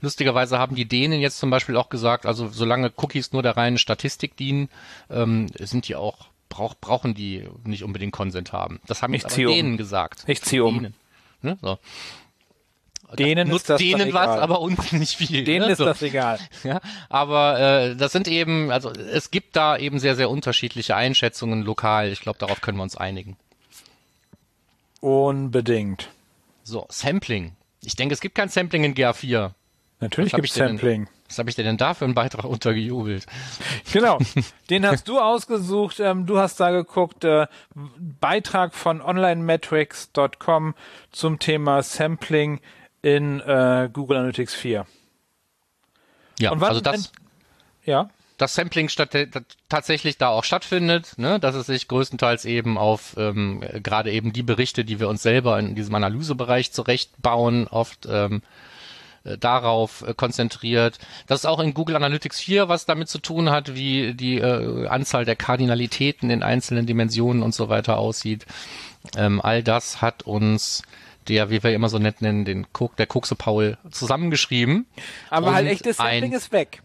Lustigerweise 0.00 0.58
haben 0.58 0.74
die 0.74 0.86
Dänen 0.86 1.20
jetzt 1.20 1.38
zum 1.38 1.50
Beispiel 1.50 1.76
auch 1.76 1.88
gesagt, 1.88 2.26
also 2.26 2.48
solange 2.48 2.92
Cookies 2.96 3.32
nur 3.32 3.42
der 3.42 3.56
reinen 3.56 3.78
Statistik 3.78 4.36
dienen, 4.36 4.68
ähm, 5.08 5.46
sind 5.58 5.86
die 5.86 5.94
auch 5.94 6.30
brauch, 6.50 6.74
brauchen 6.78 7.14
die 7.14 7.48
nicht 7.64 7.82
unbedingt 7.82 8.12
Konsent 8.12 8.52
haben. 8.52 8.80
Das 8.86 9.02
haben 9.02 9.14
ich 9.14 9.22
jetzt 9.22 9.38
aber 9.38 9.52
um. 9.52 9.78
gesagt. 9.78 10.24
Ich 10.26 10.42
ziehe 10.42 10.62
um. 10.64 10.82
Denen. 10.82 10.94
Ne? 11.42 11.58
So. 11.60 11.78
Denen 13.18 13.48
nutzt 13.48 13.62
ist 13.62 13.70
das 13.70 13.78
denen 13.80 14.12
was, 14.12 14.28
aber 14.28 14.60
uns 14.60 14.92
nicht 14.92 15.16
viel. 15.16 15.44
Denen 15.44 15.66
ne? 15.66 15.72
ist 15.72 15.78
so. 15.78 15.84
das 15.84 16.02
egal. 16.02 16.38
Ja, 16.64 16.80
aber 17.08 17.58
äh, 17.58 17.96
das 17.96 18.12
sind 18.12 18.28
eben, 18.28 18.70
also 18.70 18.90
es 18.90 19.30
gibt 19.30 19.56
da 19.56 19.76
eben 19.76 19.98
sehr, 19.98 20.14
sehr 20.14 20.30
unterschiedliche 20.30 20.94
Einschätzungen 20.94 21.62
lokal. 21.62 22.12
Ich 22.12 22.20
glaube, 22.20 22.38
darauf 22.38 22.60
können 22.60 22.78
wir 22.78 22.82
uns 22.82 22.96
einigen. 22.96 23.36
Unbedingt. 25.00 26.10
So, 26.62 26.86
Sampling. 26.88 27.56
Ich 27.82 27.96
denke, 27.96 28.14
es 28.14 28.20
gibt 28.20 28.34
kein 28.34 28.48
Sampling 28.48 28.84
in 28.84 28.94
GA4. 28.94 29.52
Natürlich 30.00 30.32
gibt 30.32 30.48
es 30.48 30.54
Sampling. 30.54 31.08
Was 31.30 31.38
habe 31.38 31.48
ich 31.48 31.54
dir 31.54 31.62
denn 31.62 31.76
da 31.76 31.94
für 31.94 32.04
einen 32.04 32.14
Beitrag 32.14 32.44
untergejubelt? 32.44 33.24
Genau, 33.92 34.18
den 34.70 34.84
hast 34.84 35.06
du 35.06 35.20
ausgesucht. 35.20 36.00
Ähm, 36.00 36.26
du 36.26 36.38
hast 36.38 36.58
da 36.58 36.72
geguckt, 36.72 37.22
äh, 37.22 37.46
Beitrag 38.20 38.74
von 38.74 39.00
onlinemetrics.com 39.00 40.74
zum 41.12 41.38
Thema 41.38 41.84
Sampling 41.84 42.60
in 43.00 43.38
äh, 43.40 43.88
Google 43.92 44.16
Analytics 44.16 44.54
4. 44.54 44.86
Ja, 46.40 46.52
also 46.52 46.80
das, 46.80 47.12
ja. 47.84 48.10
das 48.36 48.56
Sampling 48.56 48.88
statt, 48.88 49.16
tatsächlich 49.68 50.18
da 50.18 50.30
auch 50.30 50.42
stattfindet, 50.42 51.12
ne, 51.16 51.38
dass 51.38 51.54
es 51.54 51.66
sich 51.66 51.86
größtenteils 51.86 52.44
eben 52.44 52.76
auf 52.76 53.14
ähm, 53.16 53.62
gerade 53.84 54.10
eben 54.10 54.32
die 54.32 54.42
Berichte, 54.42 54.84
die 54.84 54.98
wir 54.98 55.08
uns 55.08 55.22
selber 55.22 55.60
in 55.60 55.76
diesem 55.76 55.94
Analysebereich 55.94 56.72
zurechtbauen, 56.72 57.68
oft 57.68 58.08
ähm, 58.10 58.42
äh, 59.24 59.36
darauf 59.38 60.02
äh, 60.06 60.14
konzentriert. 60.14 60.98
Das 61.26 61.40
ist 61.40 61.46
auch 61.46 61.60
in 61.60 61.74
Google 61.74 61.96
Analytics 61.96 62.40
4 62.40 62.68
was 62.68 62.86
damit 62.86 63.08
zu 63.08 63.18
tun 63.18 63.50
hat, 63.50 63.74
wie 63.74 64.14
die 64.14 64.38
äh, 64.38 64.86
Anzahl 64.86 65.24
der 65.24 65.36
Kardinalitäten 65.36 66.30
in 66.30 66.42
einzelnen 66.42 66.86
Dimensionen 66.86 67.42
und 67.42 67.54
so 67.54 67.68
weiter 67.68 67.98
aussieht. 67.98 68.46
Ähm, 69.16 69.40
all 69.40 69.62
das 69.62 70.02
hat 70.02 70.22
uns 70.22 70.82
der, 71.28 71.50
wie 71.50 71.62
wir 71.62 71.74
immer 71.74 71.88
so 71.88 71.98
nett 71.98 72.22
nennen, 72.22 72.44
den 72.44 72.66
Cook, 72.76 72.96
der 72.96 73.06
Kokse 73.06 73.34
Paul 73.34 73.78
zusammengeschrieben. 73.90 74.86
Aber 75.28 75.54
halt 75.54 75.68
echtes 75.68 75.98
Sampling 75.98 76.32
ist 76.32 76.50
weg 76.52 76.82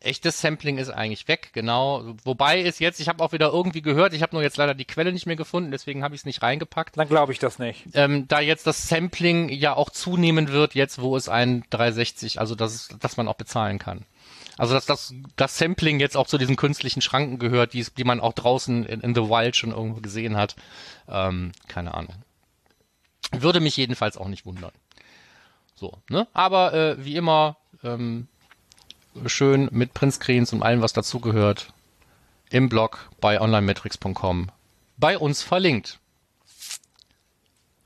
echtes 0.00 0.40
Sampling 0.40 0.78
ist 0.78 0.90
eigentlich 0.90 1.26
weg, 1.28 1.50
genau. 1.52 2.14
Wobei 2.24 2.62
es 2.62 2.78
jetzt, 2.78 3.00
ich 3.00 3.08
habe 3.08 3.22
auch 3.22 3.32
wieder 3.32 3.50
irgendwie 3.50 3.82
gehört, 3.82 4.12
ich 4.12 4.22
habe 4.22 4.34
nur 4.34 4.42
jetzt 4.42 4.56
leider 4.56 4.74
die 4.74 4.84
Quelle 4.84 5.12
nicht 5.12 5.26
mehr 5.26 5.36
gefunden, 5.36 5.70
deswegen 5.70 6.02
habe 6.02 6.14
ich 6.14 6.20
es 6.22 6.24
nicht 6.24 6.42
reingepackt. 6.42 6.96
Dann 6.96 7.08
glaube 7.08 7.32
ich 7.32 7.38
das 7.38 7.58
nicht. 7.58 7.84
Ähm, 7.94 8.28
da 8.28 8.40
jetzt 8.40 8.66
das 8.66 8.88
Sampling 8.88 9.48
ja 9.48 9.74
auch 9.74 9.90
zunehmen 9.90 10.48
wird, 10.48 10.74
jetzt 10.74 11.00
wo 11.00 11.16
es 11.16 11.28
ein 11.28 11.64
360, 11.70 12.40
also 12.40 12.54
das, 12.54 12.88
dass 13.00 13.16
man 13.16 13.28
auch 13.28 13.34
bezahlen 13.34 13.78
kann. 13.78 14.04
Also 14.58 14.74
dass 14.74 14.86
das, 14.86 15.14
das 15.36 15.58
Sampling 15.58 16.00
jetzt 16.00 16.16
auch 16.16 16.26
zu 16.26 16.38
diesen 16.38 16.56
künstlichen 16.56 17.02
Schranken 17.02 17.38
gehört, 17.38 17.72
die, 17.72 17.84
die 17.96 18.04
man 18.04 18.20
auch 18.20 18.32
draußen 18.32 18.84
in, 18.84 19.00
in 19.00 19.14
The 19.14 19.22
Wild 19.22 19.56
schon 19.56 19.72
irgendwo 19.72 20.00
gesehen 20.00 20.36
hat. 20.36 20.56
Ähm, 21.08 21.52
keine 21.68 21.94
Ahnung. 21.94 22.14
Würde 23.32 23.60
mich 23.60 23.76
jedenfalls 23.76 24.16
auch 24.16 24.28
nicht 24.28 24.46
wundern. 24.46 24.72
So, 25.74 25.98
ne? 26.08 26.26
Aber 26.32 26.72
äh, 26.72 27.04
wie 27.04 27.16
immer, 27.16 27.58
ähm, 27.82 28.28
schön 29.26 29.68
mit 29.72 29.94
Printscreens 29.94 30.52
und 30.52 30.62
allem, 30.62 30.82
was 30.82 30.92
dazugehört, 30.92 31.72
im 32.50 32.68
Blog 32.68 33.10
bei 33.20 33.40
onlinemetrics.com 33.40 34.50
bei 34.98 35.18
uns 35.18 35.42
verlinkt. 35.42 35.98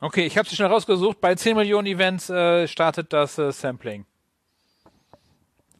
Okay, 0.00 0.24
ich 0.24 0.38
habe 0.38 0.48
sie 0.48 0.56
schnell 0.56 0.68
rausgesucht. 0.68 1.20
Bei 1.20 1.34
10 1.34 1.56
Millionen 1.56 1.86
Events 1.86 2.30
äh, 2.30 2.66
startet 2.66 3.12
das 3.12 3.36
äh, 3.38 3.52
Sampling. 3.52 4.06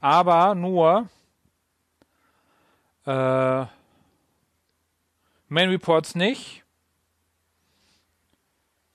Aber 0.00 0.54
nur 0.54 1.08
äh, 3.06 3.64
Main 5.48 5.70
Reports 5.70 6.14
nicht. 6.14 6.64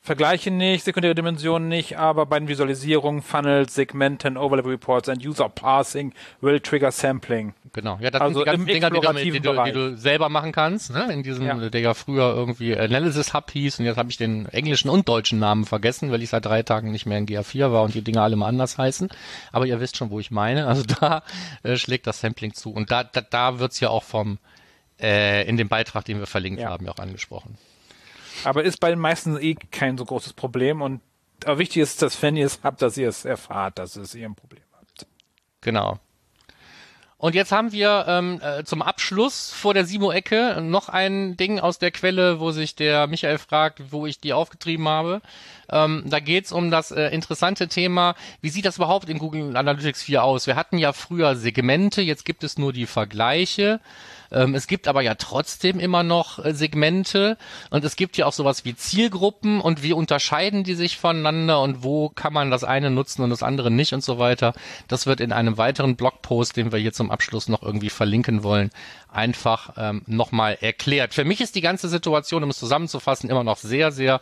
Vergleiche 0.06 0.51
nicht, 0.51 0.86
sekundäre 0.86 1.16
Dimensionen 1.16 1.68
nicht, 1.68 1.97
aber 1.97 2.28
bei 2.28 2.38
den 2.38 2.47
Visualisierungen, 2.47 3.24
Funnels, 3.24 3.74
Segmenten, 3.74 4.38
Overlap 4.38 4.68
Reports 4.68 5.10
und 5.10 5.26
User 5.26 5.49
Parsing 5.49 6.14
will 6.41 6.60
trigger 6.60 6.91
Sampling. 6.91 7.56
Genau, 7.74 7.97
ja, 7.99 8.12
das 8.12 8.22
also 8.22 8.43
sind 8.43 8.45
die 8.45 8.51
ganzen 8.51 8.66
Dinger, 8.68 8.89
die 8.91 8.99
du, 8.99 9.14
die, 9.14 9.39
du, 9.39 9.64
die 9.64 9.72
du, 9.72 9.97
selber 9.97 10.30
machen 10.30 10.51
kannst, 10.51 10.91
ne? 10.91 11.12
in 11.12 11.24
diesem, 11.24 11.47
ja. 11.47 11.56
der 11.56 11.82
ja 11.82 11.95
früher 11.95 12.36
irgendwie 12.36 12.78
Analysis 12.78 13.34
Hub 13.34 13.49
hieß 13.49 13.80
und 13.80 13.86
jetzt 13.86 13.97
habe 13.97 14.12
ich 14.12 14.18
den 14.18 14.45
englischen 14.49 14.89
und 14.89 15.10
deutschen 15.10 15.39
Namen 15.39 15.66
vergessen, 15.66 16.12
weil 16.12 16.22
ich 16.22 16.30
seit 16.30 16.45
drei 16.45 16.62
Tagen 16.62 16.91
nicht 16.91 17.08
mehr 17.08 17.18
in 17.18 17.26
GA4 17.26 17.72
war 17.72 17.82
und 17.82 17.95
die 17.95 18.03
Dinger 18.03 18.22
alle 18.22 18.36
mal 18.36 18.47
anders 18.47 18.78
heißen. 18.78 19.10
Aber 19.51 19.66
ihr 19.66 19.80
wisst 19.80 19.97
schon, 19.97 20.12
wo 20.12 20.20
ich 20.20 20.30
meine. 20.30 20.68
Also 20.68 20.84
da 20.99 21.24
äh, 21.64 21.78
schlägt 21.78 22.06
das 22.06 22.22
Sampling 22.22 22.53
zu. 22.53 22.72
Und 22.72 22.91
da, 22.91 23.03
da, 23.03 23.22
da 23.22 23.58
wird's 23.58 23.80
ja 23.80 23.89
auch 23.89 24.03
vom, 24.03 24.38
äh, 25.01 25.47
in 25.47 25.58
dem 25.58 25.68
Beitrag, 25.68 26.06
den 26.06 26.20
wir 26.20 26.28
verlinkt 26.28 26.62
ja. 26.62 26.70
haben, 26.70 26.86
ja 26.86 26.91
auch 26.91 26.99
angesprochen. 26.99 27.58
Aber 28.44 28.64
ist 28.64 28.80
bei 28.80 28.90
den 28.90 29.00
meisten 29.00 29.38
eh 29.38 29.56
kein 29.56 29.98
so 29.98 30.06
großes 30.06 30.34
Problem 30.34 30.82
und 30.82 31.02
aber 31.44 31.60
wichtig 31.60 31.82
ist, 31.82 32.02
dass 32.02 32.22
wenn 32.22 32.38
ihr 32.38 32.46
es 32.46 32.60
habt, 32.64 32.82
dass 32.82 32.98
ihr 32.98 33.10
es 33.10 33.26
erfahrt, 33.26 33.78
dass 33.78 33.96
es 33.96 34.16
ihr 34.16 34.26
ein 34.26 34.36
Problem 34.36 34.64
habt. 34.74 35.06
Genau. 35.62 36.00
Und 37.18 37.34
jetzt 37.34 37.52
haben 37.52 37.72
wir 37.72 38.06
ähm, 38.08 38.42
äh, 38.44 38.64
zum 38.66 38.82
Abschluss 38.82 39.50
vor 39.50 39.74
der 39.74 39.86
Simo-Ecke 39.86 40.62
noch 40.62 40.90
ein 40.90 41.38
Ding 41.38 41.60
aus 41.60 41.80
der 41.80 41.92
Quelle, 41.92 42.40
wo 42.40 42.52
sich 42.52 42.76
der 42.76 43.08
Michael 43.08 43.38
fragt, 43.38 43.92
wo 43.92 44.06
ich 44.06 44.20
die 44.20 44.34
aufgetrieben 44.34 44.88
habe. 44.88 45.22
Ähm, 45.70 46.04
da 46.06 46.20
geht's 46.20 46.52
um 46.52 46.72
das 46.72 46.92
äh, 46.92 47.08
interessante 47.08 47.70
Thema, 47.70 48.16
wie 48.42 48.50
sieht 48.50 48.66
das 48.66 48.78
überhaupt 48.78 49.10
in 49.10 49.18
Google 49.18 49.56
Analytics 49.56 50.04
4 50.04 50.24
aus? 50.24 50.46
Wir 50.46 50.58
hatten 50.58 50.78
ja 50.78 50.92
früher 50.92 51.36
Segmente, 51.36 52.02
jetzt 52.02 52.26
gibt 52.26 52.44
es 52.44 52.58
nur 52.58 52.74
die 52.74 52.86
Vergleiche. 52.86 53.80
Ähm, 54.36 54.54
es 54.54 54.68
gibt 54.68 54.88
aber 54.90 55.02
ja 55.02 55.16
trotzdem 55.16 55.80
immer 55.80 56.04
noch 56.04 56.44
äh, 56.44 56.54
Segmente 56.54 57.38
und 57.70 57.86
es 57.86 57.96
gibt 57.96 58.18
ja 58.18 58.26
auch 58.26 58.34
sowas 58.34 58.66
wie 58.66 58.76
Zielgruppen 58.76 59.62
und 59.62 59.82
wie 59.82 59.94
unterscheiden 59.94 60.66
die 60.66 60.76
sich 60.76 60.98
voneinander 60.98 61.62
und 61.62 61.84
wo 61.84 62.10
kann 62.10 62.34
man 62.34 62.52
das 62.52 62.66
eine 62.66 62.92
nutzen 62.92 63.24
und 63.24 63.30
das 63.30 63.44
andere 63.44 63.72
nicht 63.72 63.94
und 63.94 64.04
so 64.04 64.20
weiter. 64.20 64.54
Das 64.90 65.08
wird 65.08 65.22
in 65.22 65.32
einem 65.32 65.58
weiteren 65.58 65.96
Blogpost, 65.96 66.58
den 66.58 66.74
wir 66.74 66.80
hier 66.80 66.92
zum 66.92 67.12
Abschluss 67.12 67.48
noch 67.48 67.64
irgendwie 67.64 67.90
verlinken 67.90 68.44
wollen, 68.44 68.72
einfach 69.10 69.74
ähm, 69.78 70.02
nochmal 70.06 70.58
erklärt. 70.60 71.14
Für 71.14 71.24
mich 71.24 71.40
ist 71.40 71.56
die 71.56 71.62
ganze 71.62 71.88
Situation, 71.88 72.44
um 72.44 72.50
es 72.50 72.60
zusammenzufassen, 72.60 73.30
immer 73.30 73.46
noch 73.46 73.58
sehr, 73.58 73.94
sehr 73.94 74.20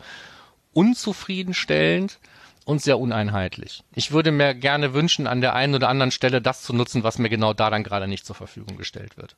unzufriedenstellend 0.72 2.20
und 2.64 2.80
sehr 2.80 3.00
uneinheitlich. 3.00 3.82
Ich 3.94 4.12
würde 4.12 4.30
mir 4.30 4.54
gerne 4.54 4.94
wünschen, 4.94 5.26
an 5.26 5.40
der 5.40 5.54
einen 5.54 5.74
oder 5.74 5.88
anderen 5.88 6.12
Stelle 6.12 6.40
das 6.40 6.62
zu 6.62 6.72
nutzen, 6.72 7.02
was 7.02 7.18
mir 7.18 7.28
genau 7.28 7.52
da 7.52 7.68
dann 7.68 7.82
gerade 7.82 8.06
nicht 8.06 8.24
zur 8.24 8.36
Verfügung 8.36 8.76
gestellt 8.76 9.16
wird. 9.16 9.36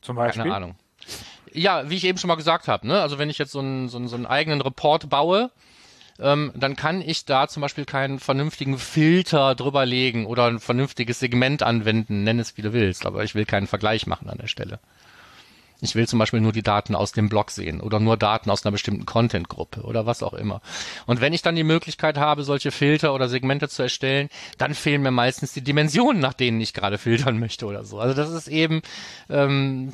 Zum 0.00 0.16
Beispiel? 0.16 0.42
Keine 0.42 0.54
Ahnung. 0.54 0.74
Ja, 1.52 1.90
wie 1.90 1.96
ich 1.96 2.04
eben 2.04 2.18
schon 2.18 2.28
mal 2.28 2.36
gesagt 2.36 2.68
habe, 2.68 2.86
ne? 2.86 3.00
also 3.02 3.18
wenn 3.18 3.30
ich 3.30 3.38
jetzt 3.38 3.52
so 3.52 3.58
einen, 3.58 3.88
so 3.88 3.98
einen, 3.98 4.08
so 4.08 4.16
einen 4.16 4.26
eigenen 4.26 4.60
Report 4.60 5.08
baue, 5.08 5.50
ähm, 6.20 6.52
dann 6.54 6.76
kann 6.76 7.00
ich 7.00 7.24
da 7.24 7.48
zum 7.48 7.60
Beispiel 7.62 7.84
keinen 7.84 8.18
vernünftigen 8.18 8.78
Filter 8.78 9.54
drüber 9.54 9.86
legen 9.86 10.26
oder 10.26 10.46
ein 10.46 10.60
vernünftiges 10.60 11.18
Segment 11.18 11.62
anwenden, 11.62 12.22
nenn 12.24 12.38
es 12.38 12.56
wie 12.56 12.62
du 12.62 12.72
willst, 12.72 13.06
aber 13.06 13.24
ich 13.24 13.34
will 13.34 13.46
keinen 13.46 13.66
Vergleich 13.66 14.06
machen 14.06 14.28
an 14.28 14.38
der 14.38 14.46
Stelle. 14.46 14.78
Ich 15.82 15.94
will 15.94 16.06
zum 16.06 16.18
Beispiel 16.18 16.40
nur 16.40 16.52
die 16.52 16.62
Daten 16.62 16.94
aus 16.94 17.12
dem 17.12 17.28
Blog 17.28 17.50
sehen 17.50 17.80
oder 17.80 18.00
nur 18.00 18.16
Daten 18.16 18.50
aus 18.50 18.64
einer 18.64 18.72
bestimmten 18.72 19.06
Content-Gruppe 19.06 19.82
oder 19.82 20.06
was 20.06 20.22
auch 20.22 20.34
immer. 20.34 20.60
Und 21.06 21.20
wenn 21.20 21.32
ich 21.32 21.42
dann 21.42 21.56
die 21.56 21.64
Möglichkeit 21.64 22.18
habe, 22.18 22.44
solche 22.44 22.70
Filter 22.70 23.14
oder 23.14 23.28
Segmente 23.28 23.68
zu 23.68 23.82
erstellen, 23.82 24.28
dann 24.58 24.74
fehlen 24.74 25.02
mir 25.02 25.10
meistens 25.10 25.52
die 25.52 25.62
Dimensionen, 25.62 26.20
nach 26.20 26.34
denen 26.34 26.60
ich 26.60 26.74
gerade 26.74 26.98
filtern 26.98 27.38
möchte 27.38 27.66
oder 27.66 27.84
so. 27.84 27.98
Also 27.98 28.14
das 28.14 28.30
ist 28.30 28.48
eben 28.48 28.82
ähm, 29.28 29.92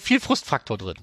viel 0.00 0.20
Frustfaktor 0.20 0.78
drin. 0.78 0.96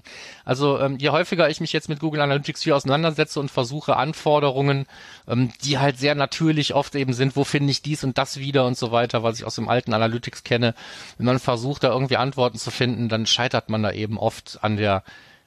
Also 0.44 0.78
ähm, 0.80 0.98
je 0.98 1.10
häufiger 1.10 1.48
ich 1.48 1.60
mich 1.60 1.72
jetzt 1.72 1.88
mit 1.88 2.00
Google 2.00 2.20
Analytics 2.20 2.64
4 2.64 2.76
auseinandersetze 2.76 3.40
und 3.40 3.50
versuche 3.50 3.96
Anforderungen, 3.96 4.86
ähm, 5.28 5.50
die 5.64 5.78
halt 5.78 5.98
sehr 5.98 6.14
natürlich 6.14 6.74
oft 6.74 6.94
eben 6.94 7.12
sind, 7.12 7.36
wo 7.36 7.44
finde 7.44 7.70
ich 7.70 7.82
dies 7.82 8.04
und 8.04 8.18
das 8.18 8.38
wieder 8.38 8.66
und 8.66 8.76
so 8.76 8.92
weiter, 8.92 9.22
was 9.22 9.38
ich 9.38 9.44
aus 9.44 9.54
dem 9.54 9.68
alten 9.68 9.94
Analytics 9.94 10.44
kenne, 10.44 10.74
wenn 11.18 11.26
man 11.26 11.38
versucht, 11.38 11.84
da 11.84 11.88
irgendwie 11.88 12.16
Antworten 12.16 12.58
zu 12.58 12.70
finden, 12.70 13.08
dann 13.08 13.26
scheitert 13.26 13.61
scheitert 13.62 13.68
man 13.68 13.82
da 13.82 13.92
eben 13.92 14.18
oft 14.18 14.58
an 14.62 14.76
der 14.76 15.02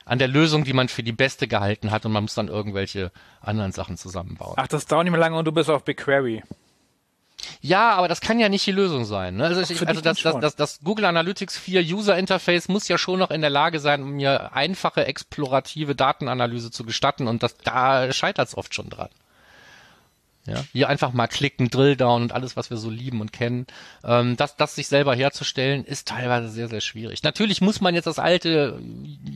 an 0.07 0.19
der 0.19 0.27
Lösung, 0.27 0.65
die 0.65 0.73
man 0.73 0.87
für 0.87 1.01
die 1.01 1.11
beste 1.11 1.47
gehalten 1.47 1.89
hat 1.89 2.05
und 2.05 2.11
man 2.11 2.23
muss 2.23 2.35
dann 2.35 2.47
irgendwelche 2.47 3.11
anderen 3.41 3.71
Sachen 3.71 3.97
zusammenbauen. 3.97 4.53
Ach, 4.55 4.67
das 4.67 4.85
dauert 4.85 5.05
nicht 5.05 5.11
mehr 5.11 5.19
lange 5.19 5.35
und 5.35 5.45
du 5.45 5.51
bist 5.51 5.67
auf 5.67 5.83
BigQuery. 5.83 6.43
Ja, 7.59 7.93
aber 7.93 8.07
das 8.07 8.21
kann 8.21 8.39
ja 8.39 8.47
nicht 8.47 8.67
die 8.67 8.71
Lösung 8.71 9.05
sein. 9.05 9.37
Ne? 9.37 9.45
Also, 9.45 9.61
ich, 9.61 9.87
also 9.87 10.01
das, 10.01 10.21
das, 10.21 10.39
das, 10.39 10.55
das 10.55 10.79
Google 10.83 11.05
Analytics 11.05 11.57
4 11.57 11.81
User 11.81 12.15
Interface 12.19 12.67
muss 12.67 12.87
ja 12.87 12.99
schon 12.99 13.17
noch 13.17 13.31
in 13.31 13.41
der 13.41 13.49
Lage 13.49 13.79
sein, 13.79 14.03
um 14.03 14.11
mir 14.11 14.53
einfache 14.53 15.07
explorative 15.07 15.95
Datenanalyse 15.95 16.69
zu 16.69 16.85
gestatten 16.85 17.27
und 17.27 17.41
das, 17.41 17.57
da 17.57 18.13
scheitert 18.13 18.47
es 18.47 18.55
oft 18.55 18.75
schon 18.75 18.91
dran. 18.91 19.09
Ja, 20.47 20.63
hier 20.73 20.89
einfach 20.89 21.11
mal 21.11 21.25
klicken, 21.25 21.71
Drilldown 21.71 22.21
und 22.21 22.31
alles, 22.31 22.55
was 22.55 22.69
wir 22.69 22.77
so 22.77 22.91
lieben 22.91 23.19
und 23.19 23.33
kennen. 23.33 23.65
Ähm, 24.03 24.37
das, 24.37 24.55
das 24.55 24.75
sich 24.75 24.87
selber 24.87 25.15
herzustellen, 25.15 25.83
ist 25.83 26.07
teilweise 26.07 26.49
sehr, 26.49 26.67
sehr 26.67 26.81
schwierig. 26.81 27.23
Natürlich 27.23 27.61
muss 27.61 27.81
man 27.81 27.95
jetzt 27.95 28.05
das 28.05 28.19
alte 28.19 28.79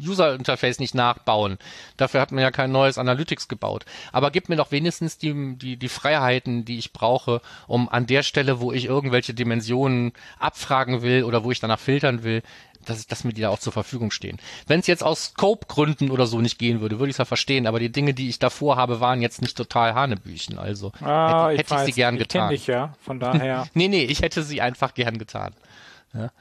User-Interface 0.05 0.77
nicht 0.79 0.93
nachbauen. 0.93 1.57
Dafür 1.97 2.21
hat 2.21 2.31
man 2.31 2.43
ja 2.43 2.51
kein 2.51 2.71
neues 2.71 2.99
Analytics 2.99 3.47
gebaut. 3.47 3.85
Aber 4.11 4.29
gib 4.29 4.49
mir 4.49 4.55
doch 4.55 4.71
wenigstens 4.71 5.17
die, 5.17 5.55
die, 5.57 5.77
die 5.77 5.89
Freiheiten, 5.89 6.63
die 6.63 6.77
ich 6.77 6.93
brauche, 6.93 7.41
um 7.65 7.89
an 7.89 8.05
der 8.05 8.21
Stelle, 8.21 8.59
wo 8.59 8.71
ich 8.71 8.85
irgendwelche 8.85 9.33
Dimensionen 9.33 10.13
abfragen 10.37 11.01
will 11.01 11.23
oder 11.23 11.43
wo 11.43 11.49
ich 11.49 11.59
danach 11.59 11.79
filtern 11.79 12.21
will, 12.21 12.43
dass, 12.85 13.07
dass 13.07 13.23
mir 13.23 13.33
die 13.33 13.41
da 13.41 13.49
auch 13.49 13.59
zur 13.59 13.73
Verfügung 13.73 14.11
stehen. 14.11 14.37
Wenn 14.67 14.79
es 14.79 14.87
jetzt 14.87 15.03
aus 15.03 15.25
Scope-Gründen 15.25 16.11
oder 16.11 16.27
so 16.27 16.39
nicht 16.39 16.59
gehen 16.59 16.81
würde, 16.81 16.99
würde 16.99 17.09
ich 17.09 17.15
es 17.15 17.19
ja 17.19 17.25
verstehen, 17.25 17.67
aber 17.67 17.79
die 17.79 17.91
Dinge, 17.91 18.13
die 18.13 18.29
ich 18.29 18.39
davor 18.39 18.77
habe, 18.77 18.99
waren 18.99 19.21
jetzt 19.21 19.41
nicht 19.41 19.57
total 19.57 19.93
Hanebüchen. 19.93 20.57
Also 20.57 20.91
ah, 21.01 21.49
hätte, 21.49 21.59
hätte 21.59 21.75
ich, 21.75 21.81
sie 21.81 22.01
gern 22.01 22.15
ich 22.15 22.21
getan. 22.21 22.51
Ich 22.51 22.67
ja, 22.67 22.93
von 23.01 23.19
daher. 23.19 23.67
nee, 23.73 23.87
nee, 23.87 24.03
ich 24.03 24.21
hätte 24.21 24.43
sie 24.43 24.61
einfach 24.61 24.93
gern 24.93 25.17
getan. 25.17 25.53
Ja. 26.13 26.31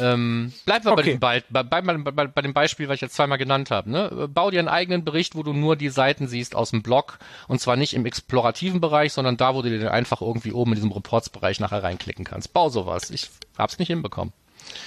Ähm, 0.00 0.52
bleiben 0.64 0.84
wir 0.86 0.92
okay. 0.92 1.18
bei, 1.18 1.40
dem 1.40 1.52
Be 1.52 1.64
bei, 1.64 1.80
bei, 1.82 2.10
bei, 2.10 2.26
bei, 2.26 2.42
dem 2.42 2.54
Beispiel, 2.54 2.88
was 2.88 2.96
ich 2.96 3.00
jetzt 3.02 3.14
zweimal 3.14 3.36
genannt 3.36 3.70
habe. 3.70 3.90
Ne? 3.90 4.28
Bau 4.32 4.50
dir 4.50 4.58
einen 4.60 4.68
eigenen 4.68 5.04
Bericht, 5.04 5.34
wo 5.34 5.42
du 5.42 5.52
nur 5.52 5.76
die 5.76 5.90
Seiten 5.90 6.26
siehst 6.26 6.54
aus 6.54 6.70
dem 6.70 6.82
Blog 6.82 7.18
und 7.46 7.60
zwar 7.60 7.76
nicht 7.76 7.94
im 7.94 8.06
explorativen 8.06 8.80
Bereich, 8.80 9.12
sondern 9.12 9.36
da, 9.36 9.54
wo 9.54 9.62
du 9.62 9.78
dir 9.78 9.92
einfach 9.92 10.22
irgendwie 10.22 10.52
oben 10.52 10.72
in 10.72 10.76
diesem 10.76 10.92
Reports-Bereich 10.92 11.60
nachher 11.60 11.82
reinklicken 11.82 12.24
kannst. 12.24 12.52
Bau 12.54 12.70
sowas. 12.70 13.10
Ich 13.10 13.30
hab's 13.58 13.78
nicht 13.78 13.88
hinbekommen. 13.88 14.32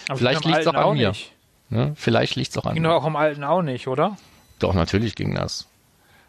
Aber 0.08 0.18
Vielleicht 0.18 0.46
liegt 0.46 0.60
es 0.60 0.68
auch 0.68 0.74
an 0.74 0.98
mir. 0.98 1.14
Ne? 1.70 1.94
Vielleicht 1.96 2.36
liegt 2.36 2.52
es 2.52 2.58
auch 2.58 2.66
an 2.66 2.74
ging 2.74 2.84
mir. 2.84 2.90
Ging 2.90 2.96
doch 2.96 3.04
auch 3.04 3.08
im 3.08 3.16
Alten 3.16 3.44
auch 3.44 3.62
nicht, 3.62 3.88
oder? 3.88 4.18
Doch, 4.60 4.74
natürlich 4.74 5.16
ging 5.16 5.36
das. 5.36 5.68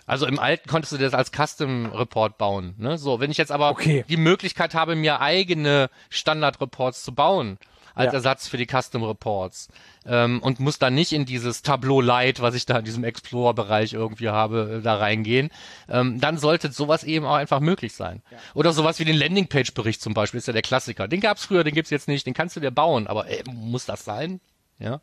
Also 0.06 0.26
im 0.26 0.38
Alten 0.38 0.68
konntest 0.68 0.92
du 0.92 0.96
das 0.96 1.12
als 1.12 1.30
Custom 1.30 1.92
Report 1.92 2.38
bauen. 2.38 2.74
Ne? 2.78 2.96
So, 2.96 3.20
wenn 3.20 3.30
ich 3.30 3.36
jetzt 3.36 3.52
aber 3.52 3.70
okay. 3.70 4.04
die 4.08 4.16
Möglichkeit 4.16 4.74
habe, 4.74 4.96
mir 4.96 5.20
eigene 5.20 5.90
Standard 6.08 6.60
Reports 6.62 7.04
zu 7.04 7.14
bauen, 7.14 7.58
als 7.98 8.12
ja. 8.12 8.18
Ersatz 8.18 8.48
für 8.48 8.56
die 8.56 8.66
Custom 8.66 9.02
Reports 9.02 9.68
ähm, 10.06 10.40
und 10.40 10.60
muss 10.60 10.78
dann 10.78 10.94
nicht 10.94 11.12
in 11.12 11.26
dieses 11.26 11.62
Tableau 11.62 12.00
Light, 12.00 12.40
was 12.40 12.54
ich 12.54 12.64
da 12.64 12.78
in 12.78 12.84
diesem 12.84 13.04
Explorer-Bereich 13.04 13.92
irgendwie 13.92 14.28
habe, 14.28 14.78
äh, 14.78 14.82
da 14.82 14.96
reingehen, 14.96 15.50
ähm, 15.88 16.20
dann 16.20 16.38
sollte 16.38 16.70
sowas 16.70 17.04
eben 17.04 17.26
auch 17.26 17.34
einfach 17.34 17.60
möglich 17.60 17.94
sein. 17.94 18.22
Ja. 18.30 18.38
Oder 18.54 18.72
sowas 18.72 18.98
wie 19.00 19.04
den 19.04 19.16
Landingpage-Bericht 19.16 20.00
zum 20.00 20.14
Beispiel, 20.14 20.38
ist 20.38 20.46
ja 20.46 20.52
der 20.52 20.62
Klassiker. 20.62 21.08
Den 21.08 21.20
gab's 21.20 21.44
früher, 21.44 21.64
den 21.64 21.74
gibt's 21.74 21.90
jetzt 21.90 22.08
nicht, 22.08 22.26
den 22.26 22.34
kannst 22.34 22.56
du 22.56 22.60
dir 22.60 22.70
bauen, 22.70 23.06
aber 23.06 23.26
ey, 23.28 23.42
muss 23.50 23.84
das 23.84 24.04
sein? 24.04 24.40
Ja, 24.78 25.00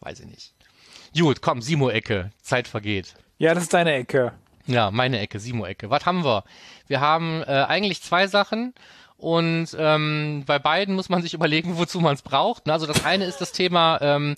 weiß 0.00 0.20
ich 0.20 0.26
nicht. 0.26 0.54
Gut, 1.16 1.40
komm, 1.40 1.62
Simo-Ecke, 1.62 2.30
Zeit 2.42 2.68
vergeht. 2.68 3.14
Ja, 3.38 3.54
das 3.54 3.64
ist 3.64 3.74
deine 3.74 3.94
Ecke. 3.94 4.32
Ja, 4.66 4.90
meine 4.90 5.18
Ecke, 5.20 5.40
Simo-Ecke. 5.40 5.88
Was 5.88 6.04
haben 6.04 6.24
wir? 6.24 6.44
Wir 6.88 7.00
haben 7.00 7.42
äh, 7.42 7.64
eigentlich 7.66 8.02
zwei 8.02 8.26
Sachen. 8.26 8.74
Und 9.18 9.76
ähm, 9.76 10.44
bei 10.46 10.58
beiden 10.58 10.94
muss 10.94 11.08
man 11.08 11.22
sich 11.22 11.34
überlegen, 11.34 11.76
wozu 11.76 12.00
man 12.00 12.14
es 12.14 12.22
braucht. 12.22 12.66
Ne? 12.66 12.72
Also 12.72 12.86
das 12.86 13.04
eine 13.04 13.24
ist 13.26 13.40
das 13.40 13.52
Thema 13.52 13.98
ähm, 14.00 14.32
äh, 14.32 14.36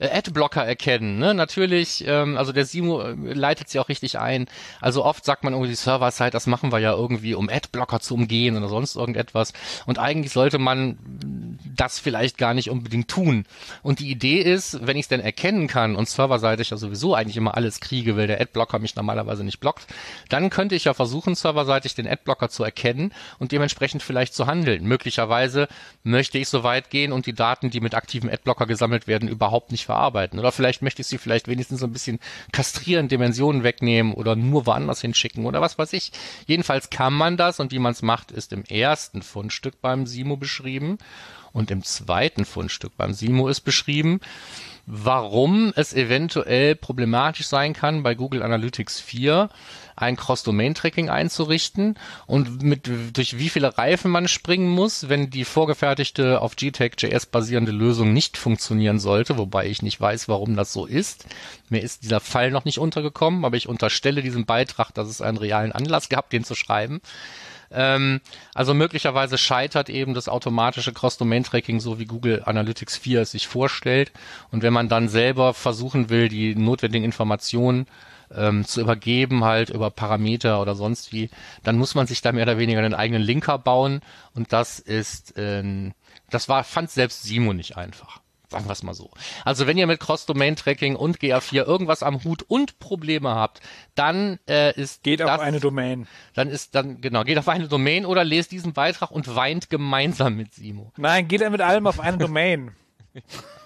Adblocker 0.00 0.64
erkennen. 0.64 1.18
Ne? 1.18 1.34
Natürlich, 1.34 2.04
ähm, 2.06 2.36
also 2.36 2.52
der 2.52 2.64
Simo 2.64 3.02
äh, 3.02 3.14
leitet 3.14 3.68
sie 3.68 3.78
auch 3.78 3.88
richtig 3.88 4.18
ein. 4.18 4.46
Also 4.80 5.04
oft 5.04 5.24
sagt 5.24 5.44
man 5.44 5.52
irgendwie 5.52 5.74
Server-Side, 5.74 6.30
das 6.30 6.46
machen 6.46 6.72
wir 6.72 6.78
ja 6.78 6.92
irgendwie, 6.92 7.34
um 7.34 7.48
Adblocker 7.48 8.00
zu 8.00 8.14
umgehen 8.14 8.56
oder 8.56 8.68
sonst 8.68 8.96
irgendetwas. 8.96 9.52
Und 9.86 9.98
eigentlich 9.98 10.32
sollte 10.32 10.58
man 10.58 11.58
das 11.76 11.98
vielleicht 11.98 12.38
gar 12.38 12.54
nicht 12.54 12.70
unbedingt 12.70 13.08
tun. 13.08 13.44
Und 13.82 14.00
die 14.00 14.10
Idee 14.10 14.40
ist, 14.40 14.86
wenn 14.86 14.96
ich 14.96 15.04
es 15.04 15.08
denn 15.08 15.20
erkennen 15.20 15.66
kann 15.66 15.96
und 15.96 16.08
serverseitig 16.08 16.70
ja 16.70 16.76
sowieso 16.76 17.14
eigentlich 17.14 17.36
immer 17.36 17.56
alles 17.56 17.80
kriege, 17.80 18.16
weil 18.16 18.26
der 18.26 18.40
Adblocker 18.40 18.78
mich 18.78 18.96
normalerweise 18.96 19.44
nicht 19.44 19.60
blockt, 19.60 19.86
dann 20.28 20.50
könnte 20.50 20.74
ich 20.74 20.84
ja 20.84 20.94
versuchen, 20.94 21.34
serverseitig 21.34 21.94
den 21.94 22.08
Adblocker 22.08 22.48
zu 22.48 22.64
erkennen 22.64 23.12
und 23.38 23.52
dementsprechend 23.52 24.02
vielleicht 24.02 24.34
zu 24.34 24.46
handeln. 24.46 24.84
Möglicherweise 24.84 25.68
möchte 26.02 26.38
ich 26.38 26.48
so 26.48 26.62
weit 26.62 26.90
gehen 26.90 27.12
und 27.12 27.26
die 27.26 27.34
Daten, 27.34 27.70
die 27.70 27.80
mit 27.80 27.94
aktivem 27.94 28.30
Adblocker 28.30 28.66
gesammelt 28.66 29.06
werden, 29.06 29.28
überhaupt 29.28 29.72
nicht 29.72 29.89
verarbeiten. 29.90 30.38
Oder 30.38 30.52
vielleicht 30.52 30.82
möchte 30.82 31.02
ich 31.02 31.08
sie 31.08 31.18
vielleicht 31.18 31.48
wenigstens 31.48 31.80
so 31.80 31.86
ein 31.86 31.92
bisschen 31.92 32.20
kastrieren, 32.52 33.08
Dimensionen 33.08 33.64
wegnehmen 33.64 34.14
oder 34.14 34.36
nur 34.36 34.66
woanders 34.66 35.00
hinschicken 35.00 35.46
oder 35.46 35.60
was 35.60 35.78
weiß 35.78 35.92
ich. 35.94 36.12
Jedenfalls 36.46 36.90
kann 36.90 37.12
man 37.12 37.36
das 37.36 37.58
und 37.58 37.72
wie 37.72 37.80
man 37.80 37.90
es 37.90 38.02
macht, 38.02 38.30
ist 38.30 38.52
im 38.52 38.62
ersten 38.64 39.20
Fundstück 39.20 39.80
beim 39.80 40.06
Simo 40.06 40.36
beschrieben. 40.36 40.98
Und 41.52 41.72
im 41.72 41.82
zweiten 41.82 42.44
Fundstück 42.44 42.96
beim 42.96 43.12
Simo 43.12 43.48
ist 43.48 43.62
beschrieben, 43.62 44.20
warum 44.86 45.72
es 45.74 45.92
eventuell 45.92 46.76
problematisch 46.76 47.48
sein 47.48 47.72
kann, 47.72 48.04
bei 48.04 48.14
Google 48.14 48.44
Analytics 48.44 49.00
4 49.00 49.48
ein 50.00 50.16
Cross-Domain-Tracking 50.16 51.10
einzurichten 51.10 51.96
und 52.26 52.62
mit, 52.62 52.90
durch 53.12 53.38
wie 53.38 53.48
viele 53.48 53.76
Reifen 53.76 54.10
man 54.10 54.28
springen 54.28 54.68
muss, 54.68 55.08
wenn 55.08 55.30
die 55.30 55.44
vorgefertigte 55.44 56.40
auf 56.40 56.56
GTAG.js 56.56 57.26
basierende 57.26 57.72
Lösung 57.72 58.12
nicht 58.12 58.36
funktionieren 58.36 58.98
sollte, 58.98 59.38
wobei 59.38 59.66
ich 59.66 59.82
nicht 59.82 60.00
weiß, 60.00 60.28
warum 60.28 60.56
das 60.56 60.72
so 60.72 60.86
ist. 60.86 61.26
Mir 61.68 61.82
ist 61.82 62.02
dieser 62.04 62.20
Fall 62.20 62.50
noch 62.50 62.64
nicht 62.64 62.78
untergekommen, 62.78 63.44
aber 63.44 63.56
ich 63.56 63.68
unterstelle 63.68 64.22
diesem 64.22 64.46
Beitrag, 64.46 64.92
dass 64.92 65.08
es 65.08 65.20
einen 65.20 65.38
realen 65.38 65.72
Anlass 65.72 66.08
gehabt, 66.08 66.32
den 66.32 66.44
zu 66.44 66.54
schreiben. 66.54 67.00
Ähm, 67.72 68.20
also 68.54 68.74
möglicherweise 68.74 69.38
scheitert 69.38 69.88
eben 69.88 70.14
das 70.14 70.28
automatische 70.28 70.92
Cross-Domain-Tracking, 70.92 71.80
so 71.80 71.98
wie 71.98 72.04
Google 72.04 72.42
Analytics 72.44 72.96
4 72.96 73.22
es 73.22 73.30
sich 73.32 73.46
vorstellt. 73.46 74.12
Und 74.50 74.62
wenn 74.62 74.72
man 74.72 74.88
dann 74.88 75.08
selber 75.08 75.54
versuchen 75.54 76.10
will, 76.10 76.28
die 76.28 76.54
notwendigen 76.54 77.04
Informationen 77.04 77.86
ähm, 78.34 78.64
zu 78.64 78.80
übergeben, 78.80 79.44
halt 79.44 79.70
über 79.70 79.90
Parameter 79.90 80.60
oder 80.60 80.74
sonst 80.74 81.12
wie, 81.12 81.30
dann 81.62 81.78
muss 81.78 81.94
man 81.94 82.06
sich 82.06 82.22
da 82.22 82.32
mehr 82.32 82.44
oder 82.44 82.58
weniger 82.58 82.80
einen 82.80 82.94
eigenen 82.94 83.22
Linker 83.22 83.58
bauen. 83.58 84.00
Und 84.34 84.52
das 84.52 84.78
ist, 84.78 85.34
ähm, 85.36 85.92
das 86.30 86.48
war, 86.48 86.64
fand 86.64 86.90
selbst 86.90 87.22
Simo 87.22 87.52
nicht 87.52 87.76
einfach. 87.76 88.20
Sagen 88.50 88.66
wir 88.66 88.72
es 88.72 88.82
mal 88.82 88.94
so. 88.94 89.10
Also 89.44 89.68
wenn 89.68 89.78
ihr 89.78 89.86
mit 89.86 90.00
Cross-Domain-Tracking 90.00 90.96
und 90.96 91.18
GA4 91.18 91.64
irgendwas 91.64 92.02
am 92.02 92.24
Hut 92.24 92.42
und 92.42 92.80
Probleme 92.80 93.30
habt, 93.32 93.60
dann 93.94 94.40
äh, 94.48 94.74
ist 94.74 95.04
Geht 95.04 95.20
das, 95.20 95.30
auf 95.30 95.40
eine 95.40 95.60
Domain. 95.60 96.08
dann 96.34 96.48
ist 96.48 96.74
dann 96.74 97.00
genau 97.00 97.22
geht 97.22 97.38
auf 97.38 97.48
eine 97.48 97.68
Domain 97.68 98.04
oder 98.04 98.24
lest 98.24 98.50
diesen 98.50 98.72
Beitrag 98.72 99.12
und 99.12 99.36
weint 99.36 99.70
gemeinsam 99.70 100.36
mit 100.36 100.54
Simo. 100.54 100.92
Nein, 100.96 101.28
geht 101.28 101.42
er 101.42 101.50
mit 101.50 101.60
allem 101.60 101.86
auf 101.86 102.00
eine 102.00 102.18
Domain. 102.18 102.72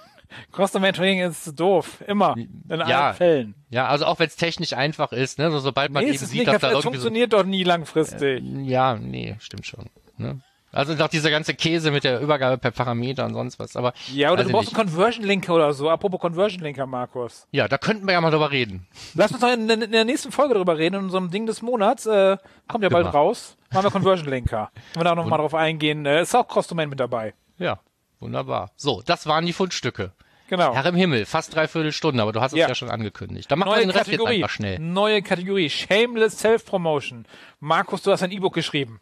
Cross-Domain-Tracking 0.52 1.20
ist 1.20 1.58
doof. 1.58 2.02
Immer. 2.06 2.36
In 2.36 2.64
Ja. 2.68 2.78
allen 3.06 3.14
Fällen. 3.16 3.54
Ja, 3.70 3.86
also 3.88 4.06
auch 4.06 4.18
wenn 4.18 4.26
es 4.28 4.36
technisch 4.36 4.72
einfach 4.72 5.12
ist, 5.12 5.38
ne, 5.38 5.50
so, 5.50 5.58
sobald 5.58 5.90
man 5.92 6.04
Nee, 6.04 6.10
eben 6.10 6.18
sieht, 6.18 6.32
nicht, 6.40 6.46
dass 6.46 6.60
das 6.60 6.70
da 6.70 6.76
so, 6.76 6.82
funktioniert 6.82 7.32
doch 7.32 7.44
nie 7.44 7.64
langfristig. 7.64 8.42
ja, 8.62 8.94
nee, 8.96 9.36
stimmt 9.40 9.66
schon. 9.66 9.86
Ne? 10.16 10.40
Also 10.70 10.96
doch 10.96 11.06
dieser 11.06 11.30
ganze 11.30 11.54
Käse 11.54 11.92
mit 11.92 12.02
der 12.02 12.18
Übergabe 12.20 12.58
per 12.58 12.72
Parameter 12.72 13.24
und 13.26 13.34
sonst 13.34 13.60
was. 13.60 13.76
Aber 13.76 13.92
ja, 14.12 14.32
oder 14.32 14.42
du 14.42 14.50
brauchst 14.50 14.70
nicht. 14.72 14.78
einen 14.80 14.88
Conversion-Linker 14.88 15.54
oder 15.54 15.72
so. 15.72 15.88
Apropos 15.88 16.18
Conversion-Linker, 16.20 16.84
Markus. 16.86 17.46
ja, 17.52 17.68
da 17.68 17.78
könnten 17.78 18.06
wir 18.06 18.12
ja 18.14 18.20
mal 18.20 18.32
drüber 18.32 18.50
reden. 18.50 18.88
Lass 19.14 19.30
uns 19.30 19.40
noch 19.40 19.52
in, 19.52 19.70
in 19.70 19.92
der 19.92 20.04
nächsten 20.04 20.32
Folge 20.32 20.54
drüber 20.54 20.76
reden, 20.76 20.96
in 20.96 21.02
unserem 21.04 21.30
Ding 21.30 21.46
des 21.46 21.62
Monats. 21.62 22.06
Äh, 22.06 22.38
kommt 22.66 22.82
ja 22.82 22.90
bald 22.90 23.14
raus. 23.14 23.56
Machen 23.72 23.84
wir 23.84 23.90
Conversion-Linker. 23.92 24.70
Können 24.94 24.96
wir 24.96 25.04
da 25.04 25.14
noch 25.14 25.26
mal 25.26 25.36
drauf 25.38 25.54
eingehen. 25.54 26.06
Äh, 26.06 26.22
ist 26.22 26.34
auch 26.34 26.48
Cross-Domain 26.48 26.88
mit 26.88 26.98
dabei. 26.98 27.34
Ja, 27.58 27.78
wunderbar. 28.18 28.72
So, 28.74 29.00
das 29.06 29.26
waren 29.28 29.46
die 29.46 29.52
Fundstücke. 29.52 30.10
Genau. 30.48 30.74
Herr 30.74 30.84
im 30.86 30.94
Himmel, 30.94 31.24
fast 31.24 31.54
dreiviertel 31.54 31.92
Stunde, 31.92 32.22
aber 32.22 32.32
du 32.32 32.40
hast 32.40 32.52
es 32.52 32.58
Ja. 32.58 32.68
ja, 32.68 32.74
schon 32.74 32.90
angekündigt. 32.90 33.50
Dann 33.50 33.58
machen 33.58 33.70
wir 33.70 33.76
Neue 33.76 33.86
den 33.86 33.90
Rest 33.90 34.10
jetzt 34.10 34.26
einfach 34.26 34.50
schnell. 34.50 34.78
Neue 34.78 35.22
Kategorie. 35.22 35.70
Shameless 35.70 36.38
Self-Promotion. 36.38 37.24
Markus, 37.60 38.02
du 38.02 38.12
hast 38.12 38.22
ein 38.22 38.30
E-Book 38.30 38.54
geschrieben. 38.54 39.00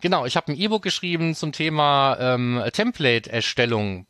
Genau, 0.00 0.26
ich 0.26 0.36
habe 0.36 0.52
ein 0.52 0.58
E-Book 0.58 0.82
geschrieben 0.82 1.34
zum 1.34 1.52
Thema 1.52 2.16
ähm, 2.20 2.62
Template-Erstellung, 2.72 4.06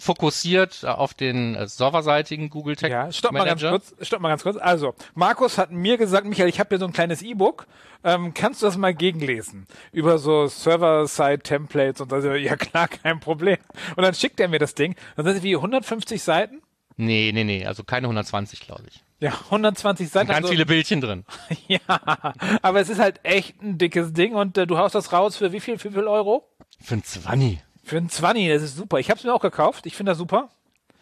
fokussiert 0.00 0.84
auf 0.84 1.14
den 1.14 1.54
äh, 1.54 1.66
serverseitigen 1.66 2.50
Google 2.50 2.76
Tag 2.76 2.90
Ja, 2.90 3.12
stopp 3.12 3.32
mal 3.32 3.44
ganz 3.44 3.62
kurz. 3.62 3.94
Stopp 4.00 4.20
mal 4.20 4.28
ganz 4.28 4.42
kurz. 4.42 4.56
Also, 4.56 4.94
Markus 5.14 5.58
hat 5.58 5.70
mir 5.70 5.96
gesagt, 5.96 6.26
Michael, 6.26 6.48
ich 6.48 6.60
habe 6.60 6.68
hier 6.70 6.78
so 6.78 6.86
ein 6.86 6.92
kleines 6.92 7.22
E-Book. 7.22 7.66
Ähm, 8.02 8.32
kannst 8.34 8.62
du 8.62 8.66
das 8.66 8.76
mal 8.76 8.94
gegenlesen? 8.94 9.66
Über 9.92 10.18
so 10.18 10.46
Server-Side-Templates 10.46 12.00
und 12.00 12.10
so. 12.10 12.32
Ja, 12.32 12.56
klar, 12.56 12.88
kein 12.88 13.20
Problem. 13.20 13.58
Und 13.96 14.02
dann 14.02 14.14
schickt 14.14 14.40
er 14.40 14.48
mir 14.48 14.58
das 14.58 14.74
Ding. 14.74 14.94
Dann 15.16 15.26
sind 15.26 15.36
es 15.36 15.42
wie 15.42 15.56
150 15.56 16.22
Seiten. 16.22 16.62
Nee, 16.96 17.30
nee, 17.32 17.44
nee, 17.44 17.64
also 17.64 17.82
keine 17.82 18.06
120, 18.06 18.60
glaube 18.60 18.84
ich. 18.88 19.02
Ja, 19.20 19.32
120 19.32 20.08
Seiten. 20.08 20.28
Ganz 20.28 20.38
also, 20.38 20.48
viele 20.48 20.66
Bildchen 20.66 21.00
drin. 21.00 21.24
Ja, 21.68 21.78
aber 22.62 22.80
es 22.80 22.88
ist 22.88 22.98
halt 22.98 23.20
echt 23.22 23.62
ein 23.62 23.78
dickes 23.78 24.12
Ding 24.12 24.34
und 24.34 24.58
äh, 24.58 24.66
du 24.66 24.76
haust 24.76 24.94
das 24.94 25.12
raus 25.12 25.36
für 25.36 25.52
wie 25.52 25.60
viel, 25.60 25.78
für 25.78 25.90
wie 25.90 25.94
viel 25.94 26.08
Euro? 26.08 26.48
Für 26.80 26.94
ein 26.94 27.04
20. 27.04 27.60
Für 27.82 27.96
ein 27.96 28.08
20, 28.08 28.48
das 28.48 28.62
ist 28.62 28.76
super. 28.76 28.98
Ich 28.98 29.10
habe 29.10 29.18
es 29.18 29.24
mir 29.24 29.34
auch 29.34 29.40
gekauft. 29.40 29.86
Ich 29.86 29.96
finde 29.96 30.10
das 30.10 30.18
super. 30.18 30.50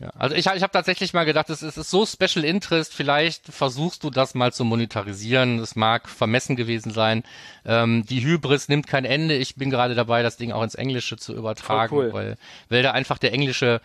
Ja, 0.00 0.10
also 0.16 0.36
ich, 0.36 0.46
ich 0.46 0.62
habe 0.62 0.72
tatsächlich 0.72 1.12
mal 1.12 1.24
gedacht, 1.24 1.50
es 1.50 1.62
ist, 1.62 1.76
es 1.76 1.78
ist 1.78 1.90
so 1.90 2.06
Special 2.06 2.44
Interest, 2.44 2.94
vielleicht 2.94 3.46
versuchst 3.46 4.04
du 4.04 4.10
das 4.10 4.36
mal 4.36 4.52
zu 4.52 4.64
monetarisieren. 4.64 5.58
Es 5.58 5.74
mag 5.74 6.08
vermessen 6.08 6.54
gewesen 6.54 6.92
sein. 6.92 7.24
Ähm, 7.64 8.06
die 8.06 8.22
Hybris 8.22 8.68
nimmt 8.68 8.86
kein 8.86 9.04
Ende. 9.04 9.34
Ich 9.34 9.56
bin 9.56 9.70
gerade 9.70 9.96
dabei, 9.96 10.22
das 10.22 10.36
Ding 10.36 10.52
auch 10.52 10.62
ins 10.62 10.76
Englische 10.76 11.16
zu 11.16 11.34
übertragen, 11.34 11.96
cool. 11.96 12.12
weil, 12.12 12.36
weil 12.68 12.82
da 12.82 12.92
einfach 12.92 13.18
der 13.18 13.32
englische 13.32 13.80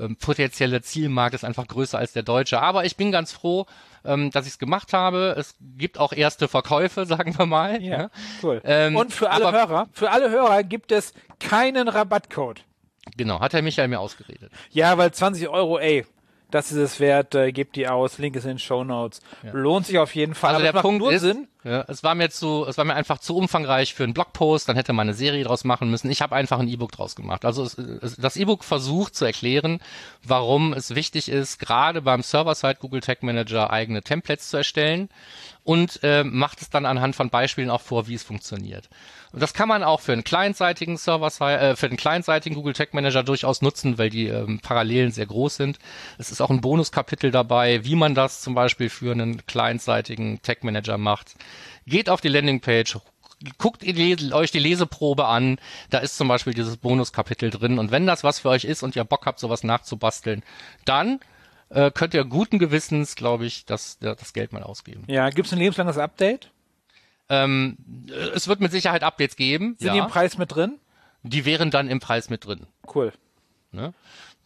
ähm, 0.00 0.16
potenzielle 0.16 0.82
Zielmarkt 0.82 1.34
ist 1.34 1.44
einfach 1.44 1.66
größer 1.66 1.98
als 1.98 2.12
der 2.12 2.22
deutsche. 2.22 2.60
Aber 2.60 2.84
ich 2.84 2.96
bin 2.96 3.12
ganz 3.12 3.32
froh, 3.32 3.66
ähm, 4.04 4.30
dass 4.30 4.46
ich 4.46 4.52
es 4.52 4.58
gemacht 4.58 4.92
habe. 4.92 5.34
Es 5.38 5.56
gibt 5.60 5.98
auch 5.98 6.12
erste 6.12 6.48
Verkäufe, 6.48 7.06
sagen 7.06 7.36
wir 7.38 7.46
mal. 7.46 7.82
Ja, 7.82 8.10
cool. 8.42 8.60
Ähm, 8.64 8.96
und 8.96 9.12
für 9.12 9.30
alle 9.30 9.46
aber- 9.48 9.58
Hörer, 9.58 9.88
für 9.92 10.10
alle 10.10 10.30
Hörer 10.30 10.62
gibt 10.62 10.92
es 10.92 11.12
keinen 11.40 11.88
Rabattcode. 11.88 12.64
Genau, 13.16 13.40
hat 13.40 13.52
der 13.52 13.62
Michael 13.62 13.88
mir 13.88 14.00
ausgeredet. 14.00 14.50
Ja, 14.70 14.98
weil 14.98 15.12
20 15.12 15.48
Euro, 15.48 15.78
ey, 15.78 16.04
das 16.50 16.70
ist 16.70 16.78
es 16.78 17.00
wert, 17.00 17.34
äh, 17.34 17.50
gebt 17.52 17.76
die 17.76 17.88
aus, 17.88 18.18
Link 18.18 18.36
ist 18.36 18.44
in 18.44 18.50
den 18.50 18.58
Show 18.58 18.84
Notes. 18.84 19.20
Lohnt 19.52 19.86
sich 19.86 19.98
auf 19.98 20.14
jeden 20.14 20.34
Fall. 20.34 20.54
Also 20.54 20.64
aber 20.64 20.72
der 20.72 20.80
Punkt 20.80 21.00
nur 21.00 21.12
ist, 21.12 21.22
Sinn. 21.22 21.48
Ja, 21.64 21.84
es 21.88 22.04
war 22.04 22.14
mir 22.14 22.30
zu, 22.30 22.64
es 22.68 22.78
war 22.78 22.84
mir 22.84 22.94
einfach 22.94 23.18
zu 23.18 23.36
umfangreich 23.36 23.94
für 23.94 24.04
einen 24.04 24.14
Blogpost, 24.14 24.68
dann 24.68 24.76
hätte 24.76 24.92
man 24.92 25.08
eine 25.08 25.14
Serie 25.14 25.42
draus 25.42 25.64
machen 25.64 25.90
müssen. 25.90 26.10
Ich 26.10 26.22
habe 26.22 26.36
einfach 26.36 26.60
ein 26.60 26.68
E-Book 26.68 26.92
draus 26.92 27.16
gemacht. 27.16 27.44
Also 27.44 27.64
es, 27.64 27.76
es, 27.76 28.16
das 28.16 28.36
E-Book 28.36 28.62
versucht 28.62 29.16
zu 29.16 29.24
erklären, 29.24 29.80
warum 30.22 30.72
es 30.72 30.94
wichtig 30.94 31.28
ist, 31.28 31.58
gerade 31.58 32.02
beim 32.02 32.22
Server-Side 32.22 32.76
Google 32.80 33.00
Tag 33.00 33.24
Manager 33.24 33.70
eigene 33.70 34.02
Templates 34.02 34.48
zu 34.48 34.58
erstellen 34.58 35.08
und 35.66 35.98
äh, 36.04 36.22
macht 36.22 36.62
es 36.62 36.70
dann 36.70 36.86
anhand 36.86 37.16
von 37.16 37.28
Beispielen 37.28 37.70
auch 37.70 37.80
vor, 37.80 38.06
wie 38.06 38.14
es 38.14 38.22
funktioniert. 38.22 38.88
Und 39.32 39.42
das 39.42 39.52
kann 39.52 39.68
man 39.68 39.82
auch 39.82 40.00
für 40.00 40.12
einen 40.12 40.22
clientseitigen 40.22 40.96
Server, 40.96 41.26
äh, 41.40 41.74
für 41.74 41.88
den 41.88 41.98
clientseitigen 41.98 42.54
Google 42.54 42.72
Tag 42.72 42.94
Manager 42.94 43.24
durchaus 43.24 43.62
nutzen, 43.62 43.98
weil 43.98 44.08
die 44.08 44.28
ähm, 44.28 44.60
Parallelen 44.60 45.10
sehr 45.10 45.26
groß 45.26 45.56
sind. 45.56 45.80
Es 46.18 46.30
ist 46.30 46.40
auch 46.40 46.50
ein 46.50 46.60
Bonuskapitel 46.60 47.32
dabei, 47.32 47.84
wie 47.84 47.96
man 47.96 48.14
das 48.14 48.42
zum 48.42 48.54
Beispiel 48.54 48.88
für 48.88 49.10
einen 49.10 49.44
clientseitigen 49.46 50.40
Tag 50.40 50.62
Manager 50.62 50.98
macht. 50.98 51.34
Geht 51.84 52.08
auf 52.10 52.20
die 52.20 52.28
Landingpage, 52.28 52.98
guckt 53.58 53.82
ihr 53.82 54.34
euch 54.34 54.52
die 54.52 54.60
Leseprobe 54.60 55.26
an. 55.26 55.58
Da 55.90 55.98
ist 55.98 56.16
zum 56.16 56.28
Beispiel 56.28 56.54
dieses 56.54 56.76
Bonuskapitel 56.76 57.50
drin. 57.50 57.80
Und 57.80 57.90
wenn 57.90 58.06
das 58.06 58.22
was 58.22 58.38
für 58.38 58.50
euch 58.50 58.64
ist 58.64 58.84
und 58.84 58.94
ihr 58.94 59.02
Bock 59.02 59.26
habt, 59.26 59.40
sowas 59.40 59.64
nachzubasteln, 59.64 60.44
dann 60.84 61.18
äh, 61.70 61.90
könnt 61.90 62.14
ihr 62.14 62.24
guten 62.24 62.58
Gewissens, 62.58 63.16
glaube 63.16 63.46
ich, 63.46 63.64
das, 63.64 63.98
das 63.98 64.32
Geld 64.32 64.52
mal 64.52 64.62
ausgeben. 64.62 65.04
Ja, 65.06 65.30
gibt's 65.30 65.52
ein 65.52 65.58
lebenslanges 65.58 65.98
Update? 65.98 66.50
Ähm, 67.28 67.76
es 68.34 68.46
wird 68.46 68.60
mit 68.60 68.70
Sicherheit 68.70 69.02
Updates 69.02 69.36
geben. 69.36 69.76
Sind 69.78 69.88
ja. 69.88 69.92
die 69.94 69.98
im 69.98 70.06
Preis 70.06 70.38
mit 70.38 70.54
drin? 70.54 70.78
Die 71.22 71.44
wären 71.44 71.70
dann 71.70 71.88
im 71.88 71.98
Preis 71.98 72.30
mit 72.30 72.46
drin. 72.46 72.66
Cool. 72.94 73.12
Ne? 73.72 73.92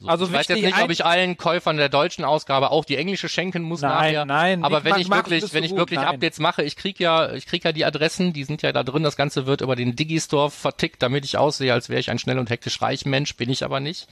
So, 0.03 0.09
Also 0.09 0.25
ich 0.25 0.33
weiß 0.33 0.49
jetzt 0.49 0.63
nicht, 0.63 0.83
ob 0.83 0.91
ich 0.91 1.05
allen 1.05 1.37
Käufern 1.37 1.77
der 1.77 1.91
deutschen 1.91 2.25
Ausgabe 2.25 2.71
auch 2.71 2.87
die 2.87 2.97
englische 2.97 3.29
schenken 3.29 3.61
muss 3.61 3.83
Nein, 3.83 3.91
nachher. 4.15 4.25
nein, 4.25 4.65
Aber 4.65 4.79
ich 4.79 4.85
wenn 4.85 4.91
mag- 4.93 5.01
ich 5.01 5.11
wirklich, 5.11 5.53
wenn 5.53 5.63
ich 5.63 5.77
wirklich 5.77 5.99
nein. 6.01 6.09
Updates 6.09 6.39
mache, 6.39 6.63
ich 6.63 6.77
krieg 6.77 6.99
ja, 6.99 7.35
ich 7.35 7.45
krieg 7.45 7.63
ja 7.65 7.73
die 7.73 7.85
Adressen, 7.85 8.33
die 8.33 8.45
sind 8.45 8.63
ja 8.63 8.73
da 8.73 8.83
drin. 8.83 9.03
Das 9.03 9.17
Ganze 9.17 9.45
wird 9.45 9.61
über 9.61 9.77
den 9.77 9.95
Digistore 9.97 10.51
vertickt, 10.51 11.03
damit 11.03 11.27
ich 11.27 11.37
aussehe, 11.37 11.71
als 11.75 11.91
wäre 11.91 12.01
ich 12.01 12.11
ein 12.11 12.19
schnell 12.19 12.39
und 12.39 12.49
hektisch 12.49 12.81
reich 12.81 13.05
Mensch, 13.05 13.37
bin 13.37 13.51
ich 13.51 13.63
aber 13.63 13.79
nicht. 13.81 14.09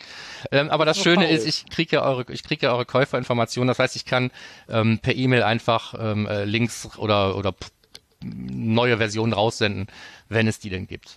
Ähm, 0.53 0.69
aber 0.69 0.85
das 0.85 0.99
nur 0.99 1.05
Schöne 1.05 1.25
faul. 1.27 1.35
ist, 1.35 1.47
ich 1.47 1.65
krieg 1.71 1.91
ja 1.91 2.03
eure, 2.03 2.31
ich 2.31 2.43
krieg 2.43 2.63
ja 2.63 2.73
eure 2.75 2.85
Käuferinformationen. 2.85 3.69
Das 3.69 3.79
heißt, 3.79 3.97
ich 3.97 4.05
kann 4.05 4.31
ähm, 4.69 4.99
per 4.99 5.15
E-Mail 5.17 5.43
einfach 5.43 5.95
ähm, 5.99 6.27
äh, 6.27 6.45
Links 6.45 6.99
oder 6.99 7.35
oder 7.35 7.55
neue 8.23 8.99
Versionen 8.99 9.33
raussenden, 9.33 9.87
wenn 10.29 10.49
es 10.49 10.59
die 10.59 10.69
denn 10.71 10.87
gibt. 10.87 11.17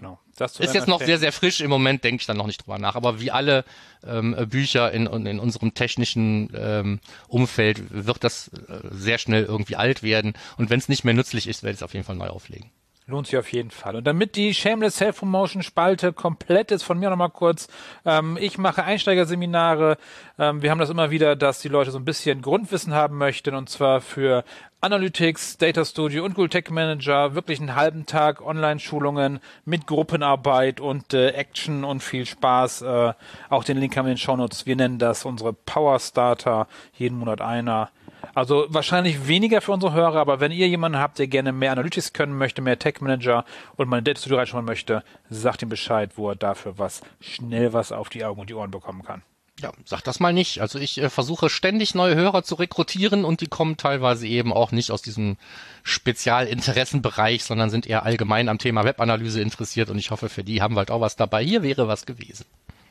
Genau. 0.00 0.18
Das 0.34 0.58
Ist 0.58 0.72
jetzt 0.72 0.88
noch 0.88 1.02
sehr, 1.02 1.18
sehr 1.18 1.30
frisch. 1.30 1.60
Im 1.60 1.68
Moment 1.68 2.04
denke 2.04 2.22
ich 2.22 2.26
dann 2.26 2.38
noch 2.38 2.46
nicht 2.46 2.62
drüber 2.62 2.78
nach. 2.78 2.94
Aber 2.94 3.20
wie 3.20 3.30
alle 3.30 3.66
ähm, 4.02 4.34
Bücher 4.48 4.90
in, 4.92 5.06
in 5.06 5.38
unserem 5.38 5.74
technischen 5.74 6.50
ähm, 6.56 7.00
Umfeld 7.28 7.82
wird 7.90 8.24
das 8.24 8.48
äh, 8.48 8.78
sehr 8.90 9.18
schnell 9.18 9.44
irgendwie 9.44 9.76
alt 9.76 10.02
werden. 10.02 10.32
Und 10.56 10.70
wenn 10.70 10.78
es 10.78 10.88
nicht 10.88 11.04
mehr 11.04 11.12
nützlich 11.12 11.46
ist, 11.46 11.62
werde 11.62 11.74
ich 11.74 11.80
es 11.80 11.82
auf 11.82 11.92
jeden 11.92 12.06
Fall 12.06 12.16
neu 12.16 12.28
auflegen. 12.28 12.70
Lohnt 13.10 13.26
sich 13.26 13.36
auf 13.36 13.52
jeden 13.52 13.70
Fall. 13.70 13.96
Und 13.96 14.06
damit 14.06 14.36
die 14.36 14.54
Shameless 14.54 14.96
Self-Promotion 14.96 15.62
Spalte 15.62 16.12
komplett 16.12 16.70
ist, 16.70 16.84
von 16.84 16.98
mir 16.98 17.10
nochmal 17.10 17.30
kurz. 17.30 17.66
Ähm, 18.04 18.38
ich 18.40 18.56
mache 18.56 18.84
Einsteigerseminare. 18.84 19.98
Ähm, 20.38 20.62
wir 20.62 20.70
haben 20.70 20.78
das 20.78 20.90
immer 20.90 21.10
wieder, 21.10 21.34
dass 21.34 21.60
die 21.60 21.68
Leute 21.68 21.90
so 21.90 21.98
ein 21.98 22.04
bisschen 22.04 22.40
Grundwissen 22.40 22.94
haben 22.94 23.18
möchten 23.18 23.54
und 23.54 23.68
zwar 23.68 24.00
für 24.00 24.44
Analytics, 24.82 25.58
Data 25.58 25.84
Studio 25.84 26.24
und 26.24 26.34
Google 26.34 26.48
Tech 26.48 26.70
Manager 26.70 27.34
wirklich 27.34 27.60
einen 27.60 27.74
halben 27.74 28.06
Tag 28.06 28.40
Online-Schulungen 28.40 29.40
mit 29.66 29.86
Gruppenarbeit 29.86 30.80
und 30.80 31.12
äh, 31.12 31.32
Action 31.32 31.84
und 31.84 32.02
viel 32.02 32.24
Spaß. 32.24 32.82
Äh, 32.82 33.12
auch 33.50 33.64
den 33.64 33.76
Link 33.76 33.96
haben 33.96 34.06
wir 34.06 34.12
in 34.12 34.16
den 34.16 34.22
Shownotes. 34.22 34.64
Wir 34.64 34.76
nennen 34.76 34.98
das 34.98 35.26
unsere 35.26 35.52
Power 35.52 35.98
Starter. 35.98 36.66
Jeden 36.94 37.18
Monat 37.18 37.42
einer. 37.42 37.90
Also 38.34 38.66
wahrscheinlich 38.68 39.26
weniger 39.26 39.60
für 39.60 39.72
unsere 39.72 39.92
Hörer, 39.92 40.20
aber 40.20 40.40
wenn 40.40 40.52
ihr 40.52 40.68
jemanden 40.68 40.98
habt, 40.98 41.18
der 41.18 41.26
gerne 41.26 41.52
mehr 41.52 41.72
Analytics 41.72 42.12
können 42.12 42.36
möchte, 42.36 42.62
mehr 42.62 42.78
Tech 42.78 43.00
Manager 43.00 43.44
und 43.76 43.88
mal 43.88 43.98
ein 43.98 44.04
Data 44.04 44.20
Studio 44.20 44.38
reinschauen 44.38 44.64
möchte, 44.64 45.02
sagt 45.28 45.62
ihm 45.62 45.68
Bescheid, 45.68 46.12
wo 46.16 46.30
er 46.30 46.36
dafür 46.36 46.78
was 46.78 47.02
schnell 47.20 47.72
was 47.72 47.92
auf 47.92 48.08
die 48.08 48.24
Augen 48.24 48.40
und 48.40 48.50
die 48.50 48.54
Ohren 48.54 48.70
bekommen 48.70 49.02
kann. 49.02 49.22
Ja, 49.60 49.72
sag 49.84 50.02
das 50.02 50.20
mal 50.20 50.32
nicht. 50.32 50.60
Also 50.60 50.78
ich 50.78 50.98
äh, 50.98 51.10
versuche 51.10 51.50
ständig 51.50 51.94
neue 51.94 52.14
Hörer 52.14 52.42
zu 52.42 52.54
rekrutieren 52.54 53.24
und 53.24 53.42
die 53.42 53.46
kommen 53.46 53.76
teilweise 53.76 54.26
eben 54.26 54.52
auch 54.52 54.72
nicht 54.72 54.90
aus 54.90 55.02
diesem 55.02 55.36
Spezialinteressenbereich, 55.82 57.44
sondern 57.44 57.68
sind 57.68 57.86
eher 57.86 58.04
allgemein 58.04 58.48
am 58.48 58.58
Thema 58.58 58.84
Webanalyse 58.84 59.42
interessiert 59.42 59.90
und 59.90 59.98
ich 59.98 60.10
hoffe, 60.10 60.28
für 60.28 60.44
die 60.44 60.62
haben 60.62 60.74
wir 60.74 60.78
halt 60.78 60.90
auch 60.90 61.00
was 61.00 61.16
dabei. 61.16 61.44
Hier 61.44 61.62
wäre 61.62 61.88
was 61.88 62.06
gewesen. 62.06 62.46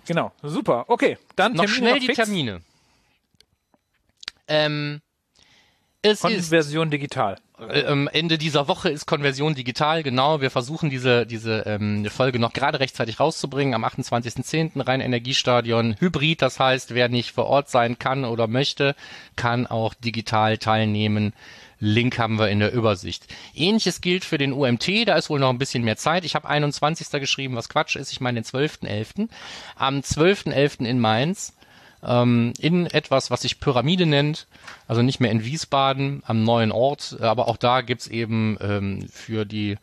Genau, 0.06 0.32
super. 0.44 0.86
Okay, 0.88 1.18
dann 1.36 1.54
Noch 1.54 1.66
Termine 1.66 1.78
schnell 1.78 1.94
noch 1.94 2.08
die. 2.08 2.14
Termine. 2.14 2.62
Ähm, 4.48 5.02
es 6.02 6.12
ist 6.12 6.22
Konversion 6.22 6.90
digital. 6.90 7.38
Äh, 7.60 7.82
ähm, 7.82 8.10
Ende 8.12 8.38
dieser 8.38 8.68
Woche 8.68 8.90
ist 8.90 9.06
Konversion 9.06 9.54
digital, 9.54 10.02
genau. 10.04 10.40
Wir 10.40 10.50
versuchen 10.50 10.90
diese, 10.90 11.26
diese 11.26 11.64
ähm, 11.66 12.06
Folge 12.06 12.40
noch 12.40 12.54
gerade 12.54 12.80
rechtzeitig 12.80 13.20
rauszubringen. 13.20 13.74
Am 13.74 13.84
28.10. 13.84 14.86
rein 14.88 15.02
Energiestadion 15.02 15.96
Hybrid. 16.00 16.42
Das 16.42 16.60
heißt, 16.60 16.96
wer 16.96 17.10
nicht 17.10 17.32
vor 17.32 17.48
Ort 17.48 17.70
sein 17.70 18.00
kann 18.00 18.24
oder 18.24 18.48
möchte, 18.48 18.96
kann 19.36 19.68
auch 19.68 19.94
digital 19.94 20.58
teilnehmen. 20.58 21.34
Link 21.80 22.18
haben 22.20 22.40
wir 22.40 22.50
in 22.50 22.60
der 22.60 22.74
Übersicht. 22.74 23.26
Ähnliches 23.56 24.02
gilt 24.02 24.26
für 24.26 24.38
den 24.38 24.52
UMT, 24.52 25.08
da 25.08 25.16
ist 25.16 25.30
wohl 25.30 25.40
noch 25.40 25.50
ein 25.50 25.58
bisschen 25.58 25.84
mehr 25.84 25.96
Zeit. 25.96 26.26
Ich 26.26 26.36
habe 26.36 26.48
21. 26.48 27.10
geschrieben, 27.22 27.56
was 27.56 27.70
Quatsch 27.70 27.96
ist. 27.96 28.12
Ich 28.12 28.20
meine 28.20 28.42
den 28.42 28.46
12.11. 28.46 29.30
Am 29.76 30.00
12.11. 30.00 30.86
in 30.86 31.00
Mainz 31.00 31.54
ähm, 32.04 32.54
in 32.60 32.86
etwas, 32.86 33.32
was 33.32 33.42
sich 33.42 33.60
Pyramide 33.60 34.06
nennt, 34.06 34.48
also 34.88 35.02
nicht 35.02 35.20
mehr 35.20 35.32
in 35.32 35.44
Wiesbaden 35.44 36.24
am 36.26 36.44
neuen 36.44 36.72
Ort, 36.72 37.18
aber 37.22 37.48
auch 37.48 37.58
da 37.58 37.82
gibt's 37.82 38.08
eben 38.08 38.58
ähm, 38.62 39.08
für 39.12 39.46
die 39.46 39.78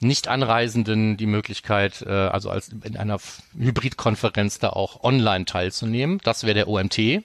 Nicht-Anreisenden 0.00 1.16
die 1.16 1.26
Möglichkeit, 1.26 2.02
äh, 2.02 2.10
also 2.10 2.50
als 2.50 2.70
in 2.82 2.96
einer 2.96 3.18
Hybridkonferenz 3.56 4.58
da 4.58 4.70
auch 4.70 5.02
online 5.02 5.44
teilzunehmen. 5.44 6.20
Das 6.24 6.44
wäre 6.44 6.54
der 6.54 6.68
OMT. 6.68 7.24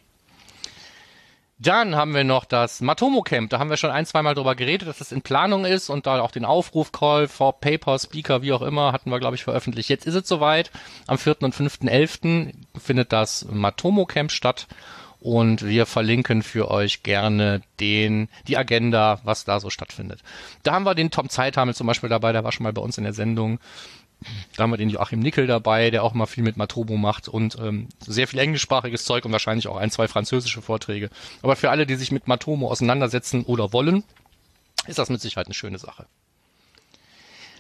Dann 1.62 1.95
haben 1.95 2.16
wir 2.16 2.24
noch 2.24 2.45
das 2.45 2.80
Matomo 2.80 3.22
Camp. 3.22 3.49
Da 3.49 3.60
haben 3.60 3.70
wir 3.70 3.76
schon 3.76 3.91
ein, 3.91 4.05
zweimal 4.05 4.34
drüber 4.34 4.55
geredet, 4.55 4.88
dass 4.88 4.99
das 4.99 5.12
in 5.12 5.22
Planung 5.22 5.66
ist 5.66 5.89
und 5.89 6.07
da 6.07 6.22
auch 6.22 6.32
den 6.32 6.45
Aufruf-Call 6.45 7.28
for 7.28 7.60
Paper, 7.60 7.99
Speaker, 7.99 8.41
wie 8.41 8.53
auch 8.53 8.62
immer, 8.62 8.93
hatten 8.93 9.12
wir, 9.12 9.20
glaube 9.20 9.36
ich, 9.36 9.43
veröffentlicht. 9.43 9.89
Jetzt 9.89 10.07
ist 10.07 10.16
es 10.16 10.28
soweit. 10.28 10.72
Am 11.05 11.18
4. 11.18 11.41
und 11.41 11.53
5.11. 11.53 12.53
findet 12.80 13.12
das 13.12 13.45
Matomo 13.51 14.05
Camp 14.05 14.32
statt 14.32 14.68
und 15.20 15.66
wir 15.66 15.86
verlinken 15.86 16.43
für 16.43 16.72
euch 16.72 17.03
gerne 17.03 17.62
den, 17.82 18.30
die 18.47 18.57
Agenda, 18.57 19.20
was 19.24 19.43
da 19.43 19.60
so 19.60 19.70
stattfindet. 19.70 20.22
Da 20.64 20.74
haben 20.74 20.86
wir 20.86 20.95
den 20.95 21.12
Tom 21.12 21.28
Zeithamel 21.28 21.76
zum 21.76 21.88
Beispiel 21.88 22.10
dabei, 22.10 22.32
der 22.32 22.45
war 22.45 22.53
schon 22.53 22.64
mal 22.64 22.74
bei 22.74 22.82
uns 22.82 22.97
in 22.97 23.03
der 23.03 23.14
Sendung. 23.14 23.60
Da 24.55 24.63
haben 24.63 24.72
wir 24.72 24.78
den 24.78 24.89
Joachim 24.89 25.20
Nickel 25.20 25.47
dabei, 25.47 25.91
der 25.91 26.03
auch 26.03 26.13
mal 26.13 26.26
viel 26.26 26.43
mit 26.43 26.57
Matobo 26.57 26.97
macht 26.97 27.28
und 27.28 27.57
ähm, 27.59 27.88
sehr 27.99 28.28
viel 28.28 28.39
englischsprachiges 28.39 29.05
Zeug 29.05 29.26
und 29.26 29.32
wahrscheinlich 29.32 29.67
auch 29.67 29.78
ein, 29.78 29.91
zwei 29.91 30.07
französische 30.07 30.61
Vorträge. 30.61 31.09
Aber 31.41 31.55
für 31.55 31.70
alle, 31.70 31.86
die 31.86 31.95
sich 31.95 32.11
mit 32.11 32.28
Matomo 32.28 32.70
auseinandersetzen 32.70 33.43
oder 33.43 33.72
wollen, 33.72 34.03
ist 34.88 34.99
das 34.99 35.09
mit 35.09 35.22
Sicherheit 35.22 35.47
eine 35.47 35.53
schöne 35.53 35.78
Sache. 35.78 36.05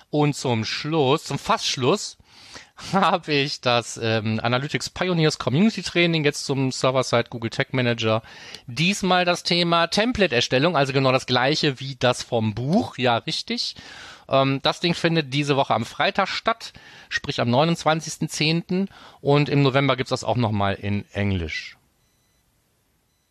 Und 0.09 0.35
zum 0.35 0.65
Schluss, 0.65 1.23
zum 1.23 1.37
Fassschluss, 1.37 2.17
habe 2.93 3.33
ich 3.33 3.61
das 3.61 3.99
ähm, 4.01 4.39
Analytics 4.41 4.89
Pioneers 4.89 5.37
Community 5.37 5.81
Training 5.81 6.23
jetzt 6.23 6.45
zum 6.45 6.71
Server-Side 6.71 7.25
Google 7.29 7.49
Tag 7.49 7.73
Manager. 7.73 8.21
Diesmal 8.67 9.25
das 9.25 9.43
Thema 9.43 9.87
Template-Erstellung, 9.87 10.75
also 10.75 10.93
genau 10.93 11.11
das 11.11 11.25
gleiche 11.25 11.79
wie 11.79 11.95
das 11.95 12.23
vom 12.23 12.55
Buch, 12.55 12.97
ja 12.97 13.17
richtig. 13.17 13.75
Ähm, 14.29 14.59
das 14.61 14.79
Ding 14.79 14.93
findet 14.93 15.33
diese 15.33 15.55
Woche 15.57 15.73
am 15.73 15.85
Freitag 15.85 16.27
statt, 16.27 16.73
sprich 17.09 17.41
am 17.41 17.49
29.10. 17.49 18.87
Und 19.21 19.49
im 19.49 19.63
November 19.63 19.95
gibt's 19.95 20.11
das 20.11 20.23
auch 20.23 20.37
nochmal 20.37 20.75
in 20.75 21.05
Englisch. 21.13 21.75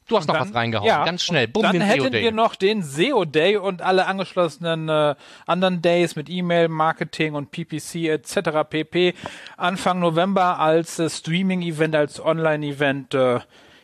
Du 0.09 0.17
hast 0.17 0.27
noch 0.27 0.37
dann, 0.37 0.49
was 0.49 0.55
reingehauen, 0.55 0.89
ja, 0.89 1.05
ganz 1.05 1.23
schnell. 1.23 1.49
Bumm, 1.49 1.65
dann 1.65 1.83
hätten 1.83 2.13
wir 2.15 2.33
noch 2.33 2.55
den 2.55 2.83
SEO 2.83 3.27
Day 3.27 3.59
und 3.59 3.83
alle 3.83 4.07
angeschlossenen 4.07 4.89
äh, 4.89 5.15
anderen 5.47 5.83
Days 5.83 6.17
mit 6.17 6.31
E-Mail, 6.31 6.69
Marketing 6.69 7.35
und 7.35 7.51
PPC 7.51 8.07
etc. 8.07 8.67
pp. 8.69 9.15
Anfang 9.59 9.99
November 9.99 10.59
als 10.59 10.99
äh, 10.99 11.11
Streaming-Event, 11.11 11.95
als 11.95 12.25
Online-Event. 12.25 13.15
Äh, 13.15 13.41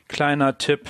kleiner 0.08 0.56
Tipp 0.56 0.88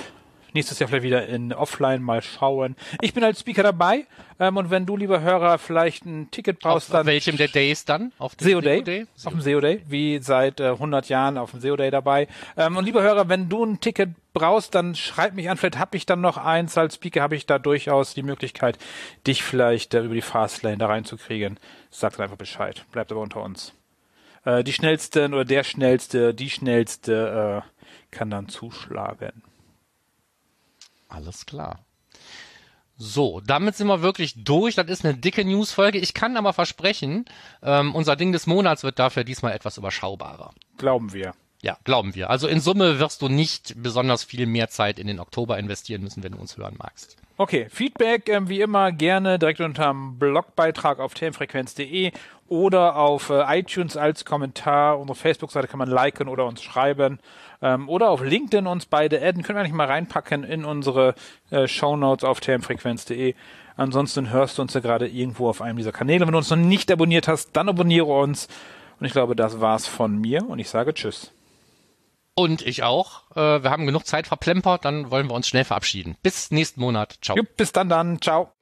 nächstes 0.55 0.79
Jahr 0.79 0.89
vielleicht 0.89 1.05
wieder 1.05 1.27
in 1.27 1.53
Offline 1.53 2.03
mal 2.03 2.23
schauen. 2.23 2.77
Ich 3.01 3.15
bin 3.15 3.25
als 3.25 3.41
Speaker 3.41 3.63
dabei 3.63 4.07
ähm, 4.39 4.57
und 4.57 4.71
wenn 4.71 4.87
du, 4.87 4.97
lieber 4.97 5.21
Hörer, 5.21 5.59
vielleicht 5.59 6.05
ein 6.07 6.31
Ticket 6.31 6.61
brauchst, 6.61 6.89
auf 6.91 6.93
dann... 6.93 7.07
welchem 7.07 7.37
der 7.37 7.49
Days 7.49 7.85
dann? 7.85 8.13
Auf 8.19 8.35
dem 8.37 8.49
SEO 8.49 8.61
Day? 8.61 8.83
Day? 8.83 9.07
Auf 9.25 9.33
dem 9.33 9.41
SEO 9.41 9.61
Day, 9.61 9.83
wie 9.87 10.19
seit 10.23 10.61
äh, 10.61 10.71
100 10.71 11.09
Jahren 11.09 11.39
auf 11.39 11.51
dem 11.53 11.61
SEO 11.61 11.77
Day 11.77 11.91
dabei. 11.91 12.29
Ähm, 12.57 12.77
und 12.77 12.85
lieber 12.85 13.03
Hörer, 13.03 13.29
wenn 13.29 13.49
du 13.49 13.65
ein 13.65 13.81
Ticket 13.81 14.11
brauchst, 14.33 14.75
dann 14.75 14.95
schreib 14.95 15.35
mich 15.35 15.49
an. 15.49 15.57
Vielleicht 15.57 15.79
habe 15.79 15.97
ich 15.97 16.07
dann 16.07 16.21
noch 16.21 16.37
eins. 16.37 16.77
Als 16.77 16.97
Speaker 16.97 17.23
habe 17.23 17.37
ich 17.37 17.47
da 17.47 17.59
durchaus 17.59 18.15
die 18.15 18.23
Möglichkeit, 18.23 18.79
dich 19.27 19.43
vielleicht 19.43 19.95
äh, 19.95 20.03
über 20.03 20.15
die 20.15 20.23
Fastlane 20.23 20.79
da 20.79 20.87
reinzukriegen. 20.87 21.59
Sag 21.91 22.17
dann 22.17 22.25
einfach 22.25 22.37
Bescheid. 22.37 22.85
Bleibt 22.93 23.13
aber 23.13 23.21
unter 23.21 23.43
uns. 23.43 23.73
Äh, 24.45 24.65
die 24.65 24.73
schnellsten 24.73 25.33
oder 25.33 25.45
der 25.45 25.65
schnellste, 25.65 26.35
die 26.35 26.51
schnellste 26.51 27.63
äh, 27.63 28.15
kann 28.15 28.31
dann 28.31 28.49
zuschlagen. 28.49 29.43
Alles 31.09 31.47
klar. 31.47 31.81
So, 32.97 33.41
damit 33.45 33.75
sind 33.75 33.89
wir 33.89 34.03
wirklich 34.03 34.45
durch. 34.45 34.77
Das 34.77 34.87
ist 34.89 35.05
eine 35.05 35.15
dicke 35.15 35.45
Newsfolge. 35.45 35.99
Ich 35.99 36.15
kann 36.15 36.37
aber 36.37 36.53
versprechen, 36.53 37.25
ähm, 37.63 37.95
unser 37.95 38.15
Ding 38.15 38.31
des 38.31 38.47
Monats 38.47 38.85
wird 38.85 38.99
dafür 38.99 39.25
diesmal 39.25 39.53
etwas 39.53 39.79
überschaubarer. 39.79 40.53
Glauben 40.79 41.13
wir. 41.13 41.35
Ja, 41.61 41.79
glauben 41.83 42.15
wir. 42.15 42.31
Also 42.31 42.47
in 42.47 42.61
Summe 42.61 43.01
wirst 43.01 43.23
du 43.23 43.29
nicht 43.29 43.83
besonders 43.83 44.23
viel 44.23 44.47
mehr 44.47 44.69
Zeit 44.69 44.99
in 44.99 45.07
den 45.07 45.19
Oktober 45.19 45.59
investieren 45.59 46.03
müssen, 46.03 46.23
wenn 46.23 46.33
du 46.33 46.39
uns 46.39 46.57
hören 46.57 46.77
magst. 46.79 47.17
Okay, 47.37 47.67
Feedback 47.69 48.29
ähm, 48.29 48.49
wie 48.49 48.61
immer 48.61 48.93
gerne 48.93 49.41
direkt 49.41 49.61
unter 49.61 49.89
dem 49.89 50.19
Blogbeitrag 50.19 51.01
auf 51.01 51.15
themenfrequenz.de 51.15 52.13
oder 52.49 52.97
auf 52.97 53.31
äh, 53.31 53.59
iTunes 53.59 53.97
als 53.97 54.25
Kommentar. 54.25 55.01
Unsere 55.01 55.17
Facebook-Seite 55.17 55.67
kann 55.67 55.79
man 55.79 55.91
liken 55.91 56.29
oder 56.29 56.47
uns 56.47 56.63
schreiben 56.63 57.19
ähm, 57.63 57.89
oder 57.89 58.11
auf 58.11 58.23
LinkedIn 58.23 58.67
uns 58.67 58.87
beide 58.87 59.21
adden. 59.21 59.43
Können 59.43 59.57
wir 59.57 59.61
eigentlich 59.61 59.75
mal 59.75 59.87
reinpacken 59.87 60.45
in 60.45 60.65
unsere 60.65 61.15
äh, 61.51 61.67
Shownotes 61.67 62.25
auf 62.25 62.41
tmfrequenz.de. 62.41 63.35
Ansonsten 63.77 64.31
hörst 64.31 64.59
du 64.59 64.63
uns 64.63 64.75
ja 64.75 64.81
gerade 64.81 65.09
irgendwo 65.09 65.49
auf 65.49 65.61
einem 65.61 65.77
dieser 65.79 65.93
Kanäle. 65.93 66.27
Wenn 66.27 66.33
du 66.33 66.39
uns 66.39 66.51
noch 66.51 66.57
nicht 66.57 66.91
abonniert 66.93 67.29
hast, 67.29 67.51
dann 67.55 67.69
abonniere 67.69 68.07
uns. 68.07 68.49
Und 69.01 69.07
ich 69.07 69.13
glaube, 69.13 69.35
das 69.35 69.61
war's 69.61 69.87
von 69.87 70.17
mir 70.17 70.49
und 70.49 70.59
ich 70.59 70.69
sage 70.69 70.95
Tschüss. 70.95 71.33
Und 72.37 72.63
ich 72.63 72.83
auch. 72.83 73.23
Äh, 73.37 73.63
wir 73.63 73.71
haben 73.71 73.87
genug 73.87 74.07
Zeit 74.07 74.27
verplempert, 74.27 74.85
dann 74.85 75.11
wollen 75.11 75.29
wir 75.29 75.35
uns 75.35 75.49
schnell 75.49 75.65
verabschieden. 75.65 76.17
Bis 76.23 76.51
nächsten 76.51 76.81
Monat. 76.81 77.19
Ciao. 77.23 77.37
Jupp, 77.37 77.57
bis 77.57 77.73
dann 77.73 77.89
dann. 77.89 78.21
Ciao. 78.21 78.53